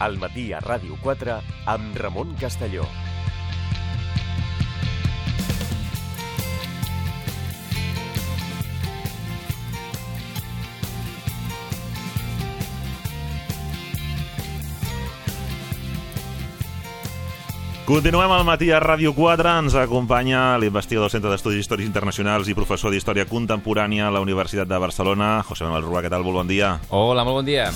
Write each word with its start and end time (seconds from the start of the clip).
al 0.00 0.18
matí 0.18 0.50
a 0.56 0.64
Ràdio 0.64 0.96
4 1.04 1.38
amb 1.68 1.96
Ramon 2.00 2.34
Castelló. 2.40 2.88
Continuem 17.90 18.30
al 18.30 18.44
matí 18.46 18.68
a 18.70 18.78
Ràdio 18.78 19.10
4. 19.16 19.48
Ens 19.64 19.74
acompanya 19.74 20.54
l'investigador 20.62 21.08
del 21.08 21.16
Centre 21.16 21.32
d'Estudis 21.32 21.64
Històrics 21.64 21.88
Internacionals 21.90 22.46
i 22.46 22.54
professor 22.54 22.94
d'Història 22.94 23.26
Contemporània 23.26 24.06
a 24.06 24.12
la 24.14 24.22
Universitat 24.22 24.70
de 24.70 24.78
Barcelona, 24.78 25.40
José 25.42 25.66
Manuel 25.66 25.88
Rua. 25.88 26.04
Què 26.06 26.12
tal? 26.14 26.22
Molt 26.22 26.38
bon 26.38 26.54
dia. 26.54 26.76
Hola, 26.94 27.26
molt 27.26 27.42
bon 27.42 27.50
dia. 27.50 27.72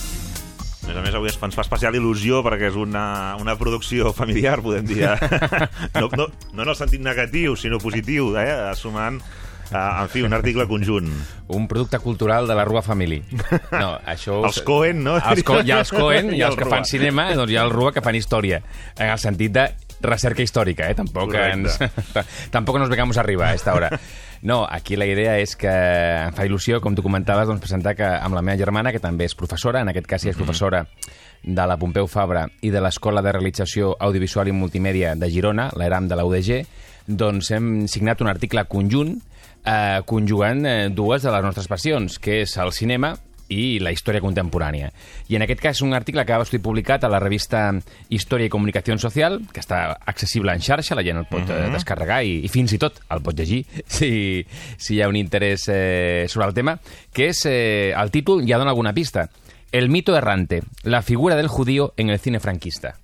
A 0.85 0.87
més 0.87 0.97
a 0.97 1.03
més, 1.03 1.15
avui 1.17 1.31
ens 1.33 1.57
fa 1.57 1.63
especial 1.65 1.97
il·lusió 1.97 2.43
perquè 2.45 2.69
és 2.69 2.77
una, 2.79 3.35
una 3.41 3.55
producció 3.57 4.13
familiar, 4.17 4.61
podem 4.63 4.85
dir. 4.87 5.01
eh? 5.09 5.17
No, 6.01 6.11
no, 6.13 6.29
no 6.53 6.63
en 6.63 6.69
el 6.69 6.77
sentit 6.77 7.01
negatiu, 7.03 7.57
sinó 7.57 7.79
positiu, 7.81 8.35
eh? 8.37 8.53
sumant, 8.77 9.17
eh, 9.71 9.79
en 9.79 10.11
fi, 10.13 10.23
un 10.27 10.37
article 10.37 10.67
conjunt. 10.69 11.09
Un 11.49 11.67
producte 11.69 11.99
cultural 12.05 12.47
de 12.47 12.55
la 12.59 12.67
Rua 12.69 12.83
Family. 12.85 13.23
No, 13.73 13.95
això... 14.05 14.43
Els 14.45 14.61
Cohen, 14.67 15.03
no? 15.05 15.17
Els 15.19 15.43
Co 15.45 15.63
hi 15.65 15.73
ha 15.73 15.81
els 15.83 15.93
Cohen 15.95 16.31
i 16.35 16.39
I 16.39 16.45
el 16.45 16.51
els 16.53 16.61
que 16.61 16.69
Rua. 16.69 16.77
fan 16.77 16.85
cinema, 16.89 17.31
doncs 17.35 17.53
hi 17.53 17.59
ha 17.59 17.65
el 17.65 17.73
Rua 17.73 17.93
que 17.97 18.05
fan 18.05 18.21
història. 18.21 18.61
En 18.99 19.09
el 19.15 19.19
sentit 19.23 19.57
de 19.57 19.67
recerca 20.07 20.45
històrica, 20.45 20.91
eh? 20.91 20.99
Tampoc 20.99 21.35
ens... 21.41 21.81
Tampoc 22.55 22.79
nos 22.79 22.93
vengamos 22.93 23.19
arriba 23.19 23.49
a 23.49 23.55
esta 23.55 23.75
hora. 23.75 23.91
No, 24.45 24.67
aquí 24.69 24.97
la 24.97 25.07
idea 25.09 25.39
és 25.41 25.55
que 25.57 25.73
em 25.73 26.35
fa 26.37 26.45
il·lusió, 26.45 26.83
com 26.85 26.93
tu 26.93 27.03
comentaves, 27.03 27.49
doncs 27.49 27.63
presentar 27.65 27.95
que 27.97 28.05
amb 28.05 28.37
la 28.37 28.43
meva 28.45 28.61
germana, 28.61 28.93
que 28.93 29.01
també 29.01 29.25
és 29.25 29.37
professora, 29.39 29.81
en 29.81 29.89
aquest 29.89 30.09
cas 30.11 30.21
sí 30.21 30.29
és 30.29 30.37
professora 30.37 30.83
de 31.43 31.67
la 31.67 31.79
Pompeu 31.81 32.05
Fabra 32.13 32.45
i 32.61 32.73
de 32.73 32.83
l'Escola 32.85 33.23
de 33.25 33.33
Realització 33.33 33.95
Audiovisual 33.99 34.53
i 34.53 34.57
Multimèdia 34.57 35.15
de 35.17 35.31
Girona, 35.33 35.71
l'ERAM 35.81 36.11
de 36.13 36.19
la 36.21 36.27
UDG, 36.29 36.61
doncs 37.09 37.51
hem 37.57 37.71
signat 37.89 38.21
un 38.21 38.29
article 38.29 38.67
conjunt 38.69 39.15
eh, 39.17 40.01
conjugant 40.05 40.65
eh, 40.69 40.91
dues 40.93 41.25
de 41.25 41.33
les 41.33 41.45
nostres 41.45 41.69
passions, 41.69 42.19
que 42.21 42.43
és 42.45 42.57
el 42.61 42.73
cinema 42.77 43.15
i 43.55 43.79
la 43.83 43.93
història 43.95 44.23
contemporània. 44.25 44.91
I 45.29 45.39
en 45.39 45.45
aquest 45.47 45.63
cas 45.63 45.83
un 45.87 45.95
article 45.95 46.25
que 46.27 46.37
va 46.37 46.47
estar 46.47 46.61
publicat 46.65 47.05
a 47.05 47.13
la 47.13 47.21
revista 47.23 47.67
Història 48.09 48.51
i 48.51 48.53
Comunicació 48.53 48.97
Social, 48.99 49.41
que 49.53 49.63
està 49.63 49.97
accessible 50.07 50.53
en 50.55 50.63
xarxa, 50.65 50.97
la 50.99 51.05
gent 51.07 51.23
el 51.23 51.29
pot 51.31 51.49
uh 51.49 51.55
-huh. 51.55 51.73
descarregar 51.73 52.23
i, 52.25 52.45
i 52.45 52.49
fins 52.49 52.73
i 52.73 52.79
tot 52.79 53.01
el 53.11 53.23
pot 53.23 53.39
llegir 53.39 53.65
si, 53.87 54.45
si 54.77 54.95
hi 54.95 55.03
ha 55.03 55.09
un 55.09 55.17
interès 55.17 55.69
eh, 55.69 56.27
sobre 56.29 56.49
el 56.49 56.55
tema, 56.55 56.79
que 57.13 57.29
és, 57.29 57.47
eh, 57.47 57.93
el 57.97 58.11
títol 58.11 58.47
ja 58.47 58.59
dona 58.59 58.71
alguna 58.71 58.93
pista. 58.93 59.31
El 59.73 59.89
mito 59.89 60.17
errante, 60.17 60.63
la 60.85 61.03
figura 61.03 61.35
del 61.35 61.49
judío 61.49 61.95
en 61.97 62.11
el 62.11 62.21
cine 62.21 62.39
franquista. 62.39 62.95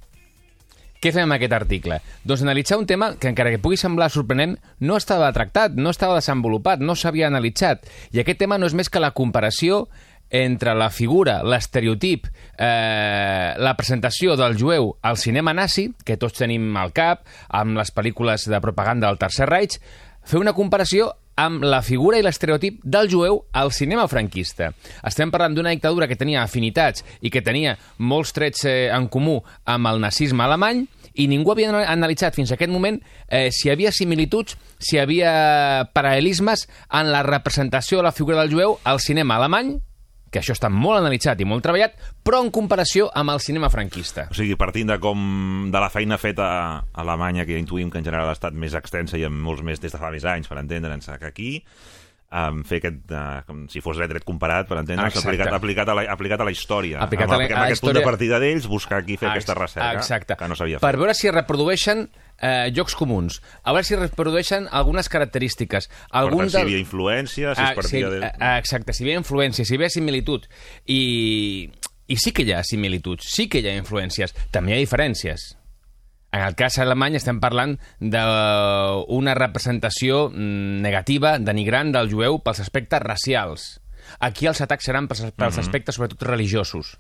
Què 1.01 1.15
fem 1.17 1.25
amb 1.25 1.33
aquest 1.39 1.55
article? 1.57 1.97
Doncs 2.29 2.43
analitzar 2.45 2.77
un 2.77 2.85
tema 2.85 3.15
que, 3.17 3.31
encara 3.31 3.49
que 3.49 3.59
pugui 3.59 3.79
semblar 3.81 4.11
sorprenent, 4.13 4.59
no 4.85 4.99
estava 5.01 5.31
tractat, 5.33 5.73
no 5.73 5.89
estava 5.95 6.19
desenvolupat, 6.19 6.83
no 6.85 6.93
s'havia 6.93 7.31
analitzat. 7.31 7.89
I 8.13 8.21
aquest 8.21 8.43
tema 8.43 8.59
no 8.61 8.69
és 8.69 8.77
més 8.77 8.93
que 8.93 9.01
la 9.01 9.15
comparació 9.17 9.87
entre 10.31 10.75
la 10.79 10.91
figura, 10.91 11.41
l'estereotip, 11.43 12.29
eh, 12.57 13.55
la 13.59 13.75
presentació 13.77 14.37
del 14.39 14.57
jueu 14.59 14.95
al 15.03 15.19
cinema 15.19 15.53
nazi, 15.53 15.91
que 16.05 16.17
tots 16.17 16.39
tenim 16.39 16.71
al 16.79 16.95
cap, 16.95 17.27
amb 17.49 17.77
les 17.77 17.91
pel·lícules 17.95 18.47
de 18.49 18.61
propaganda 18.63 19.11
del 19.11 19.19
Tercer 19.19 19.51
Reich, 19.51 19.81
fer 20.23 20.39
una 20.39 20.55
comparació 20.55 21.11
amb 21.41 21.65
la 21.65 21.81
figura 21.83 22.19
i 22.19 22.25
l'estereotip 22.25 22.81
del 22.85 23.09
jueu 23.11 23.41
al 23.57 23.73
cinema 23.73 24.07
franquista. 24.09 24.71
Estem 25.07 25.33
parlant 25.33 25.57
d'una 25.57 25.73
dictadura 25.73 26.09
que 26.09 26.19
tenia 26.21 26.43
afinitats 26.45 27.05
i 27.21 27.33
que 27.33 27.43
tenia 27.43 27.77
molts 27.99 28.35
trets 28.37 28.67
eh, 28.69 28.89
en 28.93 29.09
comú 29.09 29.41
amb 29.65 29.91
el 29.91 30.03
nazisme 30.03 30.45
alemany 30.45 30.85
i 31.15 31.27
ningú 31.31 31.53
havia 31.53 31.73
analitzat 31.91 32.37
fins 32.37 32.53
a 32.53 32.59
aquest 32.59 32.71
moment 32.71 33.01
eh, 33.27 33.49
si 33.51 33.69
hi 33.69 33.73
havia 33.73 33.93
similituds, 33.93 34.57
si 34.79 34.97
hi 34.97 35.03
havia 35.03 35.33
paral·lelismes 35.95 36.67
en 37.01 37.11
la 37.11 37.25
representació 37.27 37.99
de 37.99 38.09
la 38.09 38.15
figura 38.17 38.43
del 38.43 38.53
jueu 38.53 38.77
al 38.85 39.01
cinema 39.01 39.41
alemany, 39.41 39.79
que 40.31 40.41
això 40.41 40.55
està 40.55 40.71
molt 40.71 41.01
analitzat 41.01 41.41
i 41.43 41.47
molt 41.49 41.65
treballat, 41.67 41.97
però 42.25 42.41
en 42.45 42.53
comparació 42.55 43.09
amb 43.19 43.35
el 43.35 43.43
cinema 43.43 43.71
franquista. 43.73 44.29
O 44.31 44.37
sigui, 44.39 44.57
partint 44.59 44.93
de 44.93 44.99
com 45.03 45.71
de 45.73 45.83
la 45.83 45.91
feina 45.91 46.19
feta 46.23 46.47
a 46.47 46.65
Alemanya, 47.03 47.45
que 47.47 47.57
ja 47.57 47.63
intuïm 47.63 47.91
que 47.91 47.99
en 47.99 48.07
general 48.07 48.31
ha 48.31 48.37
estat 48.39 48.55
més 48.55 48.77
extensa 48.79 49.19
i 49.19 49.27
amb 49.27 49.43
molts 49.43 49.67
més 49.67 49.83
des 49.83 49.93
de 49.93 49.99
fa 50.01 50.13
més 50.15 50.25
anys, 50.25 50.49
per 50.51 50.61
entendre'ns, 50.63 51.11
que 51.19 51.27
aquí, 51.27 51.51
um, 52.31 52.63
fer 52.65 52.79
aquest, 52.79 53.11
uh, 53.11 53.43
com 53.47 53.65
si 53.69 53.81
fos 53.83 53.99
dret, 53.99 54.23
comparat, 54.25 54.69
per 54.69 54.79
entendre'ns, 54.79 55.17
aplicat, 55.19 55.53
aplicat, 55.53 55.89
a 55.89 55.95
la, 55.99 56.03
aplicat 56.13 56.41
a 56.41 56.45
la 56.47 56.53
història. 56.55 57.01
Aplicat 57.03 57.27
amb, 57.29 57.35
a 57.35 57.39
la- 57.39 57.45
amb 57.45 57.57
a 57.57 57.61
la 57.61 57.67
aquest 57.67 57.83
punt 57.83 57.93
de 57.93 57.99
història. 58.01 58.11
partida 58.11 58.39
d'ells, 58.39 58.67
buscar 58.71 58.99
aquí 59.03 59.17
fer 59.17 59.29
Ex- 59.29 59.37
aquesta 59.37 59.55
recerca, 59.59 59.93
Exacte. 59.99 60.37
que 60.37 60.49
no 60.49 60.55
s'havia 60.57 60.79
Per 60.79 60.91
fet. 60.93 60.99
veure 61.01 61.15
si 61.15 61.31
reprodueixen 61.31 62.09
eh, 62.41 62.71
llocs 62.73 62.95
comuns, 62.97 63.43
a 63.65 63.73
veure 63.73 63.85
si 63.85 63.97
reprodueixen 63.97 64.69
algunes 64.71 65.09
característiques. 65.09 65.89
Per 65.89 65.97
Algun 66.23 66.47
tant, 66.47 66.51
si 66.51 66.57
hi 66.59 66.63
havia 66.63 66.79
influència, 66.79 67.55
si 67.55 67.61
Ah, 67.61 67.71
es 67.71 67.77
partia 67.77 68.09
sí, 68.09 68.15
de... 68.21 68.33
ah, 68.41 68.57
Exacte, 68.59 68.93
si 68.95 69.05
hi 69.05 69.09
havia 69.09 69.19
influència, 69.21 69.65
si 69.65 69.75
hi 69.75 69.77
havia 69.77 69.91
similitud. 69.91 70.47
I, 70.87 71.71
I 72.11 72.17
sí 72.17 72.33
que 72.33 72.43
hi 72.43 72.53
ha 72.53 72.63
similituds, 72.65 73.27
sí 73.31 73.49
que 73.49 73.61
hi 73.61 73.69
ha 73.69 73.77
influències, 73.79 74.33
també 74.51 74.73
hi 74.73 74.79
ha 74.79 74.85
diferències. 74.87 75.57
En 76.31 76.45
el 76.47 76.55
cas 76.55 76.79
alemany 76.79 77.19
estem 77.19 77.41
parlant 77.43 77.77
d'una 77.99 79.35
representació 79.35 80.29
mm, 80.31 80.81
negativa, 80.85 81.37
denigrant 81.43 81.91
del 81.97 82.11
jueu 82.13 82.39
pels 82.45 82.63
aspectes 82.63 83.03
racials. 83.03 83.71
Aquí 84.23 84.47
els 84.47 84.63
atacs 84.63 84.87
seran 84.87 85.11
pels, 85.11 85.27
pels 85.37 85.59
aspectes 85.59 85.99
sobretot 85.99 86.23
religiosos. 86.29 86.99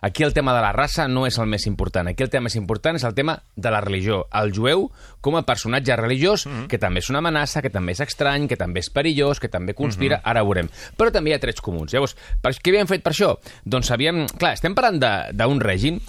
Aquí 0.00 0.22
el 0.22 0.32
tema 0.32 0.54
de 0.54 0.62
la 0.64 0.72
raça 0.72 1.06
no 1.08 1.26
és 1.28 1.36
el 1.38 1.46
més 1.46 1.66
important. 1.68 2.08
Aquí 2.08 2.24
el 2.24 2.30
tema 2.32 2.48
més 2.48 2.56
important 2.56 2.96
és 2.96 3.04
el 3.04 3.12
tema 3.14 3.34
de 3.54 3.70
la 3.70 3.82
religió. 3.84 4.22
El 4.32 4.54
jueu 4.56 4.86
com 5.20 5.36
a 5.36 5.44
personatge 5.44 5.96
religiós, 6.00 6.46
que 6.72 6.80
també 6.80 7.02
és 7.04 7.10
una 7.12 7.20
amenaça, 7.20 7.60
que 7.60 7.68
també 7.68 7.92
és 7.92 8.00
estrany, 8.00 8.48
que 8.48 8.56
també 8.56 8.80
és 8.80 8.88
perillós, 8.88 9.40
que 9.40 9.52
també 9.52 9.76
conspira, 9.76 10.22
ara 10.24 10.40
ho 10.40 10.48
veurem. 10.48 10.72
Però 10.96 11.12
també 11.12 11.30
hi 11.30 11.36
ha 11.36 11.42
trets 11.42 11.60
comuns. 11.60 11.92
Llavors, 11.92 12.16
per, 12.40 12.54
què 12.56 12.72
havíem 12.72 12.88
fet 12.88 13.04
per 13.04 13.12
això? 13.12 13.34
Doncs 13.64 13.92
havíem... 13.92 14.24
Clar, 14.38 14.54
estem 14.56 14.74
parlant 14.74 15.02
d'un 15.36 15.60
règim 15.60 16.00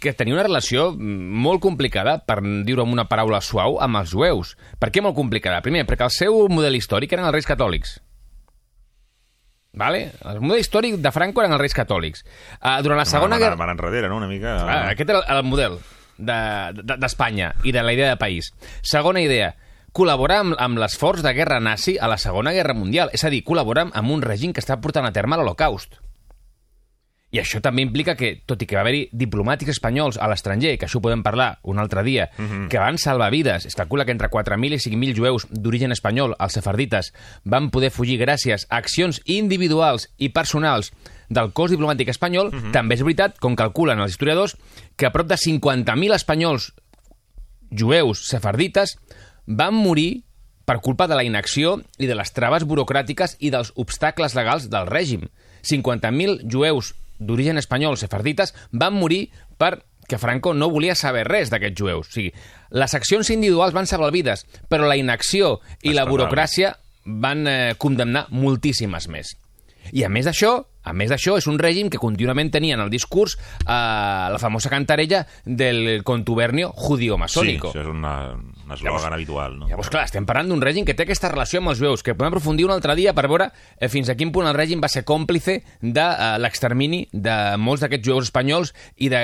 que 0.00 0.12
tenia 0.16 0.34
una 0.36 0.44
relació 0.46 0.90
mm, 0.92 1.38
molt 1.44 1.62
complicada, 1.64 2.18
per 2.24 2.40
dir-ho 2.66 2.84
amb 2.84 2.94
una 2.94 3.08
paraula 3.10 3.40
suau, 3.44 3.78
amb 3.82 4.00
els 4.00 4.12
jueus. 4.14 4.54
Per 4.78 4.90
què 4.94 5.02
molt 5.04 5.16
complicada? 5.18 5.62
Primer, 5.64 5.84
perquè 5.88 6.06
el 6.06 6.14
seu 6.14 6.44
model 6.52 6.78
històric 6.78 7.12
eren 7.16 7.26
els 7.28 7.36
reis 7.36 7.48
catòlics. 7.48 7.98
Vale? 9.78 10.08
El 10.24 10.40
model 10.40 10.62
històric 10.64 10.96
de 11.02 11.12
Franco 11.14 11.42
eren 11.44 11.54
els 11.54 11.62
reis 11.62 11.76
catòlics. 11.76 12.24
Uh, 12.58 12.80
durant 12.82 12.98
la 12.98 13.06
Segona 13.06 13.36
Van- 13.36 13.44
Guerra... 13.44 13.60
van 13.60 13.74
enrere, 13.76 14.08
no?, 14.08 14.16
una 14.18 14.30
mica... 14.30 14.56
Ah, 14.64 14.82
aquest 14.94 15.12
era 15.12 15.22
el 15.36 15.44
model 15.46 15.78
d'Espanya 16.18 16.82
de, 16.82 16.96
d'Espanya 16.98 17.52
i 17.62 17.72
de 17.72 17.82
la 17.84 17.92
idea 17.94 18.08
de 18.10 18.18
país. 18.18 18.50
Segona 18.82 19.22
idea, 19.22 19.52
col·laborar 19.94 20.40
amb, 20.42 20.56
amb 20.58 20.80
l'esforç 20.82 21.22
de 21.22 21.32
guerra 21.36 21.60
nazi 21.62 21.94
a 22.00 22.08
la 22.10 22.18
Segona 22.18 22.52
Guerra 22.56 22.74
Mundial. 22.74 23.12
És 23.14 23.22
a 23.24 23.30
dir, 23.30 23.44
col·laborar 23.46 23.88
amb 23.92 24.10
un 24.10 24.24
règim 24.24 24.52
que 24.52 24.64
està 24.64 24.80
portant 24.82 25.06
a 25.06 25.14
terme 25.14 25.38
l'Holocaust. 25.38 26.00
I 27.30 27.42
això 27.42 27.60
també 27.60 27.82
implica 27.84 28.14
que, 28.16 28.38
tot 28.48 28.62
i 28.64 28.66
que 28.66 28.76
va 28.78 28.80
haver-hi 28.80 29.02
diplomàtics 29.12 29.74
espanyols 29.74 30.16
a 30.16 30.30
l'estranger, 30.30 30.78
que 30.80 30.86
això 30.86 31.00
podem 31.04 31.20
parlar 31.22 31.58
un 31.68 31.78
altre 31.78 32.00
dia, 32.06 32.30
que 32.72 32.80
van 32.80 32.96
salvar 32.96 33.28
vides, 33.30 33.66
es 33.68 33.76
calcula 33.76 34.06
que 34.08 34.14
entre 34.16 34.30
4.000 34.32 34.78
i 34.78 34.80
5.000 34.80 35.16
jueus 35.18 35.44
d'origen 35.50 35.92
espanyol, 35.92 36.32
els 36.40 36.56
sefardites, 36.56 37.12
van 37.44 37.68
poder 37.68 37.90
fugir 37.92 38.16
gràcies 38.22 38.64
a 38.70 38.78
accions 38.80 39.20
individuals 39.26 40.08
i 40.16 40.30
personals 40.32 40.88
del 41.28 41.52
cos 41.52 41.70
diplomàtic 41.70 42.08
espanyol, 42.08 42.48
també 42.72 42.96
és 42.96 43.04
veritat, 43.04 43.36
com 43.38 43.56
calculen 43.56 44.00
els 44.00 44.16
historiadors, 44.16 44.56
que 44.96 45.04
a 45.04 45.12
prop 45.12 45.28
de 45.28 45.36
50.000 45.36 46.16
espanyols 46.16 46.70
jueus 47.68 48.24
sefardites 48.30 48.96
van 49.44 49.76
morir 49.76 50.22
per 50.64 50.80
culpa 50.80 51.06
de 51.08 51.16
la 51.16 51.24
inacció 51.24 51.78
i 51.98 52.08
de 52.08 52.16
les 52.16 52.32
traves 52.32 52.64
burocràtiques 52.64 53.36
i 53.40 53.52
dels 53.52 53.74
obstacles 53.76 54.34
legals 54.36 54.68
del 54.72 54.88
règim. 54.88 55.28
50.000 55.64 56.48
jueus 56.48 56.94
d'origen 57.18 57.58
espanyol 57.58 57.98
sefardites 58.00 58.54
van 58.72 58.94
morir 58.94 59.28
per 59.58 59.82
que 60.08 60.18
Franco 60.18 60.54
no 60.54 60.70
volia 60.72 60.94
saber 60.96 61.26
res 61.28 61.50
d'aquests 61.52 61.76
jueus. 61.78 62.08
O 62.08 62.12
sigui, 62.12 62.32
les 62.70 62.94
accions 62.96 63.28
individuals 63.30 63.74
van 63.76 63.86
salvar 63.86 64.10
vides, 64.14 64.46
però 64.68 64.88
la 64.88 64.96
inacció 64.96 65.58
i 65.82 65.92
la 65.92 66.06
Estatal. 66.06 66.12
burocràcia 66.14 66.72
van 67.04 67.46
eh, 67.46 67.74
condemnar 67.76 68.26
moltíssimes 68.30 69.08
més. 69.12 69.34
I 69.92 70.04
a 70.04 70.08
més 70.12 70.24
d'això, 70.28 70.62
a 70.88 70.92
més 70.96 71.10
d'això, 71.12 71.36
és 71.38 71.46
un 71.50 71.58
règim 71.60 71.90
que 71.92 72.00
contínuament 72.00 72.50
tenia 72.54 72.74
en 72.78 72.82
el 72.84 72.90
discurs 72.90 73.36
eh, 73.36 73.66
la 73.68 74.38
famosa 74.40 74.70
cantarella 74.72 75.26
del 75.44 76.02
contubernio 76.04 76.72
Sí, 76.74 76.84
judío-masónico. 76.88 77.68
això 77.72 77.82
és 77.84 77.90
una, 77.90 78.32
un 78.34 78.72
eslògan 78.74 79.12
habitual, 79.16 79.58
no? 79.58 79.68
Llavors, 79.68 79.90
clar, 79.92 80.04
estem 80.08 80.26
parlant 80.26 80.48
d'un 80.50 80.62
règim 80.64 80.84
que 80.88 80.94
té 80.96 81.04
aquesta 81.06 81.30
relació 81.32 81.60
amb 81.62 81.72
els 81.74 81.78
jueus, 81.82 82.02
que 82.02 82.14
podem 82.14 82.32
aprofundir 82.32 82.64
un 82.66 82.72
altre 82.74 82.96
dia 82.98 83.12
per 83.14 83.26
veure 83.28 83.50
eh, 83.78 83.88
fins 83.88 84.08
a 84.08 84.16
quin 84.16 84.32
punt 84.32 84.48
el 84.48 84.56
règim 84.56 84.80
va 84.82 84.88
ser 84.88 85.04
còmplice 85.04 85.60
de 85.82 86.06
eh, 86.08 86.38
l'extermini 86.40 87.04
de 87.12 87.56
molts 87.60 87.84
d'aquests 87.84 88.06
jueus 88.08 88.28
espanyols 88.30 88.74
i 88.96 89.08
de 89.12 89.22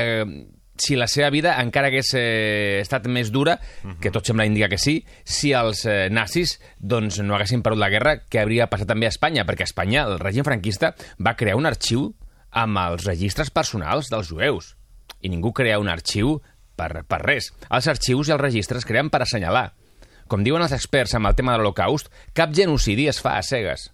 si 0.77 0.97
la 0.97 1.07
seva 1.07 1.31
vida 1.31 1.55
encara 1.63 1.89
hagués 1.91 2.11
eh, 2.19 2.81
estat 2.83 3.07
més 3.07 3.31
dura, 3.35 3.59
que 4.03 4.11
tot 4.15 4.27
sembla 4.27 4.47
indicar 4.49 4.71
que 4.73 4.79
sí, 4.81 4.97
si 5.25 5.53
els 5.55 5.85
eh, 5.87 6.09
nazis 6.11 6.59
doncs, 6.79 7.21
no 7.23 7.37
haguessin 7.37 7.63
perdut 7.63 7.83
la 7.83 7.91
guerra, 7.93 8.17
que 8.29 8.43
hauria 8.43 8.69
passat 8.71 8.91
també 8.91 9.07
a 9.07 9.15
Espanya, 9.15 9.47
perquè 9.47 9.67
a 9.67 9.71
Espanya 9.71 10.07
el 10.09 10.19
règim 10.23 10.47
franquista 10.47 10.95
va 11.19 11.37
crear 11.39 11.57
un 11.61 11.71
arxiu 11.71 12.11
amb 12.51 12.79
els 12.83 13.07
registres 13.07 13.51
personals 13.55 14.11
dels 14.11 14.31
jueus. 14.31 14.75
I 15.23 15.31
ningú 15.31 15.53
crea 15.55 15.81
un 15.81 15.89
arxiu 15.89 16.39
per, 16.77 17.05
per 17.07 17.23
res. 17.23 17.53
Els 17.71 17.89
arxius 17.91 18.29
i 18.29 18.35
els 18.35 18.43
registres 18.43 18.83
es 18.83 18.89
creen 18.89 19.11
per 19.11 19.23
assenyalar. 19.25 19.73
Com 20.31 20.45
diuen 20.45 20.63
els 20.65 20.73
experts 20.73 21.15
amb 21.15 21.29
el 21.29 21.37
tema 21.37 21.53
de 21.53 21.61
l'Holocaust, 21.61 22.09
cap 22.35 22.55
genocidi 22.57 23.09
es 23.11 23.21
fa 23.21 23.37
a 23.39 23.43
cegues. 23.45 23.91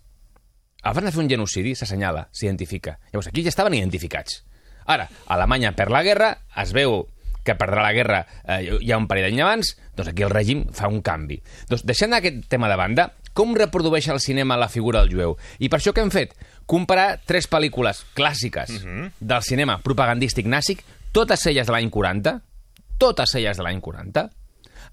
Abans 0.87 1.11
de 1.11 1.13
fer 1.13 1.21
un 1.21 1.29
genocidi 1.29 1.75
s'assenyala, 1.77 2.29
s'identifica. 2.33 2.97
Llavors, 3.11 3.29
aquí 3.29 3.43
ja 3.45 3.53
estaven 3.53 3.77
identificats. 3.77 4.45
Ara, 4.91 5.07
Alemanya 5.31 5.73
perd 5.79 5.95
la 5.95 6.03
guerra, 6.03 6.35
es 6.59 6.75
veu 6.75 7.05
que 7.45 7.55
perdrà 7.57 7.85
la 7.85 7.93
guerra 7.97 8.21
eh, 8.45 8.77
ha 8.93 8.99
un 8.99 9.07
parell 9.09 9.29
d'anys 9.29 9.45
abans, 9.45 9.73
doncs 9.97 10.11
aquí 10.13 10.25
el 10.27 10.33
règim 10.33 10.67
fa 10.77 10.91
un 10.93 11.01
canvi. 11.05 11.39
Doncs 11.71 11.87
deixant 11.89 12.15
aquest 12.17 12.45
tema 12.53 12.69
de 12.69 12.77
banda, 12.79 13.07
com 13.33 13.55
reprodueix 13.57 14.11
el 14.13 14.21
cinema 14.21 14.59
la 14.61 14.69
figura 14.69 15.01
del 15.01 15.15
jueu? 15.15 15.37
I 15.59 15.71
per 15.71 15.81
això 15.81 15.95
què 15.97 16.05
hem 16.05 16.13
fet? 16.13 16.35
Comparar 16.69 17.21
tres 17.27 17.49
pel·lícules 17.51 18.05
clàssiques 18.17 18.71
uh 18.77 18.83
-huh. 18.83 19.11
del 19.21 19.43
cinema 19.43 19.81
propagandístic 19.83 20.47
nàssic, 20.47 20.85
totes 21.13 21.47
elles 21.47 21.67
de 21.67 21.73
l'any 21.73 21.91
40, 21.91 22.41
totes 22.99 23.35
elles 23.35 23.57
de 23.57 23.63
l'any 23.63 23.81
40, 23.81 24.31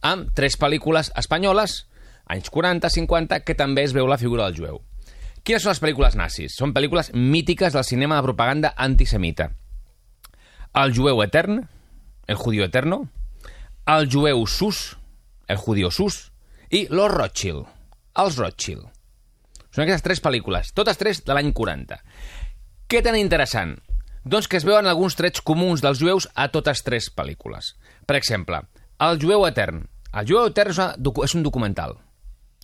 amb 0.01 0.33
tres 0.33 0.57
pel·lícules 0.59 1.11
espanyoles, 1.15 1.87
anys 2.25 2.51
40-50, 2.51 3.43
que 3.43 3.55
també 3.55 3.83
es 3.83 3.93
veu 3.93 4.07
la 4.07 4.17
figura 4.17 4.45
del 4.45 4.55
jueu. 4.55 4.81
Quines 5.43 5.63
són 5.63 5.71
les 5.71 5.81
pel·lícules 5.81 6.15
nazis? 6.15 6.55
Són 6.57 6.73
pel·lícules 6.73 7.13
mítiques 7.13 7.73
del 7.73 7.83
cinema 7.83 8.17
de 8.17 8.23
propaganda 8.23 8.73
antisemita. 8.75 9.51
El 10.77 10.93
jueu 10.93 11.23
etern, 11.23 11.63
el 12.27 12.35
judío 12.35 12.65
eterno, 12.67 13.07
el 13.87 14.05
jueu 14.13 14.45
sus, 14.45 14.97
el 15.47 15.57
judío 15.57 15.89
sus, 15.89 16.31
i 16.69 16.85
Los 16.91 17.09
Rothschild, 17.09 17.65
els 18.13 18.37
Rothschild. 18.37 18.85
Són 19.73 19.85
aquestes 19.87 20.05
tres 20.05 20.21
pel·lícules, 20.21 20.69
totes 20.77 20.99
tres 21.01 21.23
de 21.25 21.33
l'any 21.33 21.49
40. 21.57 21.97
Què 22.85 23.01
tenen 23.01 23.23
interessant? 23.23 23.77
Doncs 24.21 24.45
que 24.51 24.59
es 24.61 24.67
veuen 24.67 24.85
alguns 24.85 25.17
trets 25.17 25.41
comuns 25.41 25.81
dels 25.81 25.97
jueus 26.03 26.29
a 26.35 26.49
totes 26.53 26.85
tres 26.85 27.09
pel·lícules. 27.09 27.73
Per 28.05 28.19
exemple, 28.19 28.61
el 29.01 29.17
jueu 29.23 29.47
etern. 29.49 29.87
El 30.13 30.29
jueu 30.29 30.51
etern 30.51 30.75
és, 30.75 30.81
una, 30.83 30.93
és 31.25 31.37
un 31.39 31.47
documental 31.47 31.97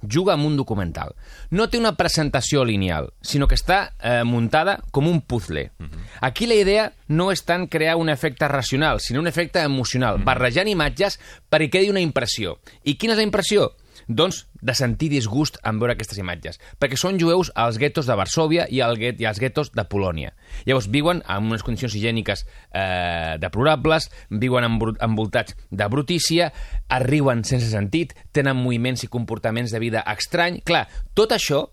juga 0.07 0.33
amb 0.33 0.45
un 0.45 0.57
documental. 0.57 1.15
No 1.51 1.69
té 1.69 1.79
una 1.79 1.95
presentació 1.95 2.63
lineal, 2.65 3.11
sinó 3.21 3.47
que 3.47 3.55
està 3.55 3.93
eh, 3.99 4.23
muntada 4.23 4.79
com 4.91 5.07
un 5.07 5.21
puzzle. 5.21 5.71
Uh 5.79 5.85
-huh. 5.85 6.03
Aquí 6.21 6.47
la 6.47 6.55
idea 6.55 6.93
no 7.07 7.31
és 7.31 7.43
tant 7.43 7.67
crear 7.67 7.95
un 7.95 8.09
efecte 8.09 8.47
racional, 8.47 8.99
sinó 8.99 9.19
un 9.19 9.27
efecte 9.27 9.59
emocional, 9.59 10.15
uh 10.15 10.19
-huh. 10.19 10.25
barrejant 10.25 10.67
imatges 10.67 11.19
perquè 11.49 11.69
quedi 11.69 11.89
una 11.89 12.01
impressió. 12.01 12.59
I 12.83 12.95
quina 12.95 13.13
és 13.13 13.17
la 13.17 13.23
impressió? 13.23 13.73
doncs, 14.07 14.47
de 14.63 14.73
sentir 14.77 15.09
disgust 15.11 15.59
en 15.67 15.79
veure 15.81 15.93
aquestes 15.97 16.17
imatges, 16.21 16.59
perquè 16.79 16.97
són 16.99 17.19
jueus 17.21 17.51
als 17.59 17.77
guetos 17.81 18.07
de 18.07 18.15
Varsovia 18.17 18.65
i, 18.71 18.79
al 18.81 18.97
guet, 18.99 19.19
i 19.21 19.27
als 19.27 19.41
guetos 19.43 19.73
de 19.75 19.83
Polònia. 19.89 20.31
Llavors, 20.63 20.87
viuen 20.93 21.21
en 21.27 21.51
unes 21.51 21.65
condicions 21.67 21.95
higièniques 21.99 22.45
eh, 22.71 23.35
deplorables, 23.43 24.09
viuen 24.31 24.67
envoltats 24.69 25.57
de 25.69 25.87
brutícia, 25.91 26.51
arriuen 26.87 27.43
sense 27.47 27.69
sentit, 27.73 28.15
tenen 28.31 28.59
moviments 28.59 29.03
i 29.03 29.11
comportaments 29.11 29.75
de 29.75 29.83
vida 29.83 30.05
estrany. 30.15 30.61
Clar, 30.65 30.85
tot 31.13 31.35
això, 31.35 31.65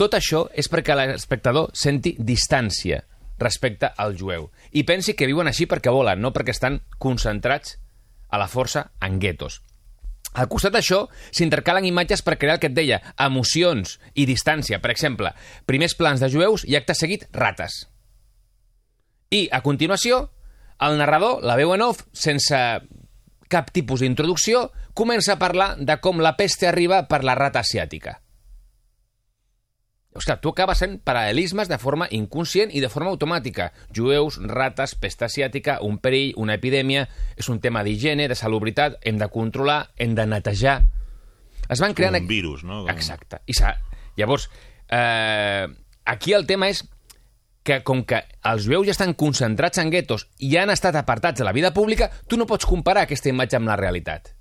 tot 0.00 0.16
això 0.16 0.46
és 0.56 0.70
perquè 0.72 0.96
l'espectador 0.96 1.70
senti 1.76 2.16
distància 2.18 3.02
respecte 3.42 3.90
al 3.98 4.16
jueu. 4.16 4.48
I 4.72 4.86
pensi 4.88 5.16
que 5.18 5.26
viuen 5.26 5.50
així 5.50 5.66
perquè 5.68 5.92
volen, 5.92 6.22
no 6.22 6.32
perquè 6.32 6.54
estan 6.54 6.80
concentrats 7.02 7.76
a 8.32 8.38
la 8.40 8.48
força 8.48 8.92
en 9.02 9.18
guetos. 9.20 9.60
Al 10.32 10.48
costat 10.48 10.72
d'això, 10.72 11.02
s'intercalen 11.30 11.84
imatges 11.84 12.22
per 12.24 12.38
crear 12.40 12.56
el 12.56 12.62
que 12.62 12.70
et 12.70 12.76
deia, 12.76 13.02
emocions 13.20 13.98
i 14.16 14.24
distància. 14.28 14.80
Per 14.80 14.92
exemple, 14.94 15.34
primers 15.68 15.94
plans 15.98 16.24
de 16.24 16.30
jueus 16.32 16.64
i 16.64 16.78
acte 16.78 16.96
seguit, 16.96 17.26
rates. 17.36 17.82
I, 19.32 19.48
a 19.52 19.60
continuació, 19.64 20.24
el 20.80 20.96
narrador, 21.00 21.44
la 21.44 21.56
veu 21.60 21.74
en 21.76 21.84
off, 21.84 22.06
sense 22.16 22.56
cap 23.52 23.68
tipus 23.76 24.00
d'introducció, 24.00 24.70
comença 24.96 25.36
a 25.36 25.40
parlar 25.40 25.74
de 25.76 25.98
com 26.00 26.20
la 26.24 26.36
peste 26.38 26.68
arriba 26.68 27.04
per 27.08 27.20
la 27.24 27.36
rata 27.36 27.60
asiàtica. 27.60 28.21
Oscar, 30.14 30.38
tu 30.44 30.50
acabes 30.52 30.82
sent 30.82 30.98
paral·lelismes 31.06 31.70
de 31.70 31.78
forma 31.80 32.08
inconscient 32.12 32.72
i 32.76 32.82
de 32.84 32.90
forma 32.92 33.08
automàtica. 33.14 33.70
Jueus, 33.96 34.36
rates, 34.44 34.92
pesta 35.00 35.28
asiàtica, 35.30 35.78
un 35.80 35.98
perill, 36.04 36.34
una 36.36 36.58
epidèmia... 36.60 37.06
És 37.40 37.48
un 37.48 37.62
tema 37.64 37.80
d'higiene, 37.82 38.28
de 38.28 38.36
salubritat, 38.36 38.98
hem 39.08 39.16
de 39.20 39.28
controlar, 39.32 39.86
hem 39.96 40.16
de 40.18 40.26
netejar... 40.28 40.82
Es 41.72 41.80
van 41.80 41.96
creant... 41.96 42.18
Un 42.20 42.28
virus, 42.28 42.64
no? 42.68 42.84
Exacte. 42.92 43.40
I 43.48 43.56
Llavors, 44.18 44.50
eh, 44.92 45.66
aquí 46.04 46.34
el 46.36 46.44
tema 46.46 46.68
és 46.68 46.82
que 47.64 47.80
com 47.86 48.02
que 48.04 48.20
els 48.50 48.66
jueus 48.66 48.84
ja 48.88 48.92
estan 48.92 49.14
concentrats 49.14 49.80
en 49.80 49.90
guetos 49.94 50.26
i 50.42 50.56
han 50.58 50.70
estat 50.74 50.98
apartats 50.98 51.38
de 51.38 51.46
la 51.46 51.54
vida 51.56 51.72
pública, 51.72 52.10
tu 52.28 52.36
no 52.36 52.46
pots 52.46 52.66
comparar 52.68 53.06
aquesta 53.06 53.30
imatge 53.30 53.56
amb 53.56 53.70
la 53.70 53.78
realitat. 53.80 54.34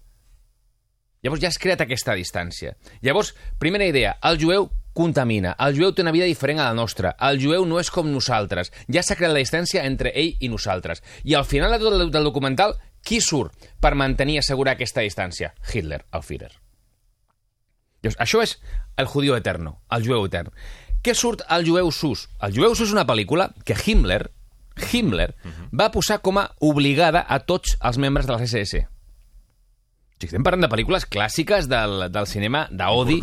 Llavors 1.21 1.41
ja 1.43 1.51
has 1.53 1.59
creat 1.61 1.83
aquesta 1.85 2.17
distància. 2.17 2.73
Llavors, 3.05 3.35
primera 3.61 3.85
idea, 3.85 4.17
el 4.25 4.41
jueu 4.41 4.71
contamina. 4.93 5.55
El 5.59 5.75
jueu 5.77 5.93
té 5.93 6.03
una 6.03 6.13
vida 6.15 6.27
diferent 6.29 6.59
a 6.59 6.69
la 6.69 6.77
nostra. 6.77 7.15
El 7.29 7.39
jueu 7.41 7.65
no 7.65 7.79
és 7.79 7.91
com 7.91 8.09
nosaltres. 8.11 8.71
Ja 8.91 9.03
s'ha 9.03 9.17
creat 9.19 9.33
la 9.33 9.43
distància 9.43 9.85
entre 9.87 10.13
ell 10.15 10.35
i 10.39 10.49
nosaltres. 10.51 11.03
I 11.23 11.35
al 11.35 11.45
final 11.45 11.71
de 11.71 11.79
tot 11.83 11.97
el, 11.99 12.11
documental, 12.23 12.75
qui 13.03 13.21
surt 13.21 13.71
per 13.81 13.95
mantenir 13.95 14.39
i 14.39 14.43
assegurar 14.43 14.75
aquesta 14.75 15.05
distància? 15.05 15.53
Hitler, 15.71 16.03
el 16.11 16.25
Führer. 16.25 16.51
Llavors, 18.01 18.17
això 18.19 18.41
és 18.41 18.57
el 18.97 19.05
judío 19.05 19.35
eterno, 19.37 19.79
el 19.93 20.05
jueu 20.05 20.25
etern. 20.25 20.53
Què 21.01 21.13
surt 21.17 21.41
al 21.49 21.65
jueu 21.65 21.89
sus? 21.93 22.27
El 22.41 22.53
jueu 22.53 22.75
sus 22.75 22.89
és 22.89 22.93
una 22.93 23.07
pel·lícula 23.09 23.51
que 23.65 23.77
Himmler, 23.77 24.31
Himmler, 24.91 25.35
uh 25.43 25.49
-huh. 25.49 25.69
va 25.73 25.91
posar 25.91 26.21
com 26.21 26.37
a 26.37 26.51
obligada 26.59 27.25
a 27.27 27.39
tots 27.39 27.77
els 27.81 27.97
membres 27.97 28.25
de 28.25 28.33
la 28.33 28.43
SS. 28.43 28.87
Sí, 30.21 30.27
estem 30.29 30.43
parlant 30.45 30.61
de 30.61 30.69
pel·lícules 30.69 31.07
clàssiques 31.09 31.65
del, 31.65 32.03
del 32.13 32.27
cinema 32.29 32.67
d'odi 32.69 33.15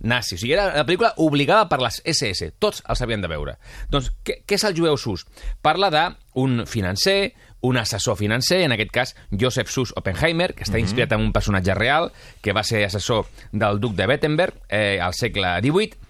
nazi. 0.00 0.38
O 0.38 0.40
sigui, 0.40 0.54
era 0.56 0.70
una 0.70 0.86
pel·lícula 0.88 1.10
obligada 1.20 1.66
per 1.68 1.82
les 1.82 1.98
SS. 2.00 2.54
Tots 2.62 2.80
els 2.88 3.02
havien 3.04 3.20
de 3.20 3.28
veure. 3.28 3.58
Doncs, 3.92 4.08
què, 4.24 4.38
què 4.48 4.56
és 4.56 4.64
el 4.64 4.76
jueu 4.78 4.96
sus? 4.96 5.26
Parla 5.60 5.90
d'un 5.92 6.62
financer, 6.64 7.34
un 7.60 7.76
assessor 7.76 8.16
financer, 8.16 8.62
en 8.64 8.72
aquest 8.72 8.92
cas 8.94 9.14
Joseph 9.28 9.68
Sus 9.68 9.92
Oppenheimer, 10.00 10.54
que 10.54 10.64
està 10.64 10.78
mhm. 10.78 10.86
inspirat 10.88 11.12
en 11.12 11.28
un 11.28 11.32
personatge 11.36 11.76
real, 11.76 12.08
que 12.40 12.56
va 12.56 12.64
ser 12.64 12.86
assessor 12.86 13.28
del 13.52 13.82
duc 13.82 13.92
de 13.98 14.08
Wettenberg 14.08 14.56
eh, 14.70 14.96
al 15.02 15.12
segle 15.18 15.58
XVIII, 15.60 16.00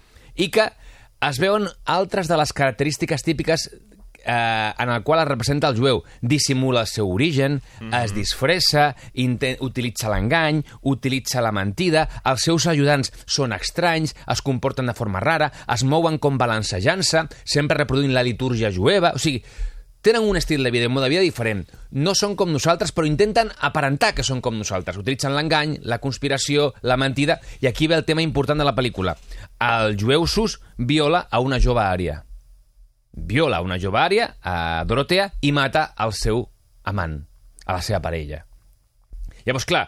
i 0.46 0.50
que 0.54 0.70
es 1.26 1.42
veuen 1.42 1.66
altres 1.90 2.30
de 2.30 2.38
les 2.38 2.52
característiques 2.54 3.26
típiques 3.26 3.71
eh, 4.26 4.73
en 4.76 4.90
el 4.90 5.02
qual 5.02 5.21
es 5.21 5.28
representa 5.28 5.68
el 5.68 5.78
jueu. 5.78 6.02
Dissimula 6.21 6.83
el 6.83 6.87
seu 6.87 7.11
origen, 7.11 7.62
mm 7.80 7.90
-hmm. 7.90 8.04
es 8.04 8.14
disfressa, 8.14 8.97
utilitza 9.61 10.09
l'engany, 10.09 10.64
utilitza 10.83 11.40
la 11.40 11.52
mentida, 11.52 12.09
els 12.25 12.42
seus 12.42 12.66
ajudants 12.66 13.12
són 13.26 13.52
estranys, 13.52 14.14
es 14.26 14.42
comporten 14.42 14.87
de 14.87 14.95
forma 14.95 15.21
rara, 15.21 15.52
es 15.73 15.85
mouen 15.85 16.18
com 16.18 16.38
balancejant-se, 16.38 17.28
sempre 17.45 17.78
reproduint 17.78 18.12
la 18.12 18.23
litúrgia 18.23 18.73
jueva... 18.73 19.12
O 19.14 19.18
sigui, 19.18 19.42
tenen 20.02 20.23
un 20.23 20.37
estil 20.37 20.62
de 20.62 20.71
vida 20.71 20.85
i 20.85 20.87
un 20.87 20.92
mode 20.92 21.06
de 21.06 21.11
vida 21.11 21.21
diferent. 21.21 21.66
No 21.90 22.14
són 22.14 22.37
com 22.37 22.52
nosaltres, 22.52 22.92
però 22.92 23.06
intenten 23.06 23.50
aparentar 23.61 24.14
que 24.14 24.23
són 24.23 24.40
com 24.40 24.54
nosaltres. 24.59 24.97
Utilitzen 24.97 25.35
l'engany, 25.35 25.80
la 25.83 25.99
conspiració, 25.99 26.75
la 26.83 26.97
mentida, 26.97 27.40
i 27.61 27.66
aquí 27.66 27.87
ve 27.87 27.97
el 27.97 28.04
tema 28.04 28.23
important 28.23 28.59
de 28.59 28.64
la 28.64 28.75
pel·lícula. 28.75 29.16
El 29.59 29.99
jueu 29.99 30.26
sus 30.26 30.61
viola 30.76 31.26
a 31.30 31.40
una 31.40 31.59
jove 31.59 31.83
ària 31.83 32.25
viola 33.16 33.62
una 33.64 33.80
jove 33.80 33.99
ària, 33.99 34.28
a 34.42 34.85
Dorotea, 34.85 35.30
i 35.42 35.52
mata 35.56 35.88
el 36.04 36.12
seu 36.12 36.44
amant, 36.85 37.16
a 37.64 37.78
la 37.78 37.82
seva 37.82 38.02
parella. 38.04 38.44
Llavors, 39.46 39.66
clar, 39.66 39.87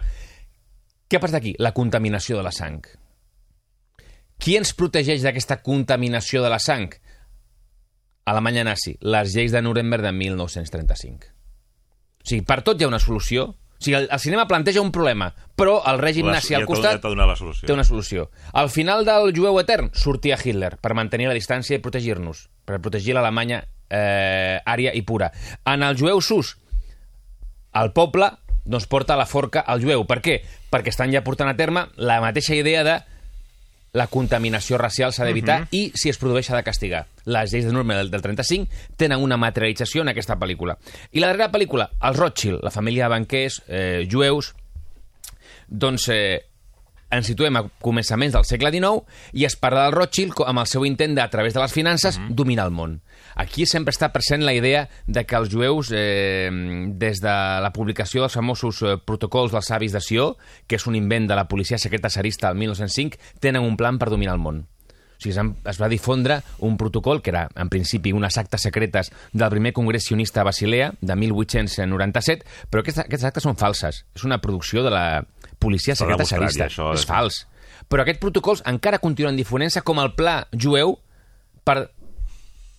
què 1.08 1.20
passa 1.20 1.38
aquí? 1.38 1.54
La 1.58 1.74
contaminació 1.76 2.38
de 2.38 2.46
la 2.46 2.52
sang. 2.54 2.80
Qui 4.38 4.56
ens 4.56 4.72
protegeix 4.78 5.22
d'aquesta 5.24 5.60
contaminació 5.66 6.42
de 6.44 6.50
la 6.52 6.60
sang? 6.62 6.92
Alemanya 8.28 8.64
nazi, 8.68 8.94
les 9.00 9.32
lleis 9.34 9.54
de 9.54 9.62
Nuremberg 9.64 10.04
de 10.04 10.12
1935. 10.12 11.32
O 12.18 12.28
sigui, 12.28 12.44
per 12.44 12.60
tot 12.62 12.80
hi 12.80 12.84
ha 12.84 12.90
una 12.90 13.00
solució, 13.00 13.48
o 13.48 13.80
sigui, 13.80 13.96
el, 13.96 14.08
el 14.12 14.20
cinema 14.20 14.46
planteja 14.50 14.82
un 14.84 14.92
problema, 14.92 15.30
però 15.56 15.78
el 15.90 16.00
règim 16.02 16.28
la, 16.28 16.36
nazi 16.36 16.54
al 16.54 16.66
costat 16.68 17.00
ja 17.02 17.26
la 17.26 17.36
solució. 17.38 17.66
té 17.66 17.72
una 17.72 17.86
solució. 17.88 18.28
Al 18.52 18.70
final 18.74 19.06
del 19.08 19.32
jueu 19.36 19.58
etern 19.62 19.90
sortia 19.94 20.38
Hitler 20.38 20.76
per 20.82 20.96
mantenir 20.98 21.30
la 21.30 21.36
distància 21.38 21.78
i 21.78 21.82
protegir-nos, 21.82 22.48
per 22.68 22.82
protegir 22.84 23.16
l'Alemanya 23.16 23.62
eh, 23.88 24.60
ària 24.68 24.92
i 24.94 25.02
pura. 25.02 25.30
En 25.64 25.82
el 25.86 25.96
jueu 25.96 26.20
sus, 26.20 26.56
el 27.78 27.92
poble 27.96 28.30
doncs, 28.68 28.86
porta 28.86 29.16
la 29.16 29.26
forca 29.26 29.64
al 29.64 29.80
jueu. 29.80 30.04
Per 30.08 30.20
què? 30.24 30.40
Perquè 30.68 30.92
estan 30.92 31.12
ja 31.14 31.24
portant 31.24 31.48
a 31.48 31.56
terme 31.56 31.88
la 31.96 32.20
mateixa 32.20 32.56
idea 32.58 32.84
de 32.84 32.98
la 33.96 34.06
contaminació 34.12 34.76
racial 34.76 35.14
s'ha 35.16 35.24
d'evitar 35.24 35.62
uh 35.62 35.64
-huh. 35.64 35.68
i, 35.72 35.92
si 35.94 36.10
es 36.10 36.18
produeix, 36.18 36.46
s'ha 36.46 36.56
de 36.56 36.62
castigar. 36.62 37.06
Les 37.24 37.50
lleis 37.52 37.64
de 37.64 37.72
Nuremberg 37.72 37.98
del, 38.00 38.10
del 38.10 38.22
35 38.22 38.68
tenen 38.96 39.22
una 39.22 39.36
materialització 39.36 40.02
en 40.02 40.08
aquesta 40.08 40.36
pel·lícula. 40.36 40.76
I 41.12 41.20
la 41.20 41.28
darrera 41.28 41.50
pel·lícula, 41.50 41.90
els 42.02 42.16
Rothschild, 42.18 42.62
la 42.62 42.70
família 42.70 43.04
de 43.04 43.08
banquers, 43.08 43.62
eh, 43.66 44.06
jueus, 44.10 44.54
doncs 45.68 46.08
eh, 46.08 46.47
ens 47.10 47.28
situem 47.30 47.56
a 47.56 47.64
començaments 47.82 48.34
del 48.36 48.46
segle 48.48 48.70
XIX 48.74 49.04
i 49.32 49.46
es 49.48 49.56
parla 49.56 49.86
del 49.86 49.96
Rothschild 49.96 50.42
amb 50.46 50.62
el 50.62 50.70
seu 50.70 50.84
intent 50.88 51.16
de, 51.16 51.22
a 51.24 51.30
través 51.32 51.54
de 51.56 51.62
les 51.62 51.72
finances, 51.72 52.20
dominar 52.28 52.68
el 52.68 52.74
món. 52.74 52.98
Aquí 53.38 53.66
sempre 53.70 53.94
està 53.94 54.10
present 54.12 54.44
la 54.44 54.54
idea 54.56 54.88
de 55.06 55.24
que 55.24 55.36
els 55.38 55.50
jueus, 55.52 55.92
eh, 55.94 56.50
des 57.00 57.20
de 57.22 57.36
la 57.64 57.72
publicació 57.74 58.24
dels 58.24 58.34
famosos 58.34 58.82
eh, 58.82 58.96
protocols 58.98 59.54
dels 59.54 59.70
savis 59.70 59.94
de 59.94 60.02
Sió, 60.04 60.32
que 60.66 60.76
és 60.76 60.88
un 60.90 60.96
invent 60.98 61.28
de 61.28 61.38
la 61.38 61.48
policia 61.48 61.78
secreta 61.78 62.10
zarista 62.10 62.48
del 62.48 62.58
1905, 62.58 63.20
tenen 63.40 63.62
un 63.62 63.76
plan 63.76 63.98
per 63.98 64.10
dominar 64.10 64.34
el 64.34 64.42
món. 64.42 64.66
O 65.18 65.20
sigui, 65.20 65.34
es 65.66 65.80
va 65.82 65.88
difondre 65.90 66.40
un 66.62 66.76
protocol 66.78 67.20
que 67.22 67.30
era, 67.30 67.48
en 67.58 67.68
principi, 67.68 68.12
unes 68.14 68.36
actes 68.38 68.62
secretes 68.62 69.10
del 69.32 69.50
primer 69.50 69.72
congrés 69.74 70.04
sionista 70.06 70.40
a 70.40 70.44
Basilea, 70.44 70.92
de 71.00 71.16
1897, 71.16 72.46
però 72.70 72.84
aquestes, 72.84 73.04
aquestes 73.04 73.26
actes 73.32 73.42
són 73.42 73.56
falses. 73.58 74.04
És 74.14 74.24
una 74.24 74.38
producció 74.40 74.84
de 74.86 74.90
la 74.94 75.24
policia 75.58 75.96
secreta 75.98 76.22
això 76.22 76.92
és 76.94 77.00
és- 77.00 77.06
fals. 77.06 77.46
Però 77.88 78.02
aquests 78.02 78.20
protocols 78.20 78.62
encara 78.66 78.98
continuen 79.02 79.36
difonent-se 79.36 79.82
com 79.82 79.98
el 79.98 80.14
pla 80.14 80.46
jueu 80.52 80.98
per 81.64 81.90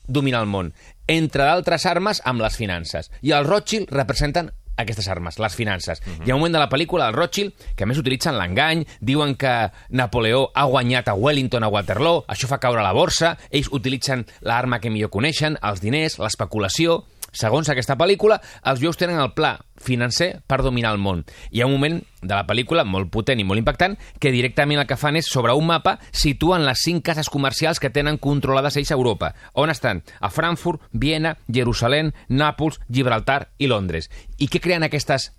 dominar 0.07 0.41
el 0.41 0.47
món. 0.47 0.73
Entre 1.07 1.43
d'altres 1.43 1.85
armes, 1.85 2.21
amb 2.23 2.41
les 2.41 2.55
finances. 2.55 3.11
I 3.21 3.31
els 3.31 3.47
Rothschild 3.47 3.89
representen 3.91 4.51
aquestes 4.83 5.07
armes, 5.07 5.39
les 5.39 5.55
finances. 5.55 6.01
Uh 6.01 6.11
-huh. 6.11 6.27
Hi 6.27 6.31
ha 6.31 6.35
un 6.35 6.41
moment 6.41 6.53
de 6.53 6.59
la 6.59 6.69
pel·lícula, 6.69 7.07
el 7.07 7.13
Rothschild, 7.13 7.53
que 7.75 7.83
a 7.83 7.87
més 7.87 7.97
utilitzen 7.97 8.37
l'engany, 8.37 8.85
diuen 8.99 9.35
que 9.35 9.71
Napoleó 9.89 10.51
ha 10.53 10.65
guanyat 10.65 11.07
a 11.07 11.13
Wellington 11.13 11.63
a 11.63 11.67
Waterloo, 11.67 12.25
això 12.27 12.47
fa 12.47 12.59
caure 12.59 12.81
la 12.81 12.93
borsa, 12.93 13.37
ells 13.49 13.69
utilitzen 13.71 14.25
l'arma 14.41 14.79
que 14.79 14.89
millor 14.89 15.09
coneixen, 15.09 15.57
els 15.61 15.81
diners, 15.81 16.19
l'especulació... 16.19 17.05
Segons 17.31 17.69
aquesta 17.69 17.95
pel·lícula, 17.95 18.41
els 18.65 18.79
jueus 18.79 18.97
tenen 18.97 19.19
el 19.19 19.33
pla 19.33 19.59
financer 19.79 20.41
per 20.47 20.61
dominar 20.63 20.91
el 20.93 21.01
món. 21.01 21.23
Hi 21.51 21.61
ha 21.61 21.67
un 21.67 21.73
moment 21.75 21.99
de 22.21 22.33
la 22.33 22.45
pel·lícula 22.47 22.83
molt 22.85 23.09
potent 23.11 23.39
i 23.39 23.45
molt 23.47 23.61
impactant 23.61 23.95
que 24.19 24.33
directament 24.35 24.81
el 24.81 24.87
que 24.87 24.99
fan 24.99 25.17
és, 25.19 25.29
sobre 25.31 25.55
un 25.55 25.67
mapa, 25.69 25.97
situen 26.11 26.65
les 26.67 26.83
cinc 26.83 27.05
cases 27.05 27.31
comercials 27.31 27.79
que 27.79 27.91
tenen 27.93 28.19
controlades 28.19 28.77
ells 28.77 28.91
a 28.91 28.99
Europa. 28.99 29.33
On 29.53 29.71
estan? 29.71 30.03
A 30.19 30.29
Frankfurt, 30.29 30.83
Viena, 30.91 31.37
Jerusalem, 31.47 32.11
Nàpols, 32.29 32.79
Gibraltar 32.89 33.49
i 33.57 33.71
Londres. 33.71 34.09
I 34.37 34.51
què 34.51 34.61
creen 34.63 34.85
aquestes 34.87 35.31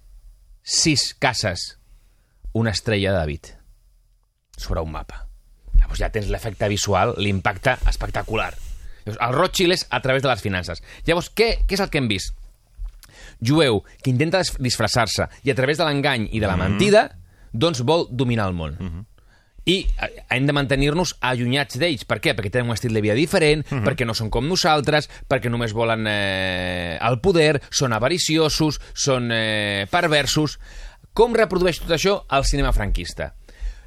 sis 0.63 1.13
cases? 1.15 1.77
Una 2.53 2.73
estrella 2.75 3.13
de 3.13 3.19
David 3.19 3.53
sobre 4.57 4.83
un 4.83 4.91
mapa. 4.93 5.27
Llavors 5.79 6.01
ja 6.03 6.11
tens 6.13 6.29
l'efecte 6.29 6.69
visual, 6.69 7.15
l'impacte 7.17 7.77
espectacular. 7.89 8.53
Llavors, 9.07 9.21
el 9.27 9.37
Rothschild 9.37 9.77
és 9.79 9.87
a 9.89 10.03
través 10.05 10.23
de 10.23 10.29
les 10.29 10.43
finances. 10.45 10.83
Llavors, 11.07 11.31
què, 11.33 11.53
què 11.65 11.79
és 11.79 11.83
el 11.85 11.91
que 11.91 12.03
hem 12.03 12.11
vist? 12.11 12.37
Jueu 13.41 13.83
que 14.03 14.11
intenta 14.11 14.39
dis- 14.45 14.57
disfressar-se 14.59 15.29
i 15.45 15.51
a 15.51 15.55
través 15.55 15.79
de 15.79 15.85
l'engany 15.85 16.29
i 16.33 16.41
de 16.41 16.47
la 16.47 16.57
mentida, 16.57 17.07
doncs 17.53 17.81
vol 17.83 18.07
dominar 18.11 18.49
el 18.49 18.55
món. 18.55 18.77
I 19.67 19.87
eh, 19.87 20.25
hem 20.31 20.47
de 20.47 20.53
mantenir-nos 20.57 21.17
allunyats 21.21 21.77
d'ells. 21.79 22.05
Per 22.09 22.19
què? 22.21 22.33
Perquè 22.35 22.51
tenen 22.51 22.69
un 22.71 22.75
estil 22.75 22.95
de 22.97 23.01
vida 23.05 23.15
diferent, 23.15 23.63
perquè 23.85 24.07
no 24.07 24.15
són 24.15 24.31
com 24.31 24.49
nosaltres, 24.49 25.09
perquè 25.29 25.51
només 25.53 25.73
volen 25.77 26.07
eh, 26.09 26.99
el 27.01 27.21
poder, 27.21 27.61
són 27.71 27.93
avariciosos, 27.93 28.81
són 28.95 29.31
eh, 29.33 29.87
perversos... 29.91 30.59
Com 31.13 31.35
reprodueix 31.35 31.81
tot 31.83 31.91
això 31.91 32.21
el 32.31 32.45
cinema 32.47 32.71
franquista? 32.73 33.35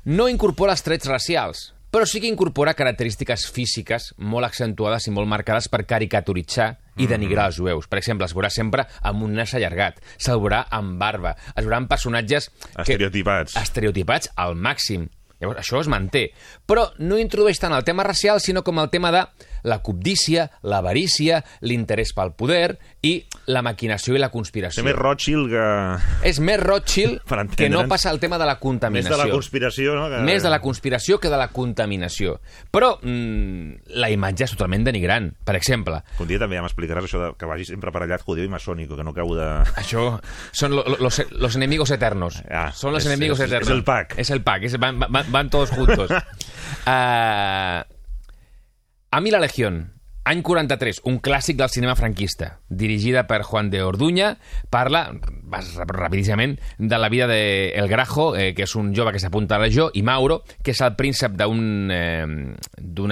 No 0.05 0.27
incorpora 0.27 0.73
els 0.75 0.83
trets 0.83 1.07
racials, 1.07 1.72
però 1.93 2.07
sí 2.09 2.17
que 2.19 2.27
incorpora 2.31 2.73
característiques 2.73 3.45
físiques 3.53 4.09
molt 4.17 4.47
accentuades 4.49 5.05
i 5.07 5.13
molt 5.13 5.29
marcades 5.29 5.69
per 5.69 5.83
caricaturitzar 5.85 6.71
i 6.97 7.05
denigrar 7.09 7.47
els 7.51 7.59
jueus. 7.61 7.85
Per 7.87 7.99
exemple, 8.01 8.25
es 8.25 8.33
veurà 8.33 8.49
sempre 8.53 8.87
amb 9.05 9.21
un 9.27 9.33
nas 9.37 9.53
allargat, 9.53 10.01
se'l 10.17 10.41
veurà 10.41 10.63
amb 10.73 10.97
barba, 11.01 11.35
es 11.55 11.61
veuran 11.63 11.87
personatges... 11.87 12.49
que- 12.73 12.81
Estereotipats. 12.81 13.55
estereotipats 13.61 14.31
al 14.35 14.55
màxim. 14.57 15.07
Llavors, 15.43 15.59
això 15.59 15.81
es 15.81 15.89
manté. 15.91 16.29
Però 16.65 16.85
no 17.03 17.17
introdueix 17.19 17.59
tant 17.59 17.73
el 17.75 17.83
tema 17.83 18.05
racial, 18.07 18.39
sinó 18.39 18.61
com 18.63 18.79
el 18.79 18.89
tema 18.89 19.11
de 19.11 19.25
la 19.63 19.79
cobdícia, 19.81 20.49
l'avarícia, 20.63 21.43
l'interès 21.61 22.13
pel 22.15 22.33
poder 22.37 22.77
i 23.01 23.15
la 23.47 23.61
maquinació 23.63 24.15
i 24.15 24.19
la 24.21 24.29
conspiració. 24.31 24.81
Ser 24.81 24.87
més 24.87 24.95
Rothschild 24.97 25.49
que... 25.51 25.63
És 26.29 26.39
més 26.43 26.59
Rothschild 26.61 27.21
que 27.57 27.69
no 27.69 27.85
passa 27.87 28.11
el 28.11 28.19
tema 28.19 28.37
de 28.37 28.45
la 28.45 28.53
Més 28.55 28.61
contaminació. 28.61 29.17
de 29.17 29.23
la 29.25 29.29
conspiració, 29.33 29.95
no? 29.95 30.09
Que... 30.11 30.21
Més 30.23 30.43
de 30.43 30.49
la 30.53 30.59
conspiració 30.61 31.19
que 31.19 31.29
de 31.31 31.37
la 31.39 31.47
contaminació. 31.55 32.37
Però 32.71 32.97
mm, 33.01 33.89
la 33.99 34.09
imatge 34.13 34.45
és 34.47 34.53
totalment 34.55 34.83
denigrant. 34.87 35.31
Per 35.43 35.55
exemple, 35.59 36.01
Un 36.19 36.27
dia 36.29 36.39
també 36.39 36.55
ja 36.59 36.63
m'explicaràs 36.63 37.07
això 37.07 37.19
de 37.23 37.31
que 37.39 37.45
vagi 37.49 37.65
sempre 37.65 37.89
aparellat 37.91 38.23
judeu 38.25 38.45
i 38.45 38.51
maçònico, 38.51 38.95
que 38.95 39.03
no 39.03 39.11
acabo 39.15 39.35
de... 39.35 39.47
Això 39.79 40.19
son 40.51 40.75
lo- 40.75 40.83
lo- 40.87 40.97
los, 40.99 41.21
los 41.31 41.55
enemigos 41.55 41.91
eternos. 41.91 42.41
Ah, 42.49 42.71
son 42.73 42.93
los 42.93 43.03
es- 43.05 43.11
enemigos 43.11 43.39
eternos. 43.39 43.67
es 43.67 43.73
el 43.75 43.83
pack. 43.83 44.15
Es 44.19 44.29
el 44.29 44.43
pack. 44.43 44.63
es- 44.63 44.77
van, 44.79 44.99
van- 44.99 45.31
van 45.31 45.49
todos 45.49 45.69
juntos. 45.71 46.09
Ah, 46.85 47.85
a 49.13 49.21
mi 49.21 49.29
la 49.29 49.39
Legión, 49.39 49.92
any 50.25 50.41
43, 50.41 51.01
un 51.09 51.17
clàssic 51.19 51.57
del 51.59 51.69
cinema 51.69 51.95
franquista, 51.99 52.59
dirigida 52.69 53.25
per 53.27 53.41
Juan 53.43 53.69
de 53.69 53.81
Orduña, 53.83 54.37
parla, 54.71 55.11
vas 55.43 55.73
rap- 55.75 55.91
rapidíssimament, 55.91 56.59
de 56.77 56.97
la 56.97 57.09
vida 57.09 57.27
de 57.27 57.71
El 57.75 57.89
Grajo, 57.89 58.35
eh, 58.35 58.53
que 58.55 58.63
és 58.63 58.75
un 58.79 58.93
jove 58.95 59.11
que 59.11 59.19
s'apunta 59.19 59.55
a 59.55 59.59
la 59.59 59.67
Legió, 59.67 59.89
i 59.93 60.01
Mauro, 60.01 60.41
que 60.63 60.71
és 60.71 60.81
el 60.81 60.95
príncep 60.95 61.35
d'un 61.35 61.91
eh, 61.91 62.55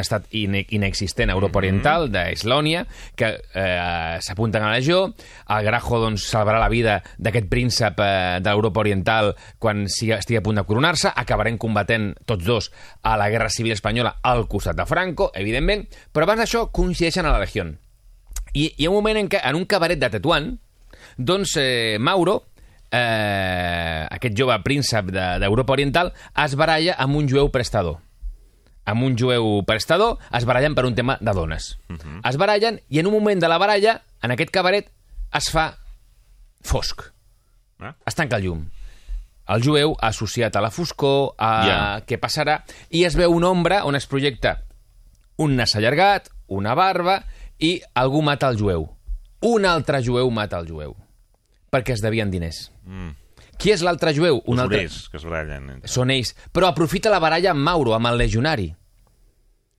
estat 0.01 0.25
ine 0.31 0.63
inexistent 0.69 1.29
a 1.29 1.35
Europa 1.35 1.59
Oriental, 1.59 2.07
d'Eslònia, 2.11 2.85
que 3.15 3.33
eh, 3.53 4.17
s'apunten 4.23 4.63
a 4.63 4.71
la 4.71 4.79
Legió. 4.79 5.13
El 5.51 5.65
Grajo 5.67 5.99
doncs, 5.99 6.29
salvarà 6.31 6.59
la 6.63 6.69
vida 6.71 7.01
d'aquest 7.19 7.49
príncep 7.51 7.99
eh, 7.99 8.39
d'Europa 8.41 8.79
Oriental 8.85 9.33
quan 9.59 9.83
sigui, 9.91 10.13
estigui 10.15 10.39
a 10.39 10.45
punt 10.45 10.57
de 10.61 10.63
coronar-se. 10.63 11.11
Acabarem 11.13 11.59
combatent 11.59 12.13
tots 12.25 12.45
dos 12.47 12.71
a 13.03 13.17
la 13.19 13.29
Guerra 13.29 13.49
Civil 13.51 13.75
Espanyola 13.75 14.15
al 14.23 14.47
costat 14.47 14.79
de 14.79 14.85
Franco, 14.87 15.29
evidentment, 15.35 15.85
però 16.11 16.23
abans 16.25 16.41
d'això 16.45 16.69
coincideixen 17.01 17.25
a 17.25 17.31
la 17.31 17.39
Legió. 17.39 17.65
I 18.53 18.73
hi 18.77 18.85
ha 18.85 18.89
un 18.91 18.95
moment 18.95 19.17
en 19.17 19.29
què, 19.29 19.39
en 19.43 19.55
un 19.55 19.65
cabaret 19.65 19.97
de 19.99 20.09
Tetuán, 20.11 20.59
doncs 21.17 21.55
eh, 21.57 21.97
Mauro, 21.99 22.43
eh, 22.91 24.05
aquest 24.11 24.35
jove 24.37 24.57
príncep 24.63 25.05
de- 25.11 25.39
d'Europa 25.39 25.73
Oriental, 25.73 26.13
es 26.45 26.55
baralla 26.55 26.95
amb 26.99 27.15
un 27.15 27.27
jueu 27.29 27.49
prestador. 27.51 27.97
Amb 28.85 29.03
un 29.03 29.15
jueu 29.17 29.63
prestador 29.65 30.17
es 30.33 30.45
barallen 30.45 30.75
per 30.75 30.85
un 30.85 30.95
tema 30.95 31.17
de 31.21 31.31
dones. 31.33 31.77
Es 32.25 32.37
barallen 32.37 32.81
i 32.89 32.99
en 32.99 33.07
un 33.07 33.13
moment 33.13 33.39
de 33.41 33.47
la 33.47 33.57
baralla, 33.57 34.01
en 34.21 34.31
aquest 34.31 34.51
cabaret, 34.51 34.91
es 35.33 35.49
fa 35.49 35.77
fosc. 36.61 37.01
Ah? 37.79 37.95
Es 38.05 38.15
tanca 38.15 38.37
el 38.37 38.43
llum. 38.43 38.67
El 39.47 39.63
jueu 39.63 39.95
associat 40.01 40.55
a 40.55 40.61
la 40.61 40.69
foscor, 40.71 41.33
a 41.37 41.51
Ja. 41.65 42.03
què 42.05 42.19
passarà, 42.19 42.63
i 42.89 43.05
es 43.05 43.15
veu 43.15 43.31
una 43.31 43.49
ombra 43.49 43.85
on 43.85 43.95
es 43.95 44.05
projecta 44.07 44.63
un 45.37 45.55
nas 45.55 45.75
allargat, 45.75 46.29
una 46.51 46.75
barba, 46.75 47.21
i 47.61 47.79
algú 47.95 48.21
mata 48.25 48.49
el 48.51 48.59
jueu. 48.59 48.87
Un 49.47 49.65
altre 49.65 50.01
jueu 50.05 50.29
mata 50.33 50.59
el 50.61 50.67
jueu. 50.69 50.93
Perquè 51.71 51.95
es 51.95 52.03
devien 52.03 52.31
diners. 52.33 52.67
Mm. 52.83 53.15
Qui 53.61 53.71
és 53.73 53.83
l'altre 53.85 54.13
jueu? 54.17 54.41
Un 54.49 54.57
Els 54.57 54.63
altre... 54.65 54.79
orers 54.81 54.99
que 55.09 55.19
es 55.19 55.25
barallen. 55.25 55.71
Són 55.85 56.11
ells. 56.13 56.33
Però 56.53 56.67
aprofita 56.67 57.13
la 57.13 57.21
baralla 57.21 57.53
amb 57.53 57.61
Mauro, 57.63 57.93
amb 57.93 58.09
el 58.09 58.17
legionari. 58.17 58.67